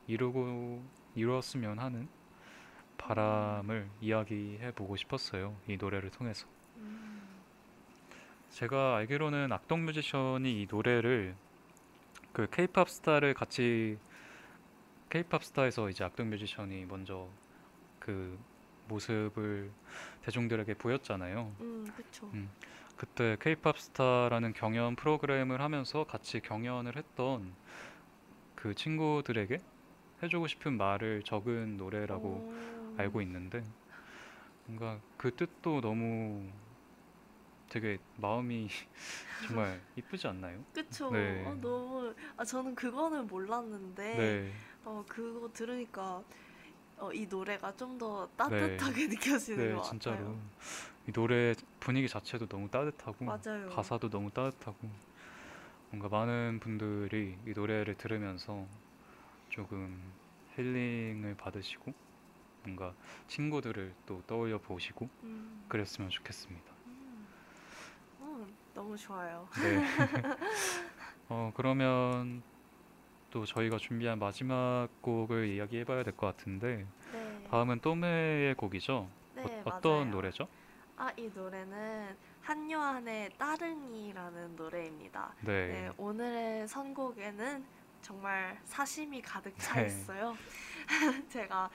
이루고 0.07 0.81
이루었으면 1.15 1.79
하는 1.79 2.07
바람을 3.03 3.89
이야기해 4.01 4.71
보고 4.71 4.95
싶었어요. 4.95 5.55
이 5.67 5.77
노래를 5.77 6.09
통해서. 6.09 6.47
음, 6.77 7.21
제가 8.51 8.95
알기로는 8.97 9.51
악동 9.51 9.85
뮤지션이 9.85 10.61
이 10.61 10.67
노래를 10.69 11.35
그 12.31 12.47
케이팝 12.49 12.89
스타를 12.89 13.33
같이 13.33 13.97
케이팝 15.09 15.43
스타에서 15.43 15.89
이제 15.89 16.03
악동 16.03 16.29
뮤지션이 16.29 16.85
먼저 16.85 17.27
그 17.99 18.39
모습을 18.87 19.71
대중들에게 20.21 20.73
보였잖아요. 20.75 21.51
음, 21.59 21.85
그쵸. 21.95 22.29
음, 22.33 22.49
그때 22.95 23.37
케이팝 23.39 23.77
스타라는 23.77 24.53
경연 24.53 24.95
프로그램을 24.95 25.61
하면서 25.61 26.05
같이 26.05 26.39
경연을 26.39 26.95
했던 26.95 27.53
그 28.55 28.73
친구들에게 28.73 29.57
해주고 30.23 30.47
싶은 30.47 30.77
말을 30.77 31.23
적은 31.23 31.77
노래라고 31.77 32.27
오, 32.27 32.82
알고 32.97 33.21
있는데 33.21 33.63
뭔가 34.65 35.01
그 35.17 35.35
뜻도 35.35 35.81
너무 35.81 36.51
되게 37.69 37.97
마음이 38.15 38.69
정말 39.41 39.81
이쁘지 39.95 40.27
않나요? 40.27 40.63
그쵸. 40.73 41.07
네. 41.07 41.19
어, 41.45 41.55
너무 41.61 42.13
아 42.37 42.43
저는 42.45 42.75
그거는 42.75 43.27
몰랐는데 43.27 44.39
네, 44.41 44.53
어 44.83 45.03
그거 45.07 45.51
들으니까 45.53 46.23
어, 46.97 47.13
이 47.13 47.27
노래가 47.27 47.75
좀 47.75 47.97
더 47.99 48.27
따뜻하게 48.37 49.07
느껴지는 49.07 49.69
네, 49.69 49.71
것 49.71 49.81
진짜로 49.81 50.03
같아요. 50.03 50.39
이 51.07 51.11
노래 51.11 51.53
분위기 51.79 52.07
자체도 52.09 52.47
너무 52.47 52.69
따뜻하고 52.69 53.25
맞아요. 53.25 53.67
가사도 53.67 54.09
너무 54.09 54.31
따뜻하고 54.31 54.91
뭔가 55.89 56.09
많은 56.09 56.59
분들이 56.59 57.37
이 57.45 57.53
노래를 57.55 57.95
들으면서 57.95 58.67
조금 59.49 60.15
힐링을 60.55 61.35
받으시고 61.37 61.93
뭔가 62.63 62.93
친구들을 63.27 63.93
또 64.05 64.21
떠올려 64.27 64.57
보시고 64.57 65.09
음, 65.23 65.63
그랬으면 65.67 66.09
좋겠습니다. 66.09 66.71
음. 66.87 67.27
어, 68.19 68.47
너무 68.73 68.97
좋아요. 68.97 69.47
네. 69.61 69.83
어, 71.29 71.51
그러면 71.55 72.41
또 73.31 73.45
저희가 73.45 73.77
준비한 73.77 74.19
마지막 74.19 74.87
곡을 75.01 75.47
이야기해 75.47 75.83
봐야 75.83 76.03
될 76.03 76.15
것 76.15 76.27
같은데 76.27 76.85
네. 77.11 77.47
다음은 77.49 77.79
또메의 77.79 78.55
곡이죠? 78.55 79.09
네, 79.35 79.61
어, 79.65 79.81
떤. 79.81 80.11
노래죠? 80.11 80.47
아, 80.95 81.11
이 81.17 81.29
노래는 81.33 82.15
한요한의 82.41 83.31
따릉이라는 83.37 84.55
노래입니다. 84.55 85.33
네. 85.41 85.67
네, 85.67 85.91
오늘의 85.97 86.67
선곡에는 86.67 87.65
정말 88.01 88.59
사심이 88.65 89.21
가득 89.21 89.53
차 89.57 89.81
네. 89.81 89.87
있어요. 89.87 90.35
제가 91.29 91.69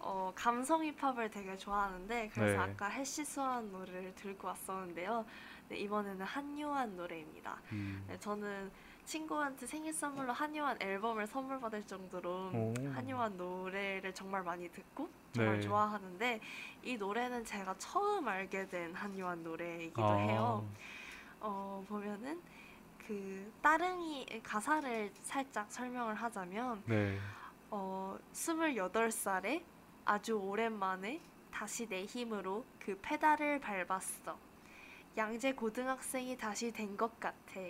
어, 0.00 0.32
감성 0.34 0.84
힙합을 0.84 1.30
되게 1.30 1.56
좋아하는데 1.56 2.30
그래서 2.32 2.64
네. 2.64 2.72
아까 2.72 2.86
해시 2.86 3.24
수한 3.24 3.70
노래를 3.72 4.14
들고 4.14 4.48
왔었는데요. 4.48 5.24
네, 5.68 5.76
이번에는 5.78 6.24
한요한 6.24 6.96
노래입니다. 6.96 7.60
음. 7.72 8.04
네, 8.06 8.18
저는 8.18 8.70
친구한테 9.04 9.66
생일 9.66 9.92
선물로 9.92 10.32
한요한 10.32 10.76
앨범을 10.80 11.26
선물 11.26 11.58
받을 11.58 11.84
정도로 11.86 12.50
오. 12.52 12.74
한요한 12.92 13.36
노래를 13.36 14.12
정말 14.14 14.42
많이 14.42 14.70
듣고 14.70 15.08
정말 15.32 15.54
네. 15.54 15.60
좋아하는데 15.60 16.40
이 16.82 16.96
노래는 16.96 17.44
제가 17.44 17.74
처음 17.78 18.28
알게 18.28 18.68
된 18.68 18.94
한요한 18.94 19.42
노래이기도 19.42 20.04
아, 20.04 20.14
해요. 20.16 20.68
어, 21.40 21.84
보면은 21.88 22.40
그 23.06 23.50
따릉이 23.62 24.42
가사를 24.42 25.10
살짝 25.22 25.72
설명을 25.72 26.14
하자면 26.14 26.82
네. 26.86 27.18
어, 27.70 28.18
28살에 28.32 29.62
아주 30.08 30.32
오랜만에 30.38 31.20
다시 31.52 31.86
내 31.86 32.06
힘으로 32.06 32.64
그 32.80 32.98
페달을 33.02 33.60
밟았어. 33.60 34.38
양재 35.18 35.52
고등학생이 35.52 36.38
다시 36.38 36.72
된 36.72 36.96
것 36.96 37.20
같아. 37.20 37.60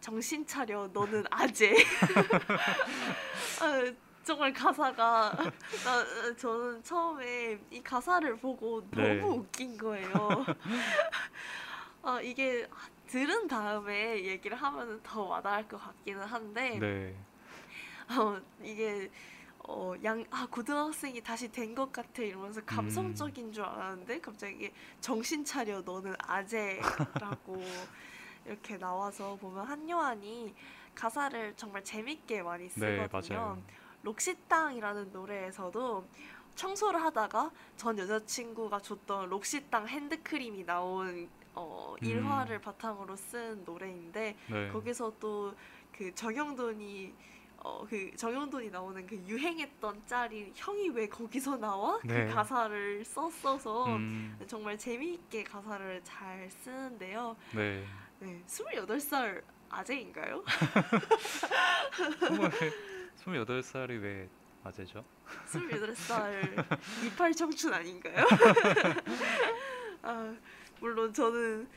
정신 0.00 0.46
차려, 0.46 0.88
너는 0.92 1.24
아재. 1.28 1.74
아, 3.60 3.92
정말 4.22 4.52
가사가 4.52 5.32
나, 5.84 6.36
저는 6.36 6.84
처음에 6.84 7.58
이 7.72 7.82
가사를 7.82 8.36
보고 8.36 8.88
너무 8.92 9.02
네. 9.02 9.20
웃긴 9.22 9.76
거예요. 9.76 10.46
아, 12.02 12.20
이게 12.20 12.68
들은 13.08 13.48
다음에 13.48 14.22
얘기를 14.24 14.56
하면 14.56 15.00
더 15.02 15.22
와닿을 15.24 15.66
것 15.66 15.78
같기는 15.78 16.22
한데 16.24 16.78
네. 16.78 17.16
어, 18.16 18.40
이게 18.62 19.10
어, 19.68 19.94
양, 20.04 20.24
아, 20.30 20.46
고등학생이 20.50 21.20
다시 21.22 21.50
된 21.50 21.74
것 21.74 21.92
같아 21.92 22.22
이러면서 22.22 22.60
감성적인 22.64 23.52
줄 23.52 23.64
알았는데 23.64 24.20
갑자기 24.20 24.72
정신 25.00 25.44
차려 25.44 25.82
너는 25.82 26.14
아재라고 26.18 27.60
이렇게 28.46 28.78
나와서 28.78 29.36
보면 29.36 29.66
한요한이 29.66 30.54
가사를 30.94 31.54
정말 31.56 31.82
재밌게 31.84 32.42
많이 32.42 32.68
네, 32.68 33.06
쓰거든요. 33.08 33.38
맞아요. 33.38 33.62
록시땅이라는 34.02 35.12
노래에서도 35.12 36.06
청소를 36.54 37.02
하다가 37.02 37.50
전 37.76 37.98
여자친구가 37.98 38.80
줬던 38.80 39.28
록시땅 39.28 39.88
핸드크림이 39.88 40.64
나온 40.64 41.28
어, 41.54 41.96
음. 42.00 42.06
일화를 42.06 42.60
바탕으로 42.60 43.16
쓴 43.16 43.64
노래인데 43.64 44.36
네. 44.48 44.68
거기서 44.68 45.12
또 45.18 45.52
그 45.96 46.14
정형돈이 46.14 47.14
어 47.66 47.84
그 47.88 48.14
정형돈이 48.16 48.70
나오는 48.70 49.04
그 49.06 49.16
유행했던 49.26 50.06
짤이 50.06 50.52
형이 50.54 50.90
왜 50.90 51.08
거기서 51.08 51.56
나와? 51.56 51.98
네. 52.04 52.26
그 52.26 52.34
가사를 52.34 53.04
썼어서 53.04 53.86
음, 53.96 54.38
정말 54.46 54.78
재미있게 54.78 55.42
가사를 55.44 56.00
잘 56.04 56.48
쓰는데요. 56.50 57.36
네. 57.54 57.84
네, 58.20 58.42
28살 58.46 59.42
아재인가요? 59.68 60.44
28살이 63.24 64.00
왜 64.02 64.28
아재죠? 64.64 65.04
28살 65.46 66.78
이팔 67.06 67.32
청춘 67.34 67.74
아닌가요? 67.74 68.24
아, 70.02 70.34
물론 70.80 71.12
저는 71.12 71.68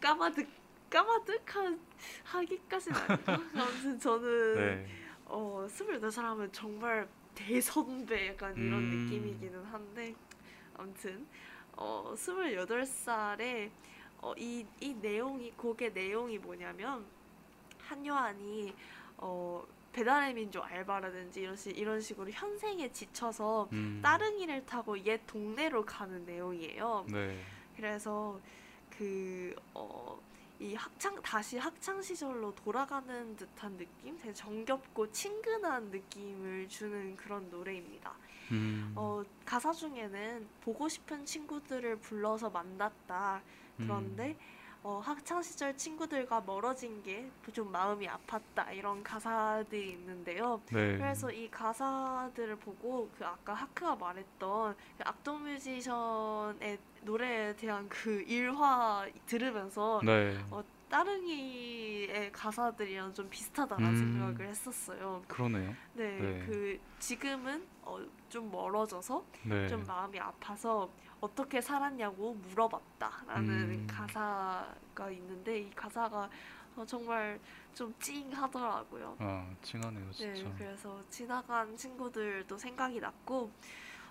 까마득 0.00 0.48
까마득한 0.94 1.80
하기까지는 2.22 2.96
아니고 3.00 3.32
아무튼 3.60 3.98
저는 3.98 4.54
네. 4.54 4.86
어, 5.24 5.66
28살 5.68 6.22
하면 6.22 6.52
정말 6.52 7.08
대선배 7.34 8.28
약간 8.28 8.56
이런 8.56 8.74
음. 8.74 9.06
느낌이기는 9.06 9.64
한데 9.64 10.14
아무튼 10.76 11.26
어, 11.72 12.14
28살에 12.14 13.70
어, 14.20 14.34
이, 14.36 14.64
이 14.80 14.94
내용이 14.94 15.50
곡의 15.56 15.92
내용이 15.92 16.38
뭐냐면 16.38 17.04
한요한이 17.80 18.72
어, 19.16 19.66
배달의 19.92 20.34
민족 20.34 20.64
알바라든지 20.64 21.40
이런, 21.40 21.56
식, 21.56 21.76
이런 21.76 22.00
식으로 22.00 22.30
현생에 22.30 22.90
지쳐서 22.92 23.68
음, 23.72 24.00
따릉이를 24.00 24.64
타고 24.64 24.96
옛 25.04 25.20
동네로 25.26 25.84
가는 25.84 26.24
내용이에요. 26.24 27.06
네. 27.08 27.40
그래서 27.76 28.40
그 28.90 29.54
어, 29.72 30.20
이 30.60 30.74
학창 30.74 31.20
다시 31.20 31.58
학창 31.58 32.00
시절로 32.00 32.54
돌아가는 32.54 33.36
듯한 33.36 33.76
느낌, 33.76 34.16
되게 34.18 34.32
정겹고 34.32 35.10
친근한 35.10 35.90
느낌을 35.90 36.68
주는 36.68 37.16
그런 37.16 37.50
노래입니다. 37.50 38.12
음, 38.52 38.92
어, 38.94 39.22
가사 39.44 39.72
중에는 39.72 40.46
보고 40.60 40.88
싶은 40.88 41.24
친구들을 41.24 41.96
불러서 41.96 42.50
만났다. 42.50 43.42
그런데 43.76 44.30
음, 44.30 44.38
어, 44.84 45.00
학창 45.02 45.42
시절 45.42 45.74
친구들과 45.76 46.42
멀어진 46.42 47.02
게 47.02 47.28
좀 47.54 47.70
마음이 47.70 48.06
아팠다 48.08 48.74
이런 48.74 49.02
가사들이 49.02 49.92
있는데요. 49.92 50.60
네. 50.72 50.98
그래서 50.98 51.30
이 51.30 51.48
가사들을 51.50 52.56
보고 52.56 53.08
그 53.16 53.24
아까 53.24 53.54
하크가 53.54 53.94
말했던 53.94 54.74
그 54.98 55.04
악동 55.06 55.44
뮤지션의 55.44 56.78
노래에 57.02 57.54
대한 57.54 57.88
그 57.88 58.22
일화 58.26 59.06
들으면서 59.26 60.00
네. 60.04 60.36
어, 60.50 60.62
따릉이의 60.90 62.32
가사들이랑 62.32 63.14
좀 63.14 63.30
비슷하다라는 63.30 63.88
음. 63.90 63.96
생각을 63.96 64.48
했었어요. 64.48 65.22
그러네요. 65.28 65.72
네, 65.94 66.18
네. 66.18 66.46
그 66.46 66.78
지금은 66.98 67.64
어, 67.82 68.00
좀 68.28 68.50
멀어져서 68.50 69.24
네. 69.44 69.68
좀 69.68 69.84
마음이 69.84 70.18
아파서 70.18 70.90
어떻게 71.24 71.60
살았냐고 71.60 72.34
물어봤다라는 72.34 73.48
음. 73.48 73.86
가사가 73.88 75.10
있는데 75.10 75.60
이 75.60 75.70
가사가 75.70 76.28
어, 76.76 76.84
정말 76.84 77.40
좀 77.72 77.94
찡하더라고요. 77.98 79.16
아, 79.20 79.48
찡하네요, 79.62 80.04
네, 80.10 80.34
진짜. 80.34 80.54
그래서 80.58 81.00
지나간 81.08 81.76
친구들도 81.76 82.58
생각이 82.58 83.00
났고, 83.00 83.50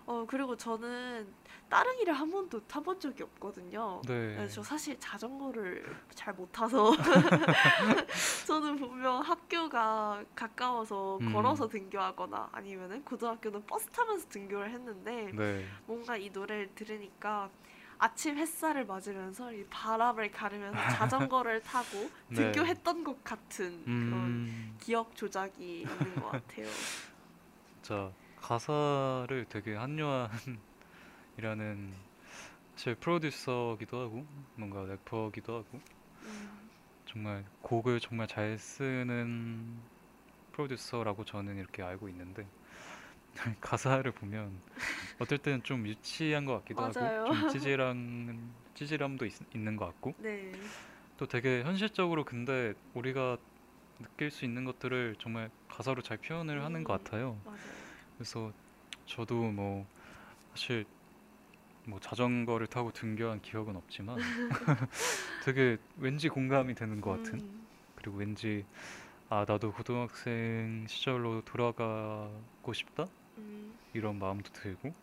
어 0.05 0.25
그리고 0.27 0.57
저는 0.57 1.33
따릉이를 1.69 2.13
한 2.13 2.29
번도 2.29 2.67
타본 2.67 2.99
적이 2.99 3.23
없거든요. 3.23 4.01
네. 4.05 4.35
네, 4.35 4.47
저 4.49 4.61
사실 4.63 4.99
자전거를 4.99 5.95
잘 6.13 6.33
못 6.33 6.51
타서 6.51 6.91
저는 8.45 8.75
분명 8.77 9.21
학교가 9.21 10.23
가까워서 10.35 11.19
음. 11.21 11.31
걸어서 11.31 11.67
등교하거나 11.67 12.49
아니면은 12.51 13.03
고등학교는 13.05 13.65
버스 13.65 13.87
타면서 13.89 14.27
등교를 14.29 14.71
했는데 14.71 15.31
네. 15.33 15.65
뭔가 15.85 16.17
이 16.17 16.29
노래를 16.29 16.73
들으니까 16.75 17.49
아침 17.97 18.37
햇살을 18.37 18.85
맞으면서 18.85 19.53
이 19.53 19.65
바람을 19.69 20.31
가르면서 20.31 20.85
자전거를 20.87 21.61
타고 21.63 22.11
네. 22.29 22.35
등교했던 22.35 23.03
것 23.03 23.23
같은 23.23 23.89
그런 23.95 24.41
음, 24.41 24.77
기억 24.79 25.15
조작이 25.15 25.83
있는 25.83 26.19
것 26.19 26.25
같아요. 26.27 26.87
진짜 27.65 28.13
가사를 28.43 29.45
되게 29.49 29.73
한요한이라는 29.75 30.59
제 32.75 32.95
프로듀서기도 32.95 33.99
하고 33.99 34.27
뭔가 34.55 34.85
래퍼기도 34.85 35.55
하고 35.55 35.81
음, 36.23 36.69
정말 37.05 37.45
곡을 37.61 37.99
정말 37.99 38.27
잘 38.27 38.57
쓰는 38.57 39.81
프로듀서라고 40.51 41.25
저는 41.25 41.57
이렇게 41.57 41.83
알고 41.83 42.09
있는데 42.09 42.49
가사를 43.61 44.09
보면 44.13 44.61
어떨 45.19 45.39
때는 45.39 45.63
좀 45.63 45.87
유치한 45.87 46.45
것 46.45 46.53
같기도 46.59 46.83
맞아요. 46.83 46.89
하고 46.89 47.11
좀 47.25 47.45
찌질한 47.47 48.55
찌질함도 48.75 49.25
있, 49.25 49.33
있는 49.55 49.77
것 49.77 49.85
같고 49.87 50.15
네, 50.17 50.73
또 51.17 51.27
되게 51.27 51.63
현실적으로 51.63 52.25
근데 52.25 52.73
우리가 52.93 53.37
느낄 53.99 54.31
수 54.31 54.45
있는 54.45 54.65
것들을 54.65 55.15
정말 55.19 55.51
가사로 55.67 56.01
잘 56.01 56.17
표현을 56.17 56.63
하는 56.63 56.83
것 56.83 56.93
음. 56.93 57.03
같아요. 57.03 57.43
맞아요. 57.43 57.82
그래서 58.17 58.53
저도 59.05 59.35
뭐 59.51 59.87
사실 60.51 60.85
뭐 61.87 61.99
자전거를 61.99 62.67
타고 62.67 62.91
등교한 62.91 63.41
기억은 63.41 63.75
없지만 63.75 64.17
되게 65.45 65.77
왠지 65.97 66.29
공감이 66.29 66.75
되는 66.75 67.01
것 67.01 67.11
같은 67.11 67.39
음, 67.39 67.67
그리고 67.95 68.17
왠지 68.17 68.65
아 69.29 69.45
나도 69.47 69.73
고등학생 69.73 70.85
시절로 70.87 71.41
돌아가고 71.41 72.73
싶다 72.73 73.07
음, 73.37 73.77
이런 73.93 74.19
마음도 74.19 74.51
들고 74.51 74.93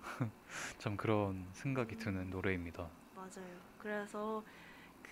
참 0.78 0.96
그런 0.96 1.46
생각이 1.52 1.94
음. 1.94 1.98
드는 1.98 2.30
노래입니다. 2.30 2.88
맞아요. 3.14 3.58
그래서 3.78 4.44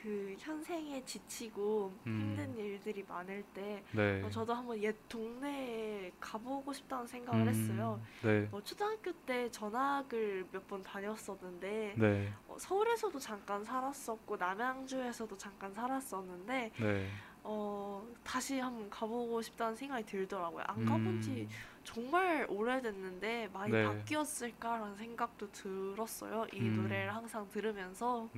그 0.02 0.36
현생에 0.38 1.04
지치고 1.04 1.92
음. 2.06 2.20
힘든 2.20 2.56
일들이 2.56 3.04
많을 3.08 3.42
때 3.54 3.82
네. 3.92 4.22
어, 4.22 4.30
저도 4.30 4.54
한번 4.54 4.80
옛 4.82 4.94
동네에 5.08 6.12
가보고 6.20 6.72
싶다는 6.72 7.06
생각을 7.06 7.42
음, 7.42 7.48
했어요. 7.48 8.00
네. 8.22 8.48
어, 8.52 8.60
초등학교 8.62 9.12
때 9.12 9.50
전학을 9.50 10.46
몇 10.52 10.66
번 10.66 10.82
다녔었는데 10.82 11.94
네. 11.96 12.32
어, 12.48 12.56
서울에서도 12.58 13.16
잠깐 13.20 13.62
살았었고 13.64 14.36
남양주에서도 14.36 15.36
잠깐 15.38 15.72
살았었는데 15.72 16.72
네. 16.80 17.08
어, 17.44 18.04
다시 18.24 18.58
한번 18.58 18.90
가보고 18.90 19.40
싶다는 19.42 19.76
생각이 19.76 20.04
들더라고요. 20.06 20.64
안 20.66 20.84
가본 20.84 21.20
지 21.22 21.42
음, 21.42 21.48
정말 21.84 22.44
오래됐는데 22.48 23.50
많이 23.52 23.70
네. 23.72 23.84
바뀌었을까라는 23.84 24.96
생각도 24.96 25.52
들었어요. 25.52 26.46
이 26.52 26.60
음. 26.60 26.82
노래를 26.82 27.14
항상 27.14 27.48
들으면서 27.48 28.28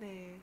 네. 0.00 0.06
네. 0.06 0.40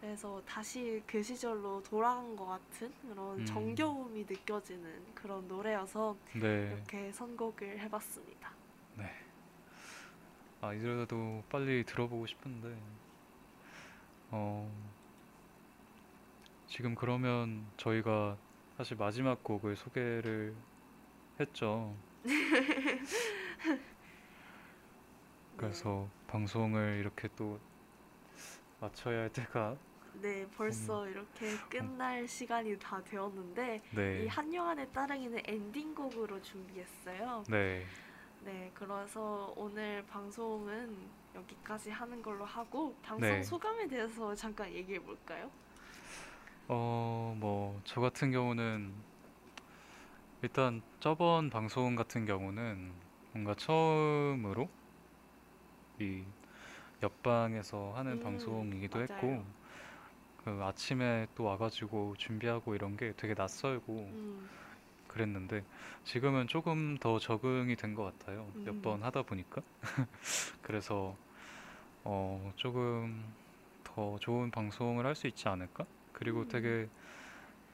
그래서 0.00 0.42
다시 0.46 1.02
그 1.06 1.22
시절로 1.22 1.82
돌아간 1.82 2.36
것 2.36 2.46
같은 2.46 2.92
그런 3.08 3.38
음. 3.38 3.46
정겨움이 3.46 4.26
느껴지는 4.28 5.14
그런 5.14 5.48
노래여서 5.48 6.16
네. 6.34 6.74
이렇게 6.74 7.10
선곡을 7.12 7.78
해봤습니다. 7.80 8.52
아, 10.64 10.72
이래도 10.72 11.44
빨리 11.50 11.84
들어보고 11.84 12.26
싶은데, 12.26 12.74
어, 14.30 14.72
지금 16.66 16.94
그러면 16.94 17.66
저희가 17.76 18.38
사실 18.78 18.96
마지막 18.96 19.44
곡을 19.44 19.76
소개를 19.76 20.54
했죠. 21.38 21.94
그래서 25.58 26.08
방송을 26.28 26.96
이렇게 26.98 27.28
또 27.36 27.60
마쳐야 28.84 29.22
할 29.22 29.32
때가 29.32 29.76
네, 30.20 30.46
벌써 30.56 31.08
이렇게 31.08 31.56
끝날 31.68 32.28
시간이 32.28 32.78
다 32.78 33.02
되었는데 33.02 33.80
이 33.92 33.96
네, 33.96 34.26
한요한의 34.28 34.92
따릉이는 34.92 35.40
엔딩곡으로 35.44 36.40
준비했어요. 36.42 37.44
네, 37.48 37.84
네, 38.42 38.70
그래서 38.74 39.52
오늘 39.56 40.04
방송은 40.06 40.96
여기까지 41.34 41.90
하는 41.90 42.22
걸로 42.22 42.44
하고 42.44 42.94
방송 43.02 43.28
네. 43.28 43.42
소감에 43.42 43.88
대해서 43.88 44.34
잠깐 44.34 44.70
얘기해 44.70 45.00
볼까요? 45.00 45.50
어, 46.68 47.34
뭐, 47.38 47.80
저 47.84 48.00
같은 48.00 48.30
경우는 48.30 48.92
일단 50.42 50.82
저번 51.00 51.50
방송 51.50 51.96
같은 51.96 52.24
경우는 52.24 52.92
뭔가 53.32 53.54
처음으로 53.54 54.68
이 55.98 56.22
옆방에서 57.04 57.94
하는 57.96 58.18
음, 58.18 58.18
방송이기도 58.18 59.00
맞아요. 59.00 59.02
했고, 59.02 59.46
그 60.38 60.50
아침에 60.64 61.26
또 61.34 61.44
와가지고 61.44 62.16
준비하고 62.18 62.74
이런 62.74 62.96
게 62.96 63.14
되게 63.16 63.34
낯설고 63.34 64.12
음, 64.12 64.48
그랬는데 65.08 65.64
지금은 66.04 66.48
조금 66.48 66.96
더 66.98 67.18
적응이 67.18 67.76
된 67.76 67.94
것 67.94 68.04
같아요. 68.18 68.52
몇 68.64 68.80
음. 68.80 68.82
번 68.82 69.02
하다 69.02 69.22
보니까. 69.24 69.62
그래서 70.62 71.18
어, 72.04 72.52
조금 72.56 73.34
더 73.84 74.18
좋은 74.20 74.50
방송을 74.50 75.06
할 75.06 75.14
수 75.16 75.26
있지 75.28 75.48
않을까? 75.48 75.86
그리고 76.12 76.44
음. 76.44 76.46
되게 76.46 76.90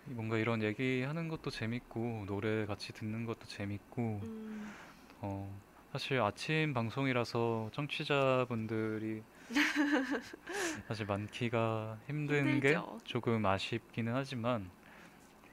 뭔가 0.06 0.38
이런 0.38 0.62
얘기하는 0.62 1.28
것도 1.28 1.50
재밌고 1.50 2.24
노래 2.26 2.66
같이 2.66 2.92
듣는 2.92 3.26
것도 3.26 3.46
재밌고 3.46 4.22
음, 4.22 4.74
어, 5.22 5.60
사실 5.92 6.20
아침 6.20 6.72
방송이라서 6.72 7.70
청취자분들이 7.72 9.24
사실 10.86 11.04
많기가 11.04 11.98
힘든 12.06 12.60
게 12.60 12.74
힘들죠. 12.74 12.98
조금 13.02 13.44
아쉽기는 13.44 14.14
하지만 14.14 14.70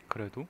그래도 0.07 0.45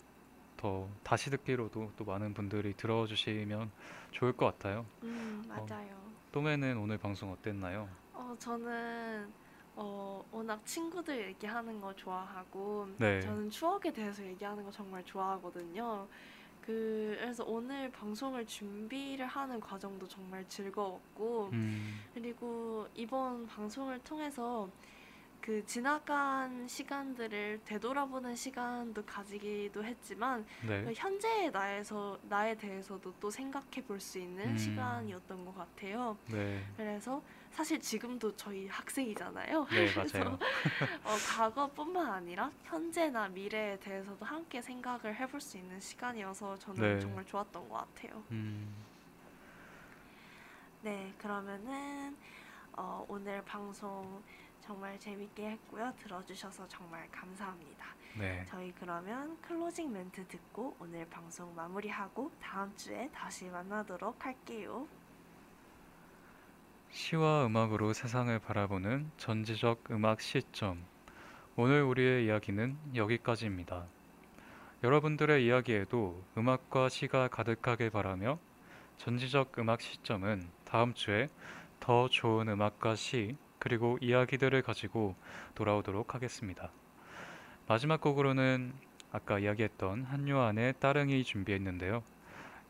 더 0.57 0.89
다시 1.03 1.29
듣기로도 1.29 1.93
또 1.95 2.03
많은 2.03 2.33
분들이 2.33 2.73
들어주시면 2.73 3.71
좋을 4.11 4.33
것 4.33 4.47
같아요. 4.47 4.85
음, 5.03 5.43
맞아요. 5.47 5.95
또매는 6.33 6.77
오늘 6.77 6.97
방송 6.97 7.31
어땠나요? 7.31 7.87
어, 8.13 8.35
저는 8.37 9.31
어, 9.77 10.25
워낙 10.33 10.65
친구들 10.65 11.27
얘기하는 11.29 11.79
거 11.79 11.95
좋아하고 11.95 12.89
네. 12.97 13.21
저는 13.21 13.49
추억에 13.49 13.93
대해서 13.93 14.21
얘기하는 14.25 14.65
거 14.65 14.71
정말 14.71 15.05
좋아하거든요. 15.05 16.07
그, 16.67 17.15
그래서 17.17 17.45
오늘 17.45 17.89
방송을 17.89 18.45
준비를 18.45 19.25
하는 19.25 19.57
과정도 19.61 20.05
정말 20.05 20.45
즐거웠고 20.49 21.49
음, 21.53 22.01
그리고 22.13 22.85
이번 22.93 23.47
방송을 23.47 23.99
통해서 23.99 24.69
그 25.41 25.65
지나간 25.65 26.67
시간들을 26.67 27.61
되돌아보는 27.63 28.35
시간도 28.35 29.05
가지기도 29.05 29.83
했지만 29.83 30.45
그 30.61 30.67
네. 30.67 30.93
현재의 30.95 31.51
나에서 31.51 32.19
나에 32.23 32.55
대해서도 32.55 33.13
또 33.19 33.29
생각해 33.31 33.83
볼 33.87 33.99
수 33.99 34.19
있는 34.19 34.49
음. 34.49 34.57
시간이었던 34.57 35.45
것 35.45 35.55
같아요. 35.55 36.17
네. 36.27 36.63
그래서 36.75 37.21
사실 37.51 37.79
지금도 37.79 38.35
저희 38.35 38.67
학생이잖아요. 38.67 39.65
네, 39.71 39.85
그래서. 39.93 40.37
어, 41.03 41.15
과거뿐만 41.29 42.07
아니라 42.11 42.51
현재나 42.65 43.29
미래에 43.29 43.79
대해서도 43.79 44.23
함께 44.25 44.61
생각을 44.61 45.15
해볼 45.15 45.39
수 45.41 45.57
있는 45.57 45.79
시간이어서 45.79 46.59
저는 46.59 46.81
네. 46.95 46.99
정말 46.99 47.25
좋았던 47.25 47.69
것 47.69 47.77
같아요. 47.77 48.21
음, 48.31 48.67
네, 50.81 51.13
그러면은 51.17 52.15
어, 52.73 53.03
오늘 53.07 53.43
방송 53.43 54.21
정말 54.67 54.99
재밌게 54.99 55.51
했고요. 55.51 55.93
들어주셔서 55.97 56.67
정말 56.67 57.09
감사합니다. 57.09 57.85
네. 58.19 58.43
저희 58.49 58.73
그러면 58.77 59.39
클로징 59.41 59.93
멘트 59.93 60.27
듣고 60.27 60.75
오늘 60.81 61.07
방송 61.09 61.55
마무리하고 61.55 62.29
다음 62.41 62.75
주에 62.75 63.09
다시 63.13 63.45
만나도록 63.45 64.25
할게요. 64.25 64.85
시와 66.89 67.45
음악으로 67.45 67.93
세상을 67.93 68.37
바라보는 68.39 69.09
전지적 69.15 69.91
음악 69.91 70.19
시점. 70.19 70.83
오늘 71.55 71.83
우리의 71.83 72.25
이야기는 72.25 72.77
여기까지입니다. 72.93 73.85
여러분들의 74.83 75.45
이야기에도 75.45 76.21
음악과 76.37 76.89
시가 76.89 77.29
가득하게 77.29 77.89
바라며 77.89 78.37
전지적 78.97 79.59
음악 79.59 79.79
시점은 79.79 80.49
다음 80.65 80.93
주에 80.93 81.29
더 81.79 82.09
좋은 82.09 82.49
음악과 82.49 82.95
시 82.95 83.37
그리고 83.67 83.97
이야기들을 83.99 84.61
가지고 84.61 85.13
돌아오도록 85.53 86.15
하겠습니다. 86.15 86.71
마지막 87.67 87.99
곡으로는 87.99 88.71
아까 89.11 89.39
이야기했던 89.39 90.05
한요한의 90.05 90.75
따릉이 90.79 91.25
준비했는데요. 91.25 92.01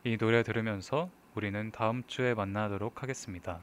이 0.05 0.17
노래 0.17 0.41
들으면서 0.41 1.11
우리는 1.35 1.69
다음 1.69 2.01
주에 2.07 2.33
만나도록 2.33 3.03
하겠습니다. 3.03 3.59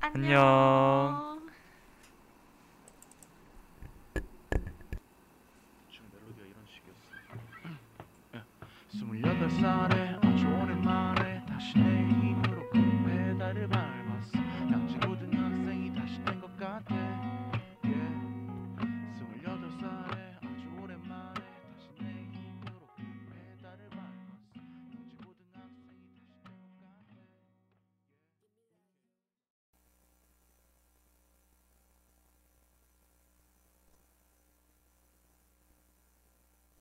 안녕. 0.00 1.38
지금 5.90 6.06
멜로디가 6.14 6.46
이런 6.46 6.64
식이었어. 8.32 8.46
스물여덟 8.88 9.50
살에 9.50 10.13